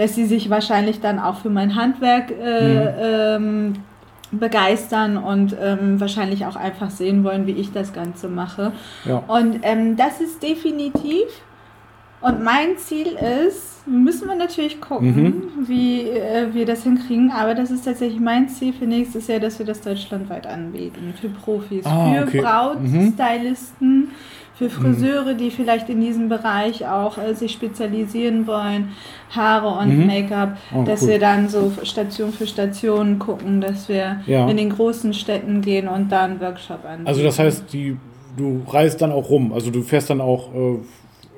dass 0.00 0.14
sie 0.14 0.24
sich 0.24 0.48
wahrscheinlich 0.48 1.00
dann 1.00 1.18
auch 1.18 1.36
für 1.36 1.50
mein 1.50 1.76
Handwerk 1.76 2.30
äh, 2.30 2.70
mhm. 2.70 2.88
ähm, 3.02 3.72
begeistern 4.32 5.18
und 5.18 5.54
ähm, 5.60 6.00
wahrscheinlich 6.00 6.46
auch 6.46 6.56
einfach 6.56 6.88
sehen 6.88 7.22
wollen, 7.22 7.46
wie 7.46 7.52
ich 7.52 7.70
das 7.72 7.92
Ganze 7.92 8.28
mache. 8.28 8.72
Ja. 9.04 9.22
Und 9.26 9.58
ähm, 9.62 9.96
das 9.96 10.22
ist 10.22 10.42
definitiv 10.42 11.26
und 12.22 12.42
mein 12.42 12.78
Ziel 12.78 13.08
ist, 13.44 13.86
müssen 13.86 14.26
wir 14.26 14.36
natürlich 14.36 14.80
gucken, 14.80 15.14
mhm. 15.14 15.68
wie 15.68 16.02
äh, 16.02 16.52
wir 16.54 16.64
das 16.64 16.82
hinkriegen, 16.82 17.30
aber 17.30 17.54
das 17.54 17.70
ist 17.70 17.84
tatsächlich 17.84 18.20
mein 18.20 18.48
Ziel 18.48 18.72
für 18.72 18.86
nächstes 18.86 19.26
Jahr, 19.26 19.40
dass 19.40 19.58
wir 19.58 19.66
das 19.66 19.82
deutschlandweit 19.82 20.46
anbieten. 20.46 21.12
Für 21.20 21.28
Profis, 21.28 21.84
ah, 21.84 22.14
für 22.14 22.22
okay. 22.22 22.40
Brautstylisten, 22.40 23.98
mhm. 23.98 24.08
Für 24.60 24.68
Friseure, 24.68 25.32
die 25.32 25.50
vielleicht 25.50 25.88
in 25.88 26.02
diesem 26.02 26.28
Bereich 26.28 26.86
auch 26.86 27.16
äh, 27.16 27.34
sich 27.34 27.52
spezialisieren 27.52 28.46
wollen, 28.46 28.90
Haare 29.30 29.68
und 29.80 30.00
mhm. 30.00 30.06
Make-up, 30.06 30.58
oh, 30.74 30.82
dass 30.82 31.00
cool. 31.00 31.08
wir 31.08 31.18
dann 31.18 31.48
so 31.48 31.72
Station 31.82 32.30
für 32.30 32.46
Station 32.46 33.18
gucken, 33.18 33.62
dass 33.62 33.88
wir 33.88 34.20
ja. 34.26 34.46
in 34.50 34.58
den 34.58 34.68
großen 34.68 35.14
Städten 35.14 35.62
gehen 35.62 35.88
und 35.88 36.12
da 36.12 36.24
einen 36.24 36.42
Workshop 36.42 36.84
anbieten. 36.84 37.08
Also 37.08 37.22
das 37.22 37.38
heißt, 37.38 37.72
die, 37.72 37.96
du 38.36 38.60
reist 38.68 39.00
dann 39.00 39.12
auch 39.12 39.30
rum, 39.30 39.54
also 39.54 39.70
du 39.70 39.80
fährst 39.80 40.10
dann 40.10 40.20
auch... 40.20 40.54
Äh, 40.54 40.78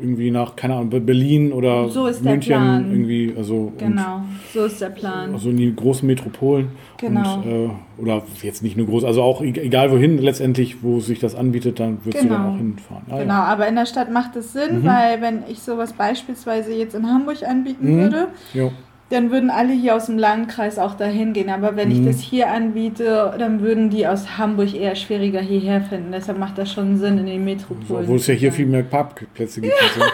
irgendwie 0.03 0.31
nach, 0.31 0.57
keine 0.57 0.75
Ahnung, 0.75 0.91
Berlin 0.91 1.53
oder 1.53 1.89
so 1.89 2.07
ist 2.07 2.23
München 2.25 2.51
der 2.51 2.57
Plan. 2.59 2.91
irgendwie. 2.91 3.35
Also, 3.37 3.73
genau, 3.79 4.23
so 4.53 4.65
ist 4.65 4.81
der 4.81 4.91
Plan. 4.91 5.33
Also 5.33 5.51
in 5.51 5.57
die 5.57 5.75
großen 5.75 6.07
Metropolen. 6.07 6.69
Genau. 6.99 7.37
Und, 7.37 7.47
äh, 7.47 7.71
oder 8.01 8.23
jetzt 8.43 8.63
nicht 8.63 8.77
nur 8.77 8.87
groß, 8.87 9.05
also 9.05 9.23
auch 9.23 9.43
e-, 9.43 9.49
egal 9.51 9.91
wohin 9.91 10.19
letztendlich, 10.19 10.83
wo 10.83 11.01
sich 11.01 11.19
das 11.19 11.35
anbietet, 11.35 11.81
dann 11.81 11.99
würdest 12.05 12.23
genau. 12.23 12.37
du 12.37 12.43
dann 12.43 12.53
auch 12.53 12.57
hinfahren. 12.57 13.03
Ah, 13.11 13.19
genau, 13.19 13.35
ja. 13.35 13.45
aber 13.45 13.69
in 13.69 13.77
der 13.77 13.87
Stadt 13.87 14.13
macht 14.13 14.37
es 14.37 14.53
Sinn, 14.53 14.81
mhm. 14.81 14.85
weil 14.85 15.21
wenn 15.21 15.43
ich 15.49 15.61
sowas 15.61 15.93
beispielsweise 15.93 16.73
jetzt 16.75 16.95
in 16.95 17.07
Hamburg 17.07 17.43
anbieten 17.43 17.97
mhm. 17.97 18.01
würde, 18.01 18.29
jo 18.53 18.73
dann 19.13 19.31
würden 19.31 19.51
alle 19.51 19.75
hier 19.75 19.95
aus 19.95 20.07
dem 20.07 20.17
Landkreis 20.17 20.79
auch 20.79 20.95
dahin 20.95 21.35
gehen. 21.35 21.51
Aber 21.51 21.77
wenn 21.77 21.91
mhm. 21.91 21.95
ich 21.95 22.07
das 22.07 22.21
hier 22.21 22.51
anbiete, 22.51 23.35
dann 23.39 23.61
würden 23.61 23.91
die 23.91 24.07
aus 24.07 24.39
Hamburg 24.39 24.75
eher 24.75 24.97
schwieriger 24.97 25.41
hierher 25.41 25.83
finden. 25.83 26.13
Deshalb 26.13 26.39
macht 26.39 26.57
das 26.57 26.73
schon 26.73 26.97
Sinn 26.97 27.19
in 27.19 27.27
den 27.27 27.45
Metropolen. 27.45 28.09
Wo 28.09 28.17
es 28.17 28.27
ja 28.27 28.35
hier 28.35 28.53
viel 28.53 28.67
mehr 28.67 28.83
Parkplätze 28.83 29.61
gibt. 29.61 29.75
Ja, 29.75 30.07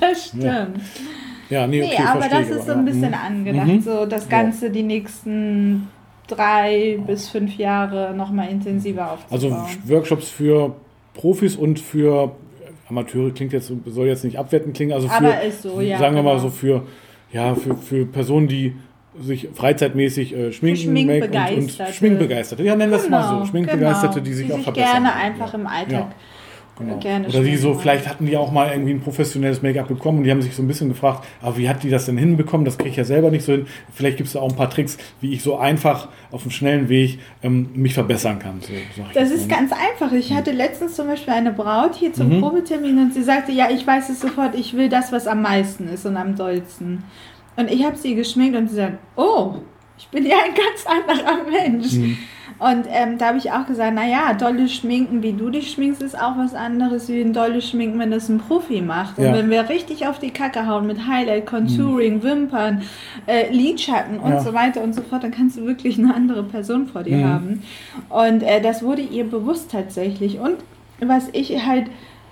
das 0.00 0.28
stimmt. 0.28 0.44
Ja. 0.44 0.68
Ja, 1.50 1.66
nee, 1.66 1.82
okay, 1.82 1.96
nee 1.98 2.04
aber 2.06 2.28
das 2.30 2.48
ist 2.48 2.64
so 2.64 2.72
ein 2.72 2.86
bisschen 2.86 3.10
mhm. 3.10 3.26
angedacht. 3.26 3.66
Mhm. 3.66 3.80
So 3.82 4.06
das 4.06 4.26
Ganze 4.30 4.66
ja. 4.66 4.72
die 4.72 4.82
nächsten 4.82 5.88
drei 6.26 6.98
bis 7.06 7.28
fünf 7.28 7.58
Jahre 7.58 8.14
nochmal 8.14 8.48
intensiver 8.48 9.12
aufzubauen. 9.12 9.52
Also 9.52 9.78
Workshops 9.84 10.30
für 10.30 10.74
Profis 11.12 11.56
und 11.56 11.78
für 11.78 12.34
Amateure 12.88 13.32
klingt 13.32 13.52
jetzt, 13.52 13.70
soll 13.86 14.06
jetzt 14.06 14.24
nicht 14.24 14.38
abwertend 14.38 14.74
klingen, 14.74 14.92
also 14.92 15.08
für, 15.08 15.34
so, 15.50 15.80
ja, 15.82 15.98
sagen 15.98 16.14
wir 16.14 16.22
mal 16.22 16.36
genau. 16.36 16.42
so 16.42 16.50
für 16.50 16.84
ja, 17.32 17.54
für, 17.54 17.76
für 17.76 18.06
Personen, 18.06 18.48
die 18.48 18.76
sich 19.20 19.48
freizeitmäßig 19.54 20.34
äh, 20.34 20.52
schminken, 20.52 20.82
Schminkbegeisterte. 20.82 21.82
Und, 21.82 21.88
und 21.88 21.94
Schminkbegeisterte. 21.94 22.62
Ja, 22.62 22.76
nennen 22.76 22.92
das 22.92 23.04
genau, 23.04 23.18
mal 23.18 23.28
so. 23.28 23.34
Genau, 23.34 23.46
Schminkbegeisterte, 23.46 24.14
genau. 24.14 24.24
die 24.24 24.32
sich 24.32 24.46
die 24.46 24.52
auch 24.52 24.56
sich 24.56 24.64
verbessern. 24.64 24.92
gerne 24.92 25.14
einfach 25.14 25.54
im 25.54 25.66
Alltag. 25.66 25.90
Ja. 25.90 26.12
Genau. 26.86 26.98
Gerne 26.98 27.28
Oder 27.28 27.40
die 27.42 27.56
so, 27.56 27.74
vielleicht 27.74 28.08
hatten 28.08 28.26
die 28.26 28.36
auch 28.36 28.52
mal 28.52 28.70
irgendwie 28.70 28.92
ein 28.92 29.00
professionelles 29.00 29.62
Make-up 29.62 29.88
bekommen 29.88 30.18
und 30.18 30.24
die 30.24 30.30
haben 30.30 30.42
sich 30.42 30.54
so 30.54 30.62
ein 30.62 30.68
bisschen 30.68 30.88
gefragt, 30.88 31.24
aber 31.40 31.56
wie 31.56 31.68
hat 31.68 31.82
die 31.82 31.90
das 31.90 32.06
denn 32.06 32.16
hinbekommen? 32.16 32.64
Das 32.64 32.78
kriege 32.78 32.90
ich 32.90 32.96
ja 32.96 33.04
selber 33.04 33.30
nicht 33.30 33.44
so 33.44 33.52
hin. 33.52 33.66
Vielleicht 33.92 34.16
gibt 34.16 34.26
es 34.28 34.32
da 34.34 34.40
auch 34.40 34.50
ein 34.50 34.56
paar 34.56 34.70
Tricks, 34.70 34.98
wie 35.20 35.32
ich 35.32 35.42
so 35.42 35.56
einfach 35.56 36.08
auf 36.30 36.42
einem 36.42 36.50
schnellen 36.50 36.88
Weg 36.88 37.18
ähm, 37.42 37.70
mich 37.74 37.94
verbessern 37.94 38.38
kann. 38.38 38.60
So, 38.60 38.72
das 39.14 39.30
ist 39.30 39.48
ganz 39.48 39.72
einfach. 39.72 40.12
Ich 40.12 40.32
hatte 40.32 40.52
letztens 40.52 40.94
zum 40.94 41.06
Beispiel 41.06 41.34
eine 41.34 41.52
Braut 41.52 41.94
hier 41.94 42.12
zum 42.12 42.36
mhm. 42.36 42.40
Probetermin 42.40 42.98
und 42.98 43.14
sie 43.14 43.22
sagte, 43.22 43.52
ja, 43.52 43.70
ich 43.70 43.86
weiß 43.86 44.08
es 44.08 44.20
sofort, 44.20 44.54
ich 44.54 44.74
will 44.74 44.88
das, 44.88 45.12
was 45.12 45.26
am 45.26 45.42
meisten 45.42 45.88
ist 45.88 46.06
und 46.06 46.16
am 46.16 46.36
dollsten. 46.36 47.04
Und 47.56 47.70
ich 47.70 47.84
habe 47.84 47.96
sie 47.96 48.14
geschminkt 48.14 48.56
und 48.56 48.68
sie 48.68 48.76
sagt, 48.76 48.98
oh, 49.16 49.56
ich 50.02 50.08
bin 50.08 50.26
ja 50.26 50.36
ein 50.44 50.54
ganz 50.54 50.84
anderer 50.84 51.44
Mensch. 51.48 51.92
Mhm. 51.92 52.18
Und 52.58 52.86
ähm, 52.90 53.18
da 53.18 53.28
habe 53.28 53.38
ich 53.38 53.50
auch 53.50 53.66
gesagt, 53.66 53.94
naja, 53.94 54.34
dolle 54.34 54.68
Schminken, 54.68 55.22
wie 55.22 55.32
du 55.32 55.50
dich 55.50 55.72
schminkst, 55.72 56.02
ist 56.02 56.16
auch 56.16 56.36
was 56.36 56.54
anderes 56.54 57.08
wie 57.08 57.20
ein 57.20 57.32
dolle 57.32 57.62
Schminken, 57.62 57.98
wenn 57.98 58.10
das 58.10 58.28
ein 58.28 58.38
Profi 58.38 58.82
macht. 58.82 59.18
Und 59.18 59.24
ja. 59.24 59.34
wenn 59.34 59.50
wir 59.50 59.68
richtig 59.68 60.06
auf 60.06 60.18
die 60.18 60.30
Kacke 60.30 60.66
hauen 60.66 60.86
mit 60.86 61.06
Highlight, 61.06 61.46
Contouring, 61.46 62.16
mhm. 62.16 62.22
Wimpern, 62.22 62.82
äh, 63.26 63.50
Lidschatten 63.52 64.18
und 64.18 64.30
ja. 64.30 64.40
so 64.40 64.52
weiter 64.52 64.82
und 64.82 64.94
so 64.94 65.02
fort, 65.02 65.24
dann 65.24 65.32
kannst 65.32 65.56
du 65.56 65.66
wirklich 65.66 65.98
eine 65.98 66.14
andere 66.14 66.42
Person 66.42 66.86
vor 66.86 67.02
dir 67.02 67.16
mhm. 67.18 67.24
haben. 67.24 67.62
Und 68.08 68.42
äh, 68.42 68.60
das 68.60 68.82
wurde 68.82 69.02
ihr 69.02 69.24
bewusst 69.24 69.70
tatsächlich. 69.70 70.38
Und 70.38 70.58
was 71.00 71.28
ich 71.32 71.64
halt 71.64 71.86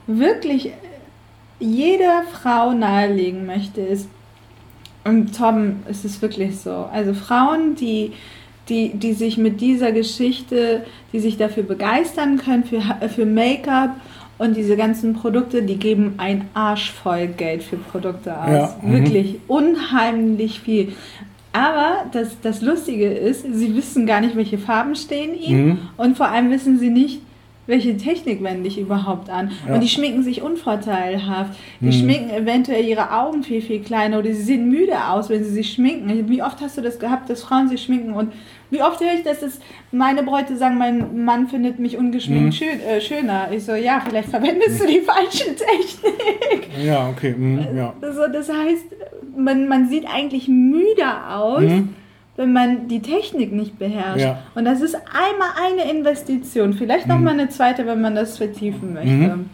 wirklich 0.07 0.73
jeder 1.59 2.23
Frau 2.33 2.73
nahelegen 2.73 3.47
möchte, 3.47 3.81
ist, 3.81 4.09
und 5.05 5.37
Tom, 5.37 5.77
es 5.89 6.05
ist 6.05 6.21
wirklich 6.23 6.59
so. 6.59 6.89
Also 6.93 7.15
Frauen, 7.15 7.75
die, 7.75 8.13
die, 8.69 8.91
die 8.91 9.15
sich 9.15 9.39
mit 9.39 9.61
dieser 9.61 9.93
Geschichte, 9.93 10.85
die 11.13 11.21
sich 11.21 11.37
dafür 11.37 11.63
begeistern 11.63 12.39
können, 12.39 12.65
für, 12.65 12.83
für 13.09 13.27
Make-up 13.27 13.97
und 14.39 14.57
diese 14.57 14.77
ganzen 14.77 15.15
Produkte, 15.15 15.63
die 15.63 15.77
geben 15.77 16.15
ein 16.19 16.49
Arsch 16.55 16.91
voll 16.91 17.29
Geld 17.29 17.63
für 17.63 17.77
Produkte 17.77 18.37
aus. 18.39 18.51
Ja, 18.51 18.77
mhm. 18.83 18.93
wirklich 18.93 19.37
unheimlich 19.49 20.61
viel. 20.61 20.93
Aber 21.53 22.05
das, 22.13 22.37
das 22.43 22.63
Lustige 22.63 23.09
ist, 23.09 23.43
sie 23.43 23.75
wissen 23.75 24.07
gar 24.07 24.21
nicht, 24.21 24.37
welche 24.37 24.59
Farben 24.59 24.95
stehen 24.95 25.35
ihnen 25.35 25.67
mhm. 25.67 25.79
und 25.97 26.17
vor 26.17 26.29
allem 26.29 26.51
wissen 26.51 26.79
sie 26.79 26.91
nicht, 26.91 27.21
welche 27.71 27.97
Technik 27.97 28.43
wende 28.43 28.69
ich 28.69 28.79
überhaupt 28.79 29.31
an? 29.31 29.53
Ja. 29.67 29.75
Und 29.75 29.81
die 29.81 29.89
schminken 29.89 30.23
sich 30.23 30.43
unvorteilhaft. 30.43 31.59
Die 31.81 31.87
hm. 31.87 31.93
schminken 31.93 32.31
eventuell 32.31 32.85
ihre 32.85 33.13
Augen 33.13 33.43
viel, 33.43 33.63
viel 33.63 33.81
kleiner 33.81 34.19
oder 34.19 34.33
sie 34.33 34.43
sehen 34.43 34.69
müde 34.69 35.09
aus, 35.09 35.31
wenn 35.31 35.43
sie 35.43 35.51
sich 35.51 35.73
schminken. 35.73 36.29
Wie 36.29 36.43
oft 36.43 36.61
hast 36.61 36.77
du 36.77 36.83
das 36.83 36.99
gehabt, 36.99 37.31
dass 37.31 37.43
Frauen 37.43 37.69
sich 37.69 37.83
schminken 37.83 38.13
und 38.13 38.33
wie 38.71 38.83
oft 38.83 39.01
höre 39.01 39.15
ich, 39.15 39.25
dass 39.25 39.43
es 39.43 39.59
meine 39.91 40.23
Bräute 40.23 40.57
sagen, 40.57 40.79
mein 40.79 41.25
Mann 41.25 41.49
findet 41.49 41.81
mich 41.81 41.97
ungeschminkt 41.97 42.47
mhm. 42.47 42.53
schön, 42.53 42.81
äh, 42.81 43.01
schöner. 43.01 43.49
Ich 43.51 43.65
so, 43.65 43.75
ja, 43.75 44.01
vielleicht 44.07 44.29
verwendest 44.29 44.81
du 44.81 44.87
die 44.87 45.01
falsche 45.01 45.57
Technik. 45.57 46.69
Ja, 46.85 47.09
okay. 47.09 47.35
Mhm, 47.37 47.77
ja. 47.77 47.95
Also, 48.01 48.29
das 48.33 48.49
heißt, 48.49 48.85
man, 49.37 49.67
man 49.67 49.89
sieht 49.89 50.07
eigentlich 50.07 50.47
müder 50.47 51.37
aus. 51.37 51.63
Mhm 51.63 51.95
wenn 52.40 52.55
man 52.55 52.88
die 52.88 53.00
Technik 53.03 53.53
nicht 53.53 53.79
beherrscht. 53.79 54.22
Ja. 54.24 54.38
Und 54.55 54.64
das 54.64 54.81
ist 54.81 54.94
einmal 54.94 55.50
eine 55.62 55.90
Investition, 55.92 56.72
vielleicht 56.72 57.07
noch 57.07 57.18
mal 57.18 57.33
eine 57.35 57.50
zweite, 57.50 57.85
wenn 57.87 58.00
man 58.00 58.14
das 58.14 58.38
vertiefen 58.38 58.94
möchte. 58.94 59.11
Mhm. 59.11 59.50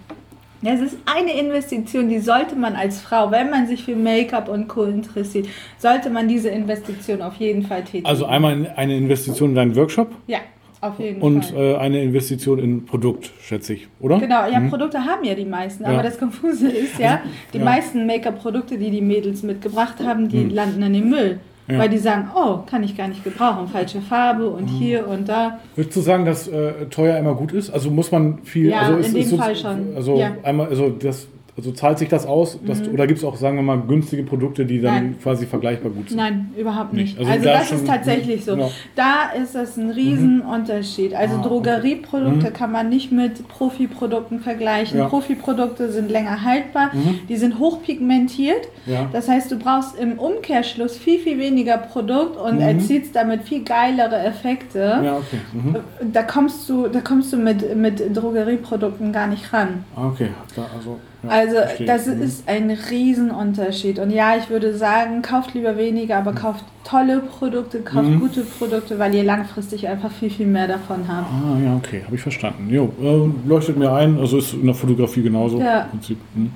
Das 0.62 0.81
ist 0.81 0.96
eine 1.05 1.33
Investition, 1.38 2.09
die 2.09 2.20
sollte 2.20 2.55
man 2.55 2.77
als 2.77 3.01
Frau, 3.01 3.33
wenn 3.33 3.51
man 3.51 3.66
sich 3.66 3.83
für 3.85 3.96
Make-up 3.96 4.49
und 4.49 4.68
Co. 4.68 4.85
interessiert, 4.85 5.49
sollte 5.79 6.11
man 6.11 6.29
diese 6.29 6.49
Investition 6.49 7.22
auf 7.22 7.35
jeden 7.37 7.62
Fall 7.64 7.83
tätigen. 7.83 8.07
Also 8.07 8.27
einmal 8.27 8.72
eine 8.77 8.96
Investition 8.96 9.51
in 9.51 9.57
deinen 9.57 9.75
Workshop 9.77 10.12
ja, 10.29 10.38
auf 10.81 10.99
jeden 11.01 11.20
und 11.20 11.46
Fall. 11.46 11.75
äh, 11.75 11.77
eine 11.79 12.01
Investition 12.03 12.59
in 12.61 12.87
Produkt, 12.87 13.33
schätze 13.42 13.75
ich, 13.75 13.88
oder? 13.99 14.20
Genau, 14.20 14.49
ja, 14.49 14.61
Mhm. 14.61 14.70
Produkte 14.70 15.05
haben 15.05 15.25
ja 15.25 15.35
die 15.35 15.44
meisten, 15.44 15.83
Ja. 15.83 15.88
Also, 15.88 15.99
aber 16.01 16.09
das 16.09 16.18
Konfuse 16.20 16.68
ist 16.68 16.99
ja, 17.01 17.20
die 17.53 17.59
ja. 17.59 17.64
meisten 17.64 18.07
Make-up-Produkte, 18.07 18.79
die 18.79 18.90
die 18.90 19.03
Mädels 19.03 19.42
mitgebracht 19.42 19.96
haben, 20.05 20.29
die 20.29 20.38
Mhm. 20.44 20.51
landen 20.55 20.83
in 20.85 20.92
den 20.92 21.11
Müll. 21.11 21.40
Ja. 21.69 21.79
Weil 21.81 21.89
die 21.89 21.99
sagen, 21.99 22.29
oh, 22.35 22.59
kann 22.65 22.85
ich 22.85 22.97
gar 22.97 23.09
nicht 23.09 23.25
gebrauchen, 23.25 23.67
falsche 23.69 24.01
Farbe 24.01 24.49
und 24.49 24.65
Mhm. 24.65 24.77
hier 24.79 25.09
und 25.09 25.29
da. 25.29 25.59
Würdest 25.75 25.97
du 25.97 26.01
sagen, 26.01 26.25
dass 26.25 26.47
äh, 26.47 26.87
teuer 26.91 27.19
immer 27.19 27.35
gut 27.35 27.53
ist? 27.53 27.71
Also 27.71 27.91
muss 27.91 28.13
man 28.13 28.39
viel. 28.45 28.71
Ja, 28.71 28.81
also 28.83 28.93
in 28.95 29.01
ist, 29.01 29.15
dem 29.15 29.21
ist 29.23 29.31
so, 29.31 29.37
Fall 29.37 29.57
schon. 29.57 29.97
Also 29.97 30.17
Ja. 30.17 30.31
einmal, 30.45 30.69
also 30.69 30.91
das, 30.91 31.27
also 31.57 31.73
zahlt 31.73 31.99
sich 31.99 32.09
das 32.09 32.27
aus? 32.27 32.59
Dass, 32.66 32.83
du- 32.83 32.90
Oder 32.90 33.07
gibt 33.07 33.19
es 33.19 33.25
auch, 33.25 33.37
sagen 33.37 33.57
wir 33.57 33.62
mal, 33.62 33.81
günstige 33.81 34.23
Produkte, 34.25 34.66
die 34.66 34.81
dann 34.81 34.95
Nein. 34.95 35.16
quasi 35.23 35.47
vergleichbar 35.47 35.90
gut 35.90 36.09
sind? 36.11 36.19
Nein, 36.19 36.51
überhaupt 36.57 36.92
Nicht. 36.92 37.19
Also 37.19 37.31
Also, 37.31 37.45
da 37.45 37.53
das 37.59 37.73
ist 37.73 37.87
tatsächlich 37.87 38.45
so. 38.45 38.57
Ja. 38.57 38.69
Da 38.95 39.31
ist 39.42 39.55
es 39.55 39.77
ein 39.77 39.90
Riesenunterschied. 39.90 41.14
Also 41.14 41.37
Ah, 41.37 41.38
okay. 41.40 41.49
Drogerieprodukte 41.49 42.51
kann 42.51 42.73
man 42.73 42.88
nicht 42.88 43.12
mit 43.12 43.47
Profiprodukten 43.49 44.40
vergleichen. 44.40 44.99
Ja. 44.99 45.07
Profiprodukte 45.09 45.90
sind 45.90 46.11
länger 46.11 46.42
haltbar, 46.45 46.90
Mhm. 46.92 47.21
die 47.29 47.37
sind 47.37 47.59
hochpigmentiert. 47.59 48.69
Ja. 48.87 49.09
Das 49.12 49.29
heißt, 49.29 49.51
du 49.51 49.59
brauchst 49.59 49.99
im 49.99 50.19
Umkehrschluss 50.19 50.97
viel, 50.97 51.19
viel 51.19 51.38
weniger 51.38 51.79
Produkt 51.79 52.37
und 52.37 52.57
Mhm. 52.57 52.61
erzielst 52.61 53.16
damit 53.16 53.42
viel 53.42 53.62
geilere 53.64 54.19
Effekte. 54.19 54.79
Ja, 55.03 55.16
okay. 55.16 55.38
Mhm. 55.53 55.77
Da 56.12 56.23
kommst 56.23 56.69
du, 56.69 56.88
da 56.88 57.01
kommst 57.01 57.33
du 57.33 57.37
mit, 57.37 57.77
mit 57.77 58.03
Drogerieprodukten 58.16 59.12
gar 59.12 59.27
nicht 59.27 59.53
ran. 59.53 59.85
Ah, 59.95 60.07
Okay. 60.07 60.29
Also, 60.77 60.99
ja, 61.27 61.33
Also 61.33 61.57
verstehe. 61.57 61.87
das 61.87 62.07
Mhm. 62.07 62.23
ist 62.23 62.49
ein 62.49 62.71
Riesenunterschied. 62.71 63.99
Und 63.99 64.11
ja, 64.11 64.37
ich 64.37 64.49
würde 64.51 64.77
sagen, 64.77 65.23
kauft 65.23 65.55
lieber 65.55 65.77
weniger, 65.77 66.19
aber 66.19 66.33
kauft 66.33 66.65
tolle 66.85 67.21
Produkte, 67.21 67.81
kauft 67.81 68.09
Mhm. 68.09 68.21
gute 68.21 68.43
Produkte, 68.43 68.99
weil 68.99 69.15
ihr 69.15 69.25
langfristig 69.25 69.89
einfach 69.89 70.11
viel, 70.12 70.31
viel 70.31 70.47
mehr 70.47 70.69
davon 70.69 71.07
habt. 71.09 71.27
Ah, 71.31 71.59
ja, 71.65 71.75
okay, 71.77 72.03
habe 72.05 72.15
ich 72.17 72.23
verstanden. 72.23 72.69
Jo, 72.71 72.93
äh, 73.03 73.49
leuchtet 73.49 73.77
mir 73.77 73.93
ein, 73.93 74.19
also 74.19 74.39
ist 74.39 74.55
in 74.55 74.67
der 74.67 74.75
Fotografie 74.75 75.23
genauso 75.23 75.61
Ja. 75.61 75.83
im 75.83 75.91
Prinzip. 75.91 76.19
Hm. 76.35 76.51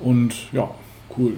Und 0.00 0.34
ja, 0.52 0.68
cool. 1.16 1.34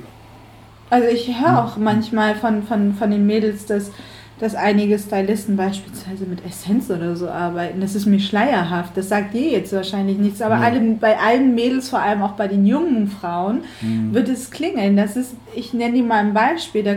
Also 0.88 1.08
ich 1.08 1.28
höre 1.40 1.64
auch 1.64 1.76
manchmal 1.76 2.34
von, 2.36 2.62
von, 2.62 2.94
von 2.94 3.10
den 3.10 3.26
Mädels, 3.26 3.66
dass, 3.66 3.90
dass 4.38 4.54
einige 4.54 4.98
Stylisten 4.98 5.56
beispielsweise 5.56 6.26
mit 6.26 6.44
Essenz 6.44 6.90
oder 6.90 7.16
so 7.16 7.28
arbeiten. 7.30 7.80
Das 7.80 7.94
ist 7.94 8.04
mir 8.06 8.20
schleierhaft. 8.20 8.96
Das 8.96 9.08
sagt 9.08 9.34
ihr 9.34 9.50
jetzt 9.50 9.72
wahrscheinlich 9.72 10.18
nichts. 10.18 10.42
Aber 10.42 10.56
Ja. 10.56 10.60
alle, 10.62 10.80
bei 11.00 11.18
allen 11.18 11.54
Mädels, 11.54 11.88
vor 11.88 12.00
allem 12.00 12.22
auch 12.22 12.32
bei 12.32 12.46
den 12.46 12.66
jungen 12.66 13.08
Frauen, 13.08 13.62
Mhm. 13.80 14.12
wird 14.12 14.28
es 14.28 14.50
klingeln. 14.50 14.96
Das 14.96 15.16
ist, 15.16 15.34
ich 15.54 15.72
nenne 15.72 15.94
dir 15.94 16.02
mal 16.04 16.18
ein 16.18 16.34
Beispiel. 16.34 16.82
Da 16.82 16.96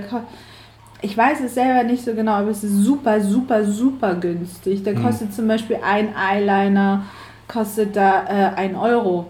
ich 1.01 1.15
weiß 1.17 1.39
es 1.45 1.53
selber 1.53 1.83
nicht 1.83 2.03
so 2.03 2.13
genau, 2.13 2.33
aber 2.33 2.49
es 2.49 2.61
ist 2.63 2.73
super, 2.83 3.21
super, 3.21 3.63
super 3.63 4.15
günstig. 4.15 4.83
Da 4.83 4.91
Mhm. 4.91 5.01
kostet 5.01 5.33
zum 5.33 5.47
Beispiel 5.47 5.77
ein 5.81 6.09
Eyeliner, 6.13 7.03
kostet 7.47 7.95
da 7.95 8.23
äh, 8.25 8.55
ein 8.57 8.75
Euro. 8.75 9.27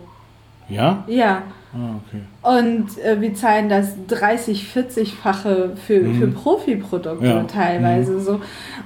Ja? 0.67 1.04
Ja. 1.08 1.43
Ah, 1.73 1.95
okay. 2.08 2.21
Und 2.65 2.97
äh, 3.03 3.21
wir 3.21 3.34
zahlen 3.36 3.69
das 3.69 3.89
30, 4.08 4.65
40-fache 4.75 5.75
für, 5.75 5.99
Mhm. 6.01 6.15
für 6.19 6.27
Profiprodukte 6.27 7.25
Ja. 7.27 7.43
teilweise 7.43 8.19
so. 8.19 8.41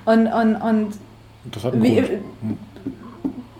Und, 0.06 0.28
und, 0.28 0.56
und 0.56 0.88
Das 1.52 1.63
hat 1.63 1.82
wie, 1.82 1.96
Grund. 1.96 2.10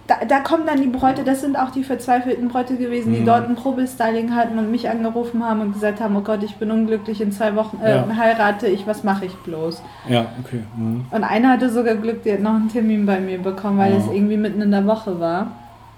da, 0.08 0.16
da 0.28 0.40
kommen 0.42 0.64
dann 0.68 0.82
die 0.82 0.88
Bräute, 0.90 1.24
das 1.24 1.40
sind 1.40 1.58
auch 1.58 1.72
die 1.72 1.86
verzweifelten 1.86 2.50
Bräute 2.50 2.76
gewesen, 2.76 3.14
die 3.14 3.22
Mhm. 3.22 3.26
dort 3.26 3.48
ein 3.48 3.56
Probestyling 3.56 4.36
hatten 4.36 4.60
und 4.60 4.70
mich 4.70 4.90
angerufen 4.90 5.42
haben 5.44 5.62
und 5.62 5.74
gesagt 5.74 6.02
haben, 6.02 6.16
oh 6.18 6.22
Gott, 6.22 6.44
ich 6.44 6.56
bin 6.58 6.70
unglücklich, 6.70 7.22
in 7.22 7.32
zwei 7.32 7.56
Wochen 7.56 7.80
äh, 7.82 7.96
Ja. 7.96 8.06
heirate 8.18 8.68
ich, 8.68 8.86
was 8.86 9.06
mache 9.06 9.24
ich 9.26 9.36
bloß? 9.36 9.82
Ja, 10.10 10.26
okay. 10.44 10.60
Mhm. 10.76 11.06
Und 11.10 11.24
einer 11.24 11.52
hatte 11.52 11.70
sogar 11.70 11.96
Glück, 11.96 12.24
die 12.24 12.34
hat 12.34 12.42
noch 12.42 12.56
einen 12.56 12.68
Termin 12.68 13.06
bei 13.06 13.22
mir 13.22 13.38
bekommen, 13.42 13.78
weil 13.78 13.94
Ja. 13.94 14.00
es 14.00 14.08
irgendwie 14.08 14.36
mitten 14.38 14.62
in 14.62 14.72
der 14.72 14.86
Woche 14.86 15.18
war. 15.22 15.48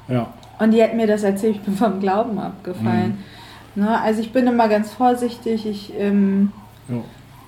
Ja. 0.08 0.28
Und 0.60 0.72
die 0.72 0.82
hat 0.84 0.94
mir 0.96 1.08
das 1.08 1.24
erzählt, 1.24 1.58
ich 1.58 1.62
bin 1.62 1.76
vom 1.76 2.00
Glauben 2.00 2.38
abgefallen. 2.40 3.18
Ne? 3.76 4.00
Also 4.02 4.22
ich 4.22 4.32
bin 4.32 4.48
immer 4.48 4.68
ganz 4.70 4.92
vorsichtig, 4.94 5.66
ich 5.68 5.94
ähm, 5.98 6.52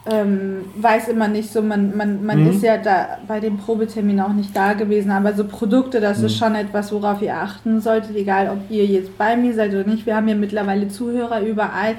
ähm, 0.09 0.65
weiß 0.77 1.09
immer 1.09 1.27
nicht 1.27 1.51
so, 1.51 1.61
man, 1.61 1.95
man, 1.97 2.25
man 2.25 2.43
Mhm. 2.43 2.49
ist 2.51 2.63
ja 2.63 2.77
da 2.77 3.17
bei 3.27 3.39
dem 3.41 3.57
Probetermin 3.57 4.19
auch 4.21 4.31
nicht 4.33 4.55
da 4.55 4.73
gewesen, 4.73 5.11
aber 5.11 5.33
so 5.33 5.43
Produkte, 5.45 5.99
das 5.99 6.21
ist 6.21 6.35
Mhm. 6.35 6.45
schon 6.45 6.55
etwas, 6.55 6.91
worauf 6.93 7.21
ihr 7.21 7.35
achten 7.35 7.81
solltet, 7.81 8.15
egal 8.15 8.49
ob 8.49 8.59
ihr 8.71 8.85
jetzt 8.85 9.17
bei 9.17 9.35
mir 9.35 9.53
seid 9.53 9.71
oder 9.73 9.83
nicht. 9.83 10.05
Wir 10.05 10.15
haben 10.15 10.27
ja 10.29 10.35
mittlerweile 10.35 10.87
Zuhörer 10.87 11.41
überall, 11.41 11.95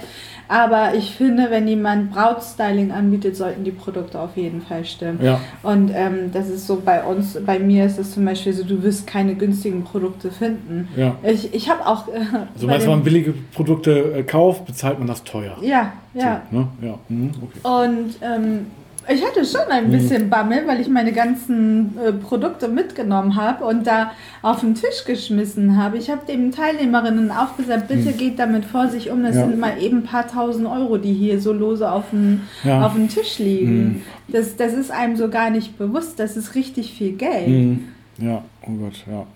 aber 0.49 0.95
ich 0.95 1.15
finde, 1.15 1.51
wenn 1.51 1.69
jemand 1.69 2.11
Brautstyling 2.13 2.91
anbietet, 2.91 3.37
sollten 3.37 3.65
die 3.65 3.71
Produkte 3.71 4.19
auf 4.19 4.37
jeden 4.37 4.63
Fall 4.63 4.85
stimmen. 4.85 5.21
Ja. 5.23 5.41
Und 5.63 5.91
ähm, 5.95 6.33
das 6.33 6.49
ist 6.49 6.67
so 6.67 6.81
bei 6.85 7.03
uns, 7.05 7.39
bei 7.45 7.59
mir 7.59 7.85
ist 7.85 7.99
es 7.99 8.15
zum 8.15 8.25
Beispiel 8.25 8.53
so, 8.55 8.65
du 8.65 8.83
wirst 8.83 9.07
keine 9.07 9.35
günstigen 9.35 9.85
Produkte 9.85 10.31
finden. 10.31 10.89
ja. 10.97 11.15
Ich, 11.23 11.53
ich 11.55 11.69
habe 11.71 11.87
auch. 11.87 12.09
Äh, 12.09 12.21
Also 12.55 12.67
meinst, 12.67 12.87
wenn 12.87 12.95
man 12.95 13.03
billige 13.05 13.35
Produkte 13.53 14.15
äh, 14.17 14.23
kauft, 14.23 14.65
bezahlt 14.67 14.99
man 14.99 15.07
das 15.09 15.23
teuer. 15.25 15.57
Ja, 15.61 15.93
ja. 16.15 16.43
So, 16.51 16.59
ne? 16.59 16.69
Ja. 16.81 16.99
Mhm. 17.09 17.31
Okay. 17.43 17.85
Und 17.85 18.15
ähm, 18.23 18.67
ich 19.09 19.25
hatte 19.25 19.45
schon 19.45 19.71
ein 19.71 19.87
Mhm. 19.89 19.93
bisschen 19.93 20.31
Bammel, 20.31 20.67
weil 20.67 20.81
ich 20.81 20.89
meine 20.89 21.13
ganzen 21.13 21.97
äh, 21.99 22.13
Produkte 22.13 22.69
mitgenommen 22.69 23.37
habe 23.37 23.65
und 23.65 23.87
da 23.87 24.13
auf 24.43 24.61
den 24.61 24.75
Tisch 24.75 25.05
geschmissen 25.07 25.77
habe. 25.83 25.97
Ich 25.99 26.11
habe 26.11 26.27
den 26.27 26.53
Teilnehmerinnen 26.53 27.31
auch 27.31 27.57
gesagt, 27.57 27.89
bitte 27.89 28.13
geht 28.13 28.39
damit 28.39 28.65
vorsichtig 28.65 29.11
um. 29.11 29.23
Das. 29.23 29.35
Ja. 29.37 29.47
sind 29.47 29.59
mal 29.59 29.81
eben 29.83 29.99
ein 29.99 30.03
paar 30.05 30.27
tausend 30.29 30.67
Euro, 30.67 30.99
die 30.99 31.13
hier 31.15 31.41
so 31.41 31.53
lose 31.53 31.91
auf 31.91 32.11
dem, 32.11 32.43
Ja. 32.65 32.85
auf 32.87 32.95
dem 32.95 33.09
Tisch 33.09 33.39
liegen. 33.39 33.83
Mhm. 33.83 34.03
Das, 34.29 34.57
das 34.57 34.75
ist 34.75 34.91
einem 34.91 35.17
so 35.17 35.29
gar 35.29 35.51
nicht 35.51 35.79
bewusst. 35.79 36.19
Das 36.19 36.37
ist 36.37 36.55
richtig 36.55 36.93
viel 36.93 37.13
Geld. 37.13 37.49
Mhm. 37.49 37.89
Ja, 38.19 38.43
oh 38.67 38.71
Gott, 38.73 39.05
ja. 39.11 39.27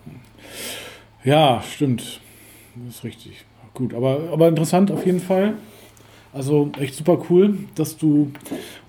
Ja, 1.23 1.61
stimmt. 1.61 2.19
Das 2.75 2.95
ist 2.95 3.03
richtig. 3.03 3.45
Gut, 3.73 3.93
aber, 3.93 4.19
aber 4.31 4.49
interessant 4.49 4.91
auf 4.91 5.05
jeden 5.05 5.19
Fall. 5.19 5.53
Also 6.33 6.71
echt 6.79 6.95
super 6.95 7.19
cool, 7.29 7.59
dass 7.75 7.95
du 7.97 8.31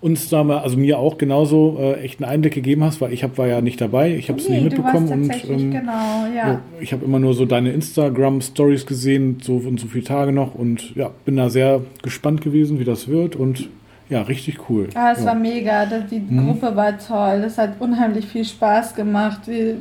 uns 0.01 0.31
da 0.31 0.43
mal, 0.45 0.59
also 0.59 0.79
mir 0.79 0.99
auch 0.99 1.19
genauso 1.19 1.77
äh, 1.79 2.01
echt 2.01 2.23
einen 2.23 2.31
Einblick 2.31 2.55
gegeben 2.55 2.83
hast, 2.85 3.03
weil 3.03 3.13
ich 3.13 3.23
hab, 3.23 3.37
war 3.37 3.47
ja 3.47 3.61
nicht 3.61 3.81
dabei, 3.81 4.15
ich 4.15 4.31
habe 4.31 4.39
es 4.41 4.49
Nee, 4.49 4.61
nicht 4.63 4.77
mitbekommen 4.77 5.09
und 5.11 5.51
ähm, 5.51 5.71
genau, 5.71 6.25
ja. 6.35 6.49
ja, 6.53 6.61
ich 6.81 6.93
habe 6.95 7.05
immer 7.05 7.19
nur 7.19 7.35
so 7.35 7.45
deine 7.45 7.71
Instagram-Stories 7.73 8.87
gesehen, 8.87 9.39
so 9.43 9.57
und 9.57 9.79
so 9.79 9.89
viele 9.89 10.05
Tage 10.05 10.33
noch 10.33 10.55
und 10.55 10.95
ja, 10.97 11.11
bin 11.27 11.37
da 11.37 11.51
sehr 11.51 11.83
gespannt 12.03 12.41
gewesen, 12.41 12.79
wie 12.79 12.85
das 12.85 13.09
wird 13.09 13.37
und 13.37 13.69
ja, 14.09 14.23
richtig 14.23 14.69
cool. 14.69 14.89
Ah, 14.95 15.13
es 15.13 15.21
ja. 15.21 15.27
war 15.27 15.35
mega. 15.35 15.87
Die 15.87 16.21
Mhm. 16.21 16.47
Gruppe 16.47 16.77
war 16.77 16.99
toll. 16.99 17.41
Das 17.41 17.57
hat 17.57 17.81
unheimlich 17.81 18.27
viel 18.27 18.45
Spaß 18.45 18.95
gemacht. 18.95 19.41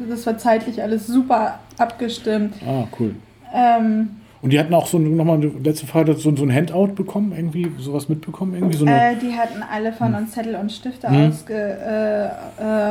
Das 0.10 0.26
war 0.26 0.38
zeitlich 0.38 0.82
alles 0.82 1.08
super 1.08 1.60
abgestimmt. 1.78 2.54
Ah, 2.65 2.86
cool. 2.99 3.15
Ähm, 3.54 4.08
Und 4.43 4.49
die 4.51 4.60
hatten 4.60 4.73
auch 4.73 4.88
so 4.88 4.99
nochmal 4.99 5.38
eine 5.38 5.45
letzte 5.63 5.88
Frage, 5.88 6.15
so, 6.15 6.36
so 6.36 6.43
ein 6.43 6.53
Handout 6.53 6.95
bekommen, 6.95 7.32
irgendwie 7.34 7.71
sowas 7.79 8.10
mitbekommen, 8.10 8.56
irgendwie 8.56 8.75
so 8.75 8.86
eine. 8.86 9.12
äh, 9.12 9.15
die 9.15 9.38
hatten 9.38 9.63
alle 9.63 9.93
von 9.93 10.13
uns 10.13 10.32
Zettel 10.34 10.56
und 10.56 10.69
Stifte 10.69 11.10
Mhm. 11.10 11.27
ausge, 11.29 11.53
äh, 11.56 12.29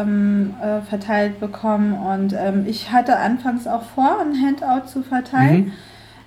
ähm, 0.00 0.54
äh, 0.62 0.80
verteilt 0.80 1.40
bekommen. 1.40 1.92
Und 1.92 2.32
ähm, 2.32 2.64
ich 2.66 2.90
hatte 2.90 3.18
anfangs 3.18 3.66
auch 3.66 3.82
vor, 3.82 4.16
ein 4.22 4.34
Handout 4.42 4.88
zu 4.88 5.02
verteilen. 5.02 5.66
Mhm. 5.66 5.72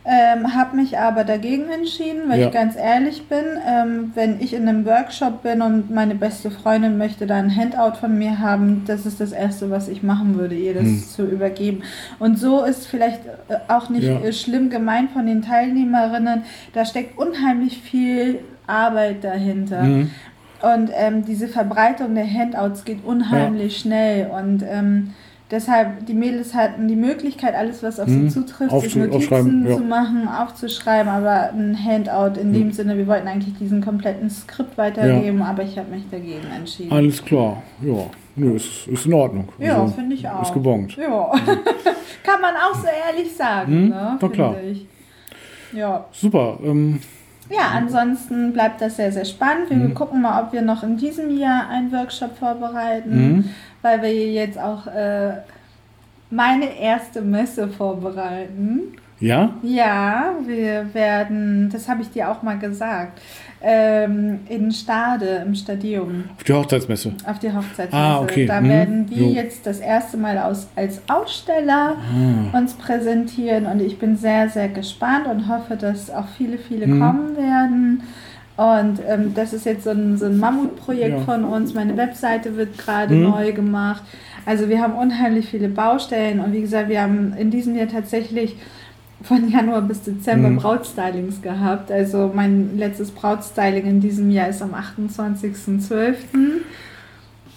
Ähm, 0.07 0.53
habe 0.53 0.75
mich 0.75 0.99
aber 0.99 1.23
dagegen 1.23 1.67
entschieden, 1.69 2.29
weil 2.29 2.39
Ja. 2.39 2.47
ich 2.47 2.53
ganz 2.53 2.75
ehrlich 2.75 3.27
bin, 3.27 3.43
ähm, 3.67 4.11
wenn 4.13 4.39
ich 4.39 4.53
in 4.53 4.67
einem 4.69 4.85
Workshop 4.85 5.41
bin 5.41 5.63
und 5.63 5.89
meine 5.89 6.13
beste 6.13 6.51
Freundin 6.51 6.99
möchte 6.99 7.25
da 7.25 7.37
ein 7.37 7.49
Handout 7.55 7.97
von 7.99 8.15
mir 8.15 8.37
haben, 8.37 8.83
das 8.85 9.07
ist 9.07 9.19
das 9.19 9.31
Erste, 9.31 9.71
was 9.71 9.87
ich 9.87 10.03
machen 10.03 10.37
würde, 10.37 10.53
ihr 10.53 10.75
das 10.75 10.83
Hm. 10.83 11.03
zu 11.03 11.25
übergeben. 11.25 11.81
Und 12.19 12.37
so 12.37 12.63
ist 12.63 12.85
vielleicht 12.85 13.25
äh, 13.25 13.55
auch 13.67 13.89
nicht 13.89 14.03
Ja. 14.03 14.19
äh, 14.19 14.31
schlimm 14.31 14.69
gemeint 14.69 15.09
von 15.09 15.25
den 15.25 15.41
Teilnehmerinnen, 15.41 16.43
da 16.73 16.85
steckt 16.85 17.17
unheimlich 17.17 17.79
viel 17.81 18.39
Arbeit 18.67 19.23
dahinter. 19.23 19.81
Mhm. 19.81 20.11
Und 20.61 20.89
ähm, 20.95 21.25
diese 21.25 21.47
Verbreitung 21.47 22.13
der 22.15 22.31
Handouts 22.31 22.85
geht 22.85 23.03
unheimlich 23.03 23.77
schnell 23.77 24.27
und 24.27 24.63
ähm, 24.67 25.13
deshalb, 25.51 26.05
die 26.05 26.13
Mädels 26.13 26.53
hatten 26.53 26.87
die 26.87 26.95
Möglichkeit, 26.95 27.55
alles, 27.55 27.83
was 27.83 27.99
auf 27.99 28.07
Mhm. 28.07 28.29
sie 28.29 28.33
zutrifft, 28.41 28.71
Aufzu- 28.71 28.81
sich 28.83 28.95
Notizen 28.95 29.67
ja. 29.67 29.75
zu 29.77 29.83
machen, 29.83 30.27
aufzuschreiben, 30.27 31.11
aber 31.11 31.51
ein 31.51 31.77
Handout 31.83 32.39
in 32.39 32.49
Mhm. 32.49 32.53
dem 32.53 32.71
Sinne, 32.71 32.97
wir 32.97 33.07
wollten 33.07 33.27
eigentlich 33.27 33.57
diesen 33.57 33.83
kompletten 33.83 34.29
Skript 34.29 34.77
weitergeben, 34.77 35.41
aber 35.41 35.63
ich 35.63 35.77
habe 35.77 35.91
mich 35.91 36.03
dagegen 36.09 36.47
entschieden. 36.55 36.91
Alles 36.91 37.23
klar, 37.23 37.61
ja. 37.81 38.05
Nö, 38.37 38.55
ist, 38.55 38.87
ist 38.87 39.05
in 39.05 39.13
Ordnung. 39.13 39.47
ja, 39.59 39.81
Also, 39.81 39.93
finde 39.93 40.15
ich 40.15 40.27
auch. 40.27 40.41
Ist 40.41 40.53
gebongt. 40.53 40.97
Ja, 40.97 41.31
kann 42.23 42.41
man 42.41 42.53
auch 42.55 42.75
so 42.75 42.87
ehrlich 43.07 43.33
sagen, 43.33 43.83
Mhm, 43.85 43.89
ne? 43.89 44.17
na 44.21 44.27
klar. 44.29 44.55
Ich. 44.61 44.85
Ja, 45.73 46.05
Super. 46.11 46.57
Ähm, 46.63 46.99
Ja, 47.49 47.69
ansonsten 47.75 48.51
bleibt 48.53 48.81
das 48.81 48.95
sehr, 48.97 49.11
sehr 49.11 49.23
spannend. 49.23 49.69
Wir 49.69 49.77
Mhm. 49.77 49.93
gucken 49.93 50.19
mal, 50.21 50.41
ob 50.43 50.51
wir 50.51 50.63
noch 50.63 50.81
in 50.81 50.97
diesem 50.97 51.29
Jahr 51.37 51.69
einen 51.69 51.91
Workshop 51.91 52.35
vorbereiten, 52.39 53.35
Mhm. 53.35 53.49
Weil 53.85 54.01
wir 54.01 54.11
jetzt 54.33 54.57
auch 54.57 54.87
äh, 54.87 55.33
meine 56.31 56.77
erste 56.79 57.21
Messe 57.21 57.67
vorbereiten. 57.67 58.79
Ja? 59.19 59.53
Ja, 59.61 60.33
wir 60.45 60.93
werden, 60.93 61.69
das 61.71 61.87
habe 61.87 62.01
ich 62.01 62.09
dir 62.09 62.29
auch 62.29 62.41
mal 62.43 62.57
gesagt, 62.59 63.21
ähm, 63.61 64.39
in 64.49 64.71
Stade 64.71 65.43
im 65.45 65.55
Stadion 65.55 66.25
Auf 66.35 66.43
die 66.43 66.53
Hochzeitsmesse. 66.53 67.13
auf 67.25 67.39
die 67.39 67.47
Hochzeitsmesse. 67.53 67.95
Ah, 67.95 68.19
okay. 68.21 68.45
Da 68.45 68.59
Mhm. 68.59 68.69
werden 68.69 69.09
wir 69.09 69.17
Jo. 69.27 69.29
jetzt 69.33 69.65
das 69.65 69.79
erste 69.79 70.17
Mal 70.17 70.37
aus, 70.39 70.67
als 70.75 71.01
Aussteller 71.07 71.95
Ah. 72.53 72.57
uns 72.57 72.73
präsentieren 72.73 73.65
und 73.67 73.81
ich 73.81 73.97
bin 73.99 74.17
sehr, 74.17 74.49
sehr 74.49 74.67
gespannt 74.67 75.27
und 75.27 75.47
hoffe, 75.47 75.77
dass 75.77 76.09
auch 76.11 76.27
viele, 76.37 76.57
viele 76.57 76.85
Mhm. 76.87 76.99
kommen 76.99 77.37
werden. 77.37 78.03
Und 78.57 78.99
ähm, 79.07 79.33
das 79.35 79.51
ist 79.53 79.65
jetzt 79.65 79.83
so 79.83 79.89
ein, 79.89 80.17
so 80.17 80.25
ein 80.27 80.37
Mammutprojekt 80.39 81.17
Ja. 81.19 81.23
von 81.25 81.43
uns. 81.43 81.73
Meine 81.73 81.97
Webseite 81.97 82.55
wird 82.55 82.77
gerade 82.77 83.13
Mhm. 83.13 83.23
neu 83.23 83.51
gemacht. 83.51 84.03
Also 84.45 84.69
wir 84.69 84.79
haben 84.81 84.93
unheimlich 84.93 85.47
viele 85.49 85.67
Baustellen 85.67 86.39
und 86.39 86.53
wie 86.53 86.61
gesagt, 86.61 86.87
wir 86.87 87.01
haben 87.01 87.33
in 87.37 87.51
diesem 87.51 87.75
Jahr 87.75 87.87
tatsächlich 87.87 88.55
von 89.23 89.49
Januar 89.49 89.81
bis 89.81 90.03
Dezember 90.03 90.49
Mhm. 90.49 90.57
Brautstylings 90.57 91.41
gehabt. 91.41 91.91
Also 91.91 92.31
mein 92.33 92.77
letztes 92.77 93.11
Brautstyling 93.11 93.85
in 93.85 93.99
diesem 94.01 94.29
Jahr 94.29 94.47
ist 94.49 94.61
am 94.61 94.73
28.12. 94.73 96.15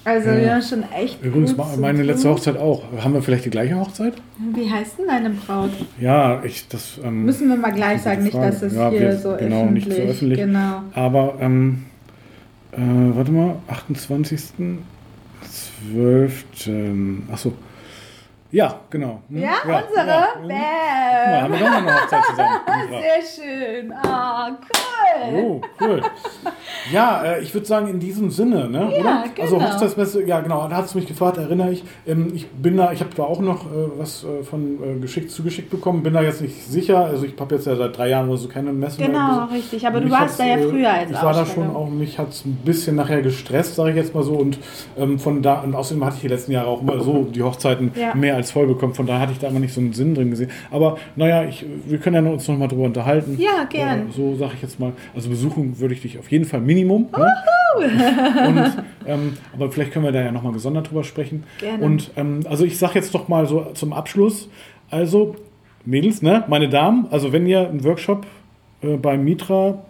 Also 0.09 0.31
Ja. 0.31 0.39
ja, 0.39 0.63
schon 0.63 0.85
echt 0.97 1.23
Übrigens, 1.23 1.55
meine 1.79 2.03
letzte. 2.03 2.31
Hochzeit 2.31 2.57
auch. 2.57 2.83
Haben 3.03 3.13
wir 3.15 3.21
vielleicht 3.23 3.45
die 3.45 3.51
gleiche 3.51 3.79
Hochzeit? 3.79 4.15
Wie 4.55 4.71
heißt 4.71 4.99
denn 4.99 5.07
deine 5.07 5.31
Braut? 5.31 5.71
Ja, 6.01 6.43
ich, 6.45 6.67
das. 6.69 6.99
Ähm, 7.05 7.25
Müssen 7.25 7.49
wir 7.49 7.57
mal 7.57 7.73
gleich 7.73 8.01
sagen, 8.03 8.23
nicht, 8.23 8.35
dass 8.35 8.63
es 8.63 8.75
Ja, 8.75 8.89
hier 8.91 9.01
wir- 9.01 9.19
so 9.19 9.37
genau, 9.39 9.65
öffentlich. 9.65 9.87
nicht 9.87 9.97
so 9.97 10.03
öffentlich. 10.03 10.39
Genau. 10.39 10.83
Aber, 10.95 11.35
ähm, 11.41 11.85
äh, 12.73 12.79
warte 12.79 13.33
mal, 13.33 13.57
28. 13.69 14.41
12. 15.93 16.45
Achso. 17.31 17.53
Ja, 18.51 18.77
genau. 18.89 19.21
Hm, 19.29 19.43
Ja, 19.43 19.51
unsere? 19.63 20.07
Ja. 20.09 20.29
Guck 20.35 20.49
mal, 20.49 21.43
haben 21.43 21.53
wir 21.53 21.59
doch 21.61 21.71
noch 21.71 21.77
eine 21.77 21.95
Hochzeit 21.95 22.25
zusammen. 22.31 22.59
Sehr 22.89 23.45
schön. 23.45 23.93
Ah, 23.93 24.49
cool. 24.51 25.35
Oh, 25.35 25.61
cool. 25.81 26.03
Ja, 26.93 27.23
äh, 27.25 27.43
ich 27.43 27.53
würde 27.53 27.67
sagen, 27.67 27.89
in 27.89 28.01
diesem 28.01 28.31
Sinne, 28.31 28.69
ne? 28.71 28.91
Ja, 28.95 29.01
oder? 29.01 29.25
Also 29.41 29.59
genau. 29.59 29.71
Hochzeitsmesse, 29.71 30.23
ja 30.25 30.41
genau, 30.41 30.67
da 30.69 30.77
hat 30.77 30.87
es 30.87 30.95
mich 30.95 31.07
gefragt, 31.07 31.37
erinnere 31.37 31.73
ich. 31.73 31.85
Ähm, 32.07 32.33
ich 32.35 32.49
bin 32.49 32.77
da, 32.79 32.93
ich 32.93 33.01
habe 33.01 33.11
da 33.15 33.25
auch 33.25 33.41
noch 33.41 33.67
äh, 33.67 33.69
was 33.99 34.25
äh, 34.25 34.43
von 34.45 34.79
äh, 34.83 34.99
geschickt 35.01 35.31
zugeschickt 35.31 35.69
bekommen, 35.71 36.03
bin 36.03 36.15
da 36.15 36.23
jetzt 36.23 36.41
nicht 36.41 36.65
sicher. 36.67 37.05
Also 37.05 37.27
ich 37.27 37.35
habe 37.39 37.55
jetzt 37.57 37.67
ja 37.67 37.77
seit 37.77 37.97
drei 37.99 38.09
Jahren 38.09 38.29
oder 38.29 38.39
so 38.39 38.49
keine 38.49 38.73
Messe 38.73 38.99
mehr 39.01 39.09
Genau, 39.09 39.35
besucht. 39.41 39.53
richtig. 39.53 39.87
Aber 39.87 40.01
du 40.01 40.11
warst 40.11 40.41
da 40.41 40.45
ja 40.47 40.57
äh, 40.57 40.69
früher 40.69 40.91
als 40.91 41.11
Ich 41.11 41.23
war 41.23 41.35
da 41.35 41.45
schon 41.45 41.75
auch, 41.77 41.89
mich 41.91 42.19
hat 42.19 42.31
es 42.31 42.47
ein 42.47 42.57
bisschen 42.65 42.97
nachher 42.97 43.21
gestresst, 43.21 43.75
sage 43.75 43.91
ich 43.91 43.97
jetzt 43.97 44.15
mal 44.15 44.23
so. 44.25 44.33
Und 44.35 44.59
ähm, 44.97 45.19
von 45.19 45.43
da, 45.43 45.61
und 45.61 45.75
außerdem 45.75 46.03
hatte 46.05 46.17
ich 46.17 46.23
die 46.23 46.29
letzten 46.29 46.53
Jahre 46.53 46.69
auch 46.69 46.81
immer 46.81 46.99
so 47.01 47.25
die 47.25 47.43
Hochzeiten 47.43 47.93
Ja. 47.95 48.15
mehr 48.15 48.38
als 48.39 48.51
voll 48.51 48.67
bekommen. 48.67 48.95
Von 48.95 49.07
daher 49.07 49.21
hatte 49.21 49.33
ich 49.33 49.39
da 49.39 49.49
immer 49.49 49.61
nicht 49.61 49.75
so 49.75 49.81
einen 49.81 49.93
Sinn 49.93 50.15
drin 50.15 50.31
gesehen. 50.31 50.51
Aber 50.71 50.97
naja, 51.17 51.45
ich, 51.45 51.67
wir 51.87 51.99
können 51.99 52.25
ja 52.25 52.33
uns 52.33 52.49
noch 52.49 52.57
mal 52.57 52.69
drüber 52.69 52.85
unterhalten. 52.85 53.37
Ja, 53.39 53.65
gern. 53.69 54.09
Äh, 54.09 54.13
so 54.13 54.35
sage 54.37 54.53
ich 54.57 54.63
jetzt 54.63 54.81
mal. 54.81 54.93
Also 55.15 55.29
besuchen 55.29 55.79
würde 55.79 55.95
ich 55.95 56.03
dich 56.03 56.19
auf 56.19 56.31
jeden 56.31 56.45
Fall 56.45 56.61
Minimum. 56.61 57.09
Ne? 57.17 57.33
Und, 58.47 58.85
ähm, 59.07 59.37
aber 59.53 59.71
vielleicht 59.71 59.93
können 59.93 60.05
wir 60.05 60.13
da 60.13 60.23
ja 60.23 60.33
nochmal 60.33 60.53
gesondert 60.53 60.91
drüber 60.91 61.05
sprechen. 61.05 61.45
Gerne. 61.59 61.85
Und 61.85 62.11
ähm, 62.17 62.41
also 62.49 62.65
ich 62.65 62.79
sage 62.79 62.95
jetzt 62.95 63.15
doch 63.15 63.29
mal 63.29 63.47
so 63.47 63.67
zum 63.75 63.93
Abschluss, 63.93 64.49
also 64.91 65.37
Mädels, 65.85 66.23
ne, 66.23 66.45
meine 66.49 66.69
Damen, 66.69 67.07
also 67.11 67.33
wenn 67.33 67.47
ihr 67.47 67.69
einen 67.69 67.85
Workshop 67.85 68.27
äh, 68.83 68.97
bei 68.97 69.17
Mitra 69.17 69.85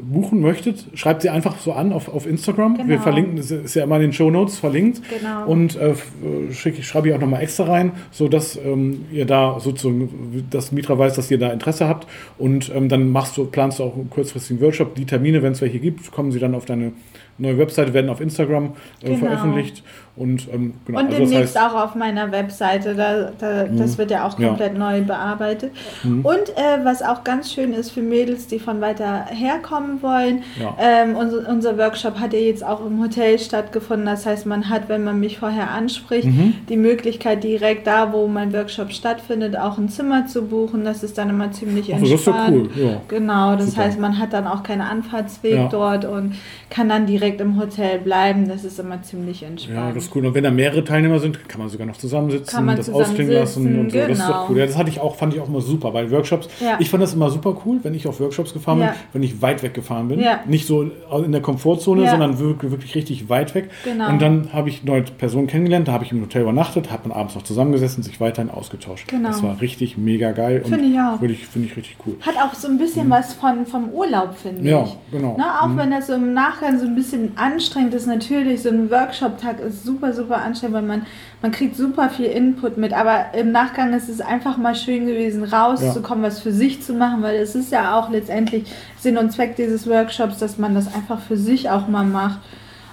buchen 0.00 0.40
möchtet, 0.40 0.86
schreibt 0.94 1.22
sie 1.22 1.30
einfach 1.30 1.58
so 1.58 1.72
an 1.72 1.92
auf, 1.92 2.08
auf 2.08 2.26
Instagram. 2.26 2.76
Genau. 2.76 2.88
Wir 2.88 3.00
verlinken, 3.00 3.38
ist 3.38 3.74
ja 3.74 3.84
immer 3.84 3.96
in 3.96 4.02
den 4.02 4.12
Show 4.12 4.30
Notes 4.30 4.58
verlinkt. 4.58 5.02
Genau. 5.08 5.46
Und 5.46 5.76
äh, 5.76 5.90
äh, 5.90 6.52
schick, 6.52 6.78
ich 6.78 6.86
schreibe 6.86 7.08
ich 7.08 7.14
auch 7.14 7.20
nochmal 7.20 7.42
extra 7.42 7.64
rein, 7.64 7.92
sodass 8.10 8.56
ähm, 8.56 9.06
ihr 9.12 9.24
da 9.26 9.58
sozusagen, 9.60 10.46
dass 10.50 10.72
Mitra 10.72 10.98
weiß, 10.98 11.14
dass 11.14 11.30
ihr 11.30 11.38
da 11.38 11.50
Interesse 11.50 11.88
habt. 11.88 12.06
Und 12.38 12.72
ähm, 12.74 12.88
dann 12.88 13.10
machst 13.10 13.36
du, 13.36 13.44
planst 13.46 13.78
du 13.78 13.84
auch 13.84 13.94
einen 13.94 14.10
kurzfristigen 14.10 14.60
Workshop. 14.62 14.94
Die 14.94 15.04
Termine, 15.06 15.42
wenn 15.42 15.52
es 15.52 15.60
welche 15.60 15.78
gibt, 15.78 16.10
kommen 16.12 16.32
sie 16.32 16.38
dann 16.38 16.54
auf 16.54 16.64
deine 16.64 16.92
neue 17.38 17.58
Webseite, 17.58 17.94
werden 17.94 18.10
auf 18.10 18.20
Instagram 18.20 18.72
äh, 19.02 19.06
Genau. 19.06 19.18
veröffentlicht. 19.18 19.82
Und 20.18 20.48
ähm, 20.52 20.74
genau, 20.86 20.98
Und 21.00 21.06
also 21.06 21.18
das 21.20 21.30
demnächst 21.30 21.56
heißt, 21.60 21.72
auch 21.74 21.80
auf 21.84 21.94
meiner 21.94 22.32
Webseite. 22.32 22.94
Da, 22.94 23.30
da, 23.38 23.64
Das 23.64 23.96
wird 23.98 24.10
ja 24.10 24.26
auch 24.26 24.38
Ja. 24.38 24.48
komplett 24.48 24.76
neu 24.76 25.00
bearbeitet. 25.02 25.72
Mhm. 26.02 26.24
Und 26.24 26.48
äh, 26.56 26.84
was 26.84 27.02
auch 27.02 27.22
ganz 27.24 27.52
schön 27.52 27.72
ist 27.72 27.90
für 27.90 28.02
Mädels, 28.02 28.46
die 28.48 28.58
von 28.58 28.80
weiter 28.80 29.26
herkommen 29.30 30.02
wollen, 30.02 30.42
Ja. 30.60 30.76
ähm, 30.80 31.14
unser, 31.16 31.48
unser 31.48 31.78
Workshop 31.78 32.18
hat 32.18 32.32
ja 32.32 32.38
jetzt 32.40 32.64
auch 32.64 32.84
im 32.84 33.00
Hotel 33.00 33.38
stattgefunden. 33.38 34.06
Das 34.06 34.26
heißt, 34.26 34.46
man 34.46 34.68
hat, 34.68 34.88
wenn 34.88 35.04
man 35.04 35.20
mich 35.20 35.38
vorher 35.38 35.70
anspricht, 35.70 36.26
Mhm. 36.26 36.54
die 36.68 36.76
Möglichkeit, 36.76 37.44
direkt 37.44 37.86
da, 37.86 38.12
wo 38.12 38.26
mein 38.26 38.52
Workshop 38.52 38.90
stattfindet, 38.92 39.56
auch 39.56 39.78
ein 39.78 39.88
Zimmer 39.88 40.26
zu 40.26 40.42
buchen. 40.42 40.84
Das 40.84 41.02
ist 41.02 41.16
dann 41.18 41.30
immer 41.30 41.52
ziemlich 41.52 41.92
Also 41.94 42.06
das 42.06 42.20
ist 42.20 42.26
entspannt. 42.26 42.70
cool, 42.76 42.82
ja. 42.84 43.00
Genau, 43.08 43.54
das 43.56 43.70
Super. 43.70 43.84
heißt, 43.84 44.00
man 44.00 44.18
hat 44.18 44.32
dann 44.32 44.46
auch 44.46 44.62
keinen 44.62 44.80
Anfahrtsweg 44.82 45.52
Ja. 45.54 45.68
dort 45.68 46.04
und 46.04 46.34
kann 46.70 46.88
dann 46.88 47.06
direkt 47.06 47.40
im 47.40 47.58
Hotel 47.60 47.98
bleiben. 48.00 48.48
Das 48.48 48.64
ist 48.64 48.78
immer 48.80 49.00
ziemlich 49.02 49.42
entspannt. 49.42 50.07
Ja, 50.08 50.10
ist 50.10 50.16
cool. 50.16 50.26
Und 50.26 50.34
wenn 50.34 50.44
da 50.44 50.50
mehrere 50.50 50.84
Teilnehmer 50.84 51.18
sind, 51.18 51.48
kann 51.48 51.60
man 51.60 51.68
sogar 51.68 51.86
noch 51.86 51.96
zusammensitzen, 51.96 52.66
das 52.76 52.88
ausklingen 52.90 53.32
lassen 53.34 53.78
und 53.80 53.90
so. 53.90 53.98
Das 53.98 54.08
ist 54.10 54.18
genau. 54.18 54.28
doch 54.32 54.50
cool. 54.50 54.58
Ja, 54.58 54.66
das 54.66 54.76
hatte 54.76 54.90
ich 54.90 55.00
auch, 55.00 55.16
fand 55.16 55.34
ich 55.34 55.40
auch 55.40 55.48
immer 55.48 55.60
super 55.60 55.90
bei 55.90 56.10
Workshops. 56.10 56.48
Ja. 56.60 56.76
Ich 56.78 56.90
fand 56.90 57.02
das 57.02 57.14
immer 57.14 57.30
super 57.30 57.56
cool, 57.64 57.78
wenn 57.82 57.94
ich 57.94 58.06
auf 58.06 58.20
Workshops 58.20 58.52
gefahren 58.52 58.80
Ja. 58.80 58.86
bin, 58.88 58.94
wenn 59.14 59.22
ich 59.22 59.42
weit 59.42 59.62
weg 59.62 59.74
gefahren 59.74 60.08
bin. 60.08 60.20
Ja. 60.20 60.40
Nicht 60.46 60.66
so 60.66 60.82
in 60.82 61.32
der 61.32 61.40
Komfortzone, 61.42 62.04
Ja. 62.04 62.10
sondern 62.10 62.38
wirklich, 62.38 62.70
wirklich 62.70 62.94
richtig 62.94 63.28
weit 63.28 63.54
weg. 63.54 63.70
Genau. 63.84 64.08
Und 64.10 64.22
dann 64.22 64.52
habe 64.52 64.68
ich 64.68 64.84
neue 64.84 65.02
Personen 65.02 65.46
kennengelernt, 65.46 65.88
da 65.88 65.92
habe 65.92 66.04
ich 66.04 66.12
im 66.12 66.20
Hotel 66.22 66.42
übernachtet, 66.42 66.90
hat 66.90 67.06
man 67.06 67.16
abends 67.16 67.34
noch 67.34 67.42
zusammengesessen, 67.42 68.02
sich 68.02 68.20
weiterhin 68.20 68.50
ausgetauscht. 68.50 69.08
Genau. 69.08 69.28
Das 69.28 69.42
war 69.42 69.60
richtig 69.60 69.98
mega 69.98 70.32
geil. 70.32 70.62
Finde 70.64 70.84
ich 70.84 70.98
auch. 70.98 71.20
Würde 71.20 71.34
ich, 71.34 71.46
finde 71.46 71.68
ich 71.68 71.76
richtig 71.76 71.96
cool. 72.06 72.16
Hat 72.20 72.36
auch 72.36 72.54
so 72.54 72.68
ein 72.68 72.78
bisschen 72.78 73.10
was 73.10 73.34
von, 73.34 73.66
vom 73.66 73.90
Urlaub, 73.90 74.34
finde 74.40 74.60
Mhm. 74.62 74.66
Ja, 74.68 74.84
ich. 74.84 74.96
genau. 75.12 75.36
Ne, 75.36 75.44
auch 75.60 75.68
Mhm. 75.68 75.76
wenn 75.78 75.90
das 75.90 76.06
so 76.06 76.14
im 76.14 76.32
Nachgang 76.34 76.78
so 76.78 76.86
ein 76.86 76.94
bisschen 76.94 77.32
anstrengend 77.36 77.94
ist, 77.94 78.06
natürlich, 78.06 78.62
so 78.62 78.68
ein 78.70 78.90
Workshop-Tag 78.90 79.60
ist 79.60 79.84
super, 79.84 79.97
super 80.12 80.36
anstrengend, 80.36 80.76
weil 80.76 80.82
man, 80.82 81.06
man 81.42 81.52
kriegt 81.52 81.76
super 81.76 82.08
viel 82.08 82.26
Input 82.26 82.76
mit, 82.76 82.92
aber 82.92 83.34
im 83.34 83.52
Nachgang 83.52 83.92
ist 83.92 84.08
es 84.08 84.20
einfach 84.20 84.56
mal 84.56 84.74
schön 84.74 85.06
gewesen, 85.06 85.44
rauszukommen, 85.44 86.24
was 86.24 86.40
für 86.40 86.52
sich 86.52 86.82
zu 86.82 86.94
machen, 86.94 87.22
weil 87.22 87.36
es 87.36 87.54
ist 87.54 87.72
ja 87.72 87.98
auch 87.98 88.10
letztendlich 88.10 88.64
Sinn 88.98 89.16
und 89.18 89.30
Zweck 89.32 89.56
dieses 89.56 89.88
Workshops, 89.88 90.38
dass 90.38 90.58
man 90.58 90.74
das 90.74 90.92
einfach 90.94 91.20
für 91.20 91.36
sich 91.36 91.70
auch 91.70 91.88
mal 91.88 92.04
macht. 92.04 92.38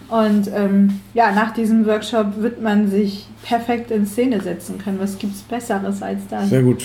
Und 0.07 0.49
ähm, 0.53 1.01
ja, 1.13 1.31
nach 1.31 1.51
diesem 1.53 1.85
Workshop 1.85 2.37
wird 2.37 2.61
man 2.61 2.89
sich 2.89 3.27
perfekt 3.43 3.91
in 3.91 4.05
Szene 4.05 4.39
setzen 4.41 4.77
können. 4.77 4.99
Was 4.99 5.17
gibt 5.17 5.33
es 5.33 5.41
Besseres 5.41 6.01
als 6.01 6.27
das? 6.29 6.49
Sehr 6.49 6.61
gut. 6.61 6.83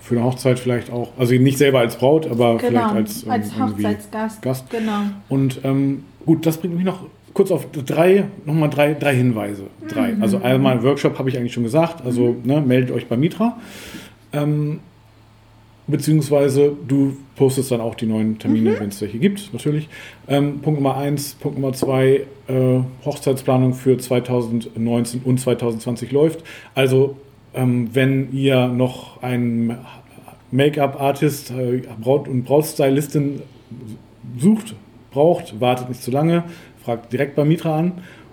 Für 0.00 0.16
eine 0.16 0.24
Hochzeit 0.24 0.58
vielleicht 0.58 0.90
auch. 0.90 1.12
Also 1.18 1.34
nicht 1.34 1.58
selber 1.58 1.80
als 1.80 1.96
Braut, 1.96 2.30
aber 2.30 2.58
Genau, 2.58 2.88
vielleicht 2.88 2.94
als, 2.94 3.22
ähm, 3.24 3.30
als 3.30 3.58
Hochzeitsgast. 3.58 4.42
Gast. 4.42 4.70
Genau. 4.70 5.00
Und 5.28 5.60
ähm, 5.64 6.04
gut, 6.24 6.46
das 6.46 6.58
bringt 6.58 6.76
mich 6.76 6.84
noch 6.84 7.06
kurz 7.38 7.52
auf 7.52 7.68
drei, 7.70 8.24
nochmal 8.46 8.68
drei, 8.68 8.94
drei 8.94 9.14
Hinweise. 9.14 9.68
Drei. 9.86 10.10
Mhm. 10.10 10.22
Also 10.24 10.42
einmal 10.42 10.82
Workshop 10.82 11.20
habe 11.20 11.28
ich 11.28 11.38
eigentlich 11.38 11.52
schon 11.52 11.62
gesagt. 11.62 12.04
Also 12.04 12.34
ne, 12.42 12.60
meldet 12.60 12.90
euch 12.90 13.06
bei 13.06 13.16
Mitra. 13.16 13.56
Ähm, 14.32 14.80
beziehungsweise 15.86 16.72
du 16.88 17.16
postest 17.36 17.70
dann 17.70 17.80
auch 17.80 17.94
die 17.94 18.06
neuen 18.06 18.40
Termine, 18.40 18.70
Mhm. 18.72 18.80
wenn 18.80 18.88
es 18.88 19.00
welche 19.00 19.18
gibt, 19.18 19.50
natürlich. 19.52 19.88
Ähm, 20.26 20.58
Punkt 20.58 20.80
Nummer 20.80 20.96
eins, 20.96 21.34
Punkt 21.34 21.60
Nummer 21.60 21.72
zwei, 21.74 22.26
äh, 22.48 22.80
Hochzeitsplanung 23.04 23.72
für 23.74 23.96
2019 23.96 25.20
und 25.24 25.38
2020 25.38 26.10
läuft. 26.10 26.42
Also 26.74 27.18
ähm, 27.54 27.90
wenn 27.92 28.32
ihr 28.32 28.66
noch 28.66 29.22
einen 29.22 29.76
Make-up-Artist, 30.50 31.52
äh, 31.52 31.82
Braut- 32.00 32.26
und 32.26 32.42
Brautstylistin 32.42 33.42
sucht, 34.40 34.74
braucht, 35.12 35.60
wartet 35.60 35.88
nicht 35.88 36.02
zu 36.02 36.10
lange, 36.10 36.44
fragt 36.88 37.12
direkt 37.12 37.36
bei 37.36 37.44
Mitra 37.44 37.78
an. 37.78 37.92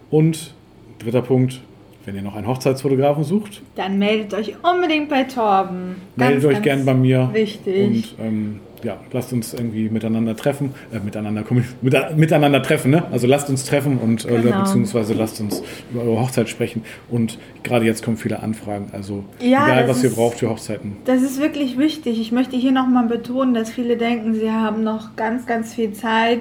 Und 0.10 0.54
dritter 1.00 1.22
Punkt, 1.22 1.60
wenn 2.06 2.16
ihr 2.16 2.22
noch 2.22 2.36
einen 2.38 2.48
Hochzeitsfotografen 2.48 3.26
sucht, 3.26 3.62
Dann 3.76 3.98
meldet 4.00 4.34
euch 4.34 4.54
unbedingt 4.64 5.10
bei 5.10 5.24
Torben. 5.24 5.96
meldet 6.16 6.36
Ganz, 6.42 6.46
euch 6.46 6.54
ganz 6.54 6.64
gern 6.64 6.86
bei 6.86 6.94
mir. 6.94 7.30
Wichtig. 7.34 8.16
Und 8.18 8.26
ähm, 8.26 8.60
ja, 8.84 8.98
lasst 9.12 9.34
uns 9.34 9.54
irgendwie 9.56 9.90
miteinander 9.90 10.36
treffen, 10.36 10.74
äh, 10.94 11.00
miteinander, 11.04 11.44
mit, 11.82 12.18
miteinander 12.18 12.62
treffen, 12.62 12.92
ne? 12.92 13.04
Also 13.12 13.26
lasst 13.26 13.50
uns 13.50 13.66
treffen 13.66 13.98
und 13.98 14.26
äh, 14.26 14.40
Genau. 14.40 14.60
beziehungsweise 14.62 15.16
lasst 15.16 15.42
uns 15.42 15.64
über 15.92 16.04
eure 16.04 16.22
Hochzeit 16.22 16.48
sprechen. 16.50 16.84
Und 17.10 17.40
gerade 17.64 17.84
jetzt 17.86 18.06
kommen 18.06 18.16
viele 18.18 18.42
Anfragen. 18.44 18.90
Also 18.94 19.24
Ja, 19.42 19.66
egal, 19.66 19.90
was 19.90 20.04
ihr 20.04 20.10
ist- 20.12 20.16
braucht 20.16 20.38
für 20.38 20.50
Hochzeiten. 20.52 20.98
Das 21.06 21.24
ist 21.24 21.42
wirklich 21.42 21.78
wichtig. 21.80 22.22
Ich 22.22 22.32
möchte 22.32 22.56
hier 22.56 22.72
nochmal 22.72 23.08
betonen, 23.08 23.56
dass 23.56 23.72
viele 23.72 23.98
denken, 23.98 24.36
sie 24.36 24.52
haben 24.52 24.84
noch 24.84 25.16
ganz, 25.16 25.48
ganz 25.48 25.74
viel 25.74 25.92
Zeit. 25.94 26.40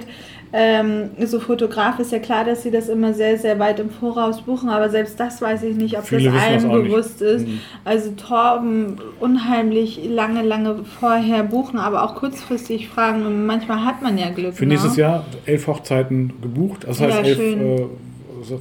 Ähm, 0.53 1.09
so 1.25 1.39
Fotograf 1.39 1.99
ist 1.99 2.11
ja 2.11 2.19
klar, 2.19 2.45
dass 2.45 2.63
sie 2.63 2.71
das 2.71 2.87
immer 2.89 3.13
sehr, 3.13 3.37
sehr 3.37 3.59
weit 3.59 3.79
im 3.79 3.89
Voraus 3.89 4.41
buchen, 4.41 4.69
aber 4.69 4.89
selbst 4.89 5.19
das 5.19 5.41
weiß 5.41 5.63
ich 5.63 5.75
nicht, 5.75 5.97
ob 5.97 6.05
Viele 6.05 6.25
das 6.25 6.33
wissen 6.33 6.43
das 6.53 6.63
allen 6.63 6.71
auch 6.71 6.77
nicht. 6.77 6.91
bewusst 6.91 7.21
ist. 7.21 7.47
Mhm. 7.47 7.59
Also 7.83 8.11
Torben 8.11 8.97
unheimlich 9.19 9.99
lange, 10.07 10.43
lange 10.43 10.83
vorher 10.99 11.43
buchen, 11.43 11.79
aber 11.79 12.03
auch 12.03 12.15
kurzfristig 12.15 12.87
fragen 12.87 13.25
und 13.25 13.45
manchmal 13.45 13.83
hat 13.83 14.01
man 14.01 14.17
ja 14.17 14.29
Glück. 14.29 14.53
Für 14.53 14.65
ne? 14.65 14.69
nächstes 14.73 14.95
Jahr 14.95 15.25
elf 15.45 15.67
Hochzeiten 15.67 16.33
gebucht. 16.41 16.85
Das 16.87 17.01
heißt, 17.01 17.17
Ja, 17.17 17.23
elf 17.23 17.39
äh, 17.39 17.85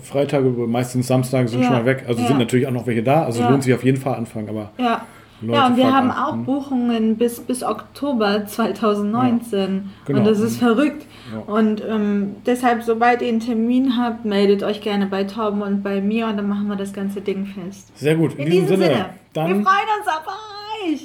Freitage, 0.03 0.49
meistens 0.49 1.07
Samstage 1.07 1.49
sind 1.49 1.61
Ja, 1.61 1.67
schon 1.67 1.77
mal 1.77 1.85
weg. 1.85 2.05
Also 2.09 2.23
ja. 2.23 2.29
sind 2.29 2.39
natürlich 2.39 2.67
auch 2.67 2.73
noch 2.73 2.87
welche 2.87 3.03
da. 3.03 3.25
Also 3.25 3.43
lohnt 3.49 3.63
sich 3.63 3.75
auf 3.75 3.85
jeden 3.85 3.99
Fall 3.99 4.15
anfangen. 4.15 4.49
Aber 4.49 4.71
Ja. 4.79 5.03
Leute, 5.45 5.59
ja, 5.59 5.67
und 5.67 5.77
wir 5.77 5.93
haben 5.93 6.11
auch. 6.11 6.37
Buchungen 6.37 7.17
bis, 7.17 7.41
bis 7.41 7.63
Oktober 7.63 8.47
2019. 8.47 9.91
Genau. 10.07 10.19
Und 10.19 10.25
das 10.27 10.41
ist 10.41 10.59
verrückt. 10.59 11.07
Ja. 11.33 11.39
Und 11.55 11.83
ähm, 11.89 12.37
deshalb, 12.47 12.83
sobald 12.83 13.23
ihr 13.23 13.29
einen 13.29 13.41
Termin 13.41 13.97
habt, 13.99 14.25
meldet 14.25 14.63
euch 14.63 14.81
gerne 14.81 15.07
bei 15.07 15.25
Torben 15.25 15.63
und 15.63 15.83
bei 15.83 16.01
mir 16.01 16.27
und 16.27 16.37
dann 16.37 16.49
machen 16.49 16.67
wir 16.69 16.77
das 16.77 16.93
ganze 16.93 17.21
Ding 17.21 17.47
fest. 17.47 17.97
sehr 17.97 18.15
gut. 18.17 18.35
In, 18.35 18.41
In 18.41 18.45
diesem, 18.47 18.61
diesem 18.67 18.77
Sinne, 18.77 18.85
Sinne, 18.87 18.97
wir 18.99 19.11
dann 19.33 19.49
freuen 19.49 19.65
uns 19.99 20.09
auf 20.09 20.27
euch! 20.27 20.45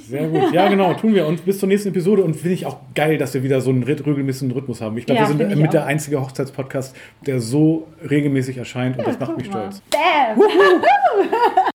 sehr 0.07 0.27
gut. 0.27 0.51
Ja, 0.51 0.67
genau, 0.67 0.93
tun 0.95 1.13
wir. 1.15 1.25
Und 1.25 1.45
bis 1.45 1.59
zur 1.59 1.69
nächsten 1.69 1.89
Episode. 1.89 2.23
Und 2.23 2.35
finde 2.35 2.53
ich 2.53 2.65
auch 2.65 2.77
geil, 2.95 3.17
dass 3.17 3.33
wir 3.33 3.43
wieder 3.43 3.61
so 3.61 3.69
einen 3.69 3.83
regelmäßigen 3.83 4.51
Rhythmus 4.51 4.81
haben. 4.81 4.97
Ich 4.97 5.05
glaube, 5.05 5.21
Ja, 5.21 5.29
wir 5.29 5.37
sind 5.37 5.57
mit 5.57 5.67
auch. 5.67 5.71
der 5.71 5.85
einzige 5.85 6.19
Hochzeitspodcast, 6.19 6.95
der 7.25 7.39
so 7.39 7.87
regelmäßig 8.09 8.57
erscheint. 8.57 8.97
Und 8.97 9.07
das 9.07 9.17
macht 9.19 9.37
mich 9.37 9.49
mal. 9.49 9.71
stolz. 9.71 9.81
Bam! 9.91 10.41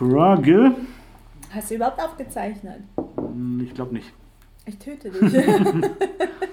Frage? 0.00 0.74
Hast 1.50 1.70
du 1.70 1.74
überhaupt 1.74 2.00
aufgezeichnet? 2.00 2.80
Ich 3.62 3.74
glaube 3.74 3.92
nicht. 3.92 4.10
Ich 4.64 4.78
töte 4.78 5.10
dich. 5.10 5.20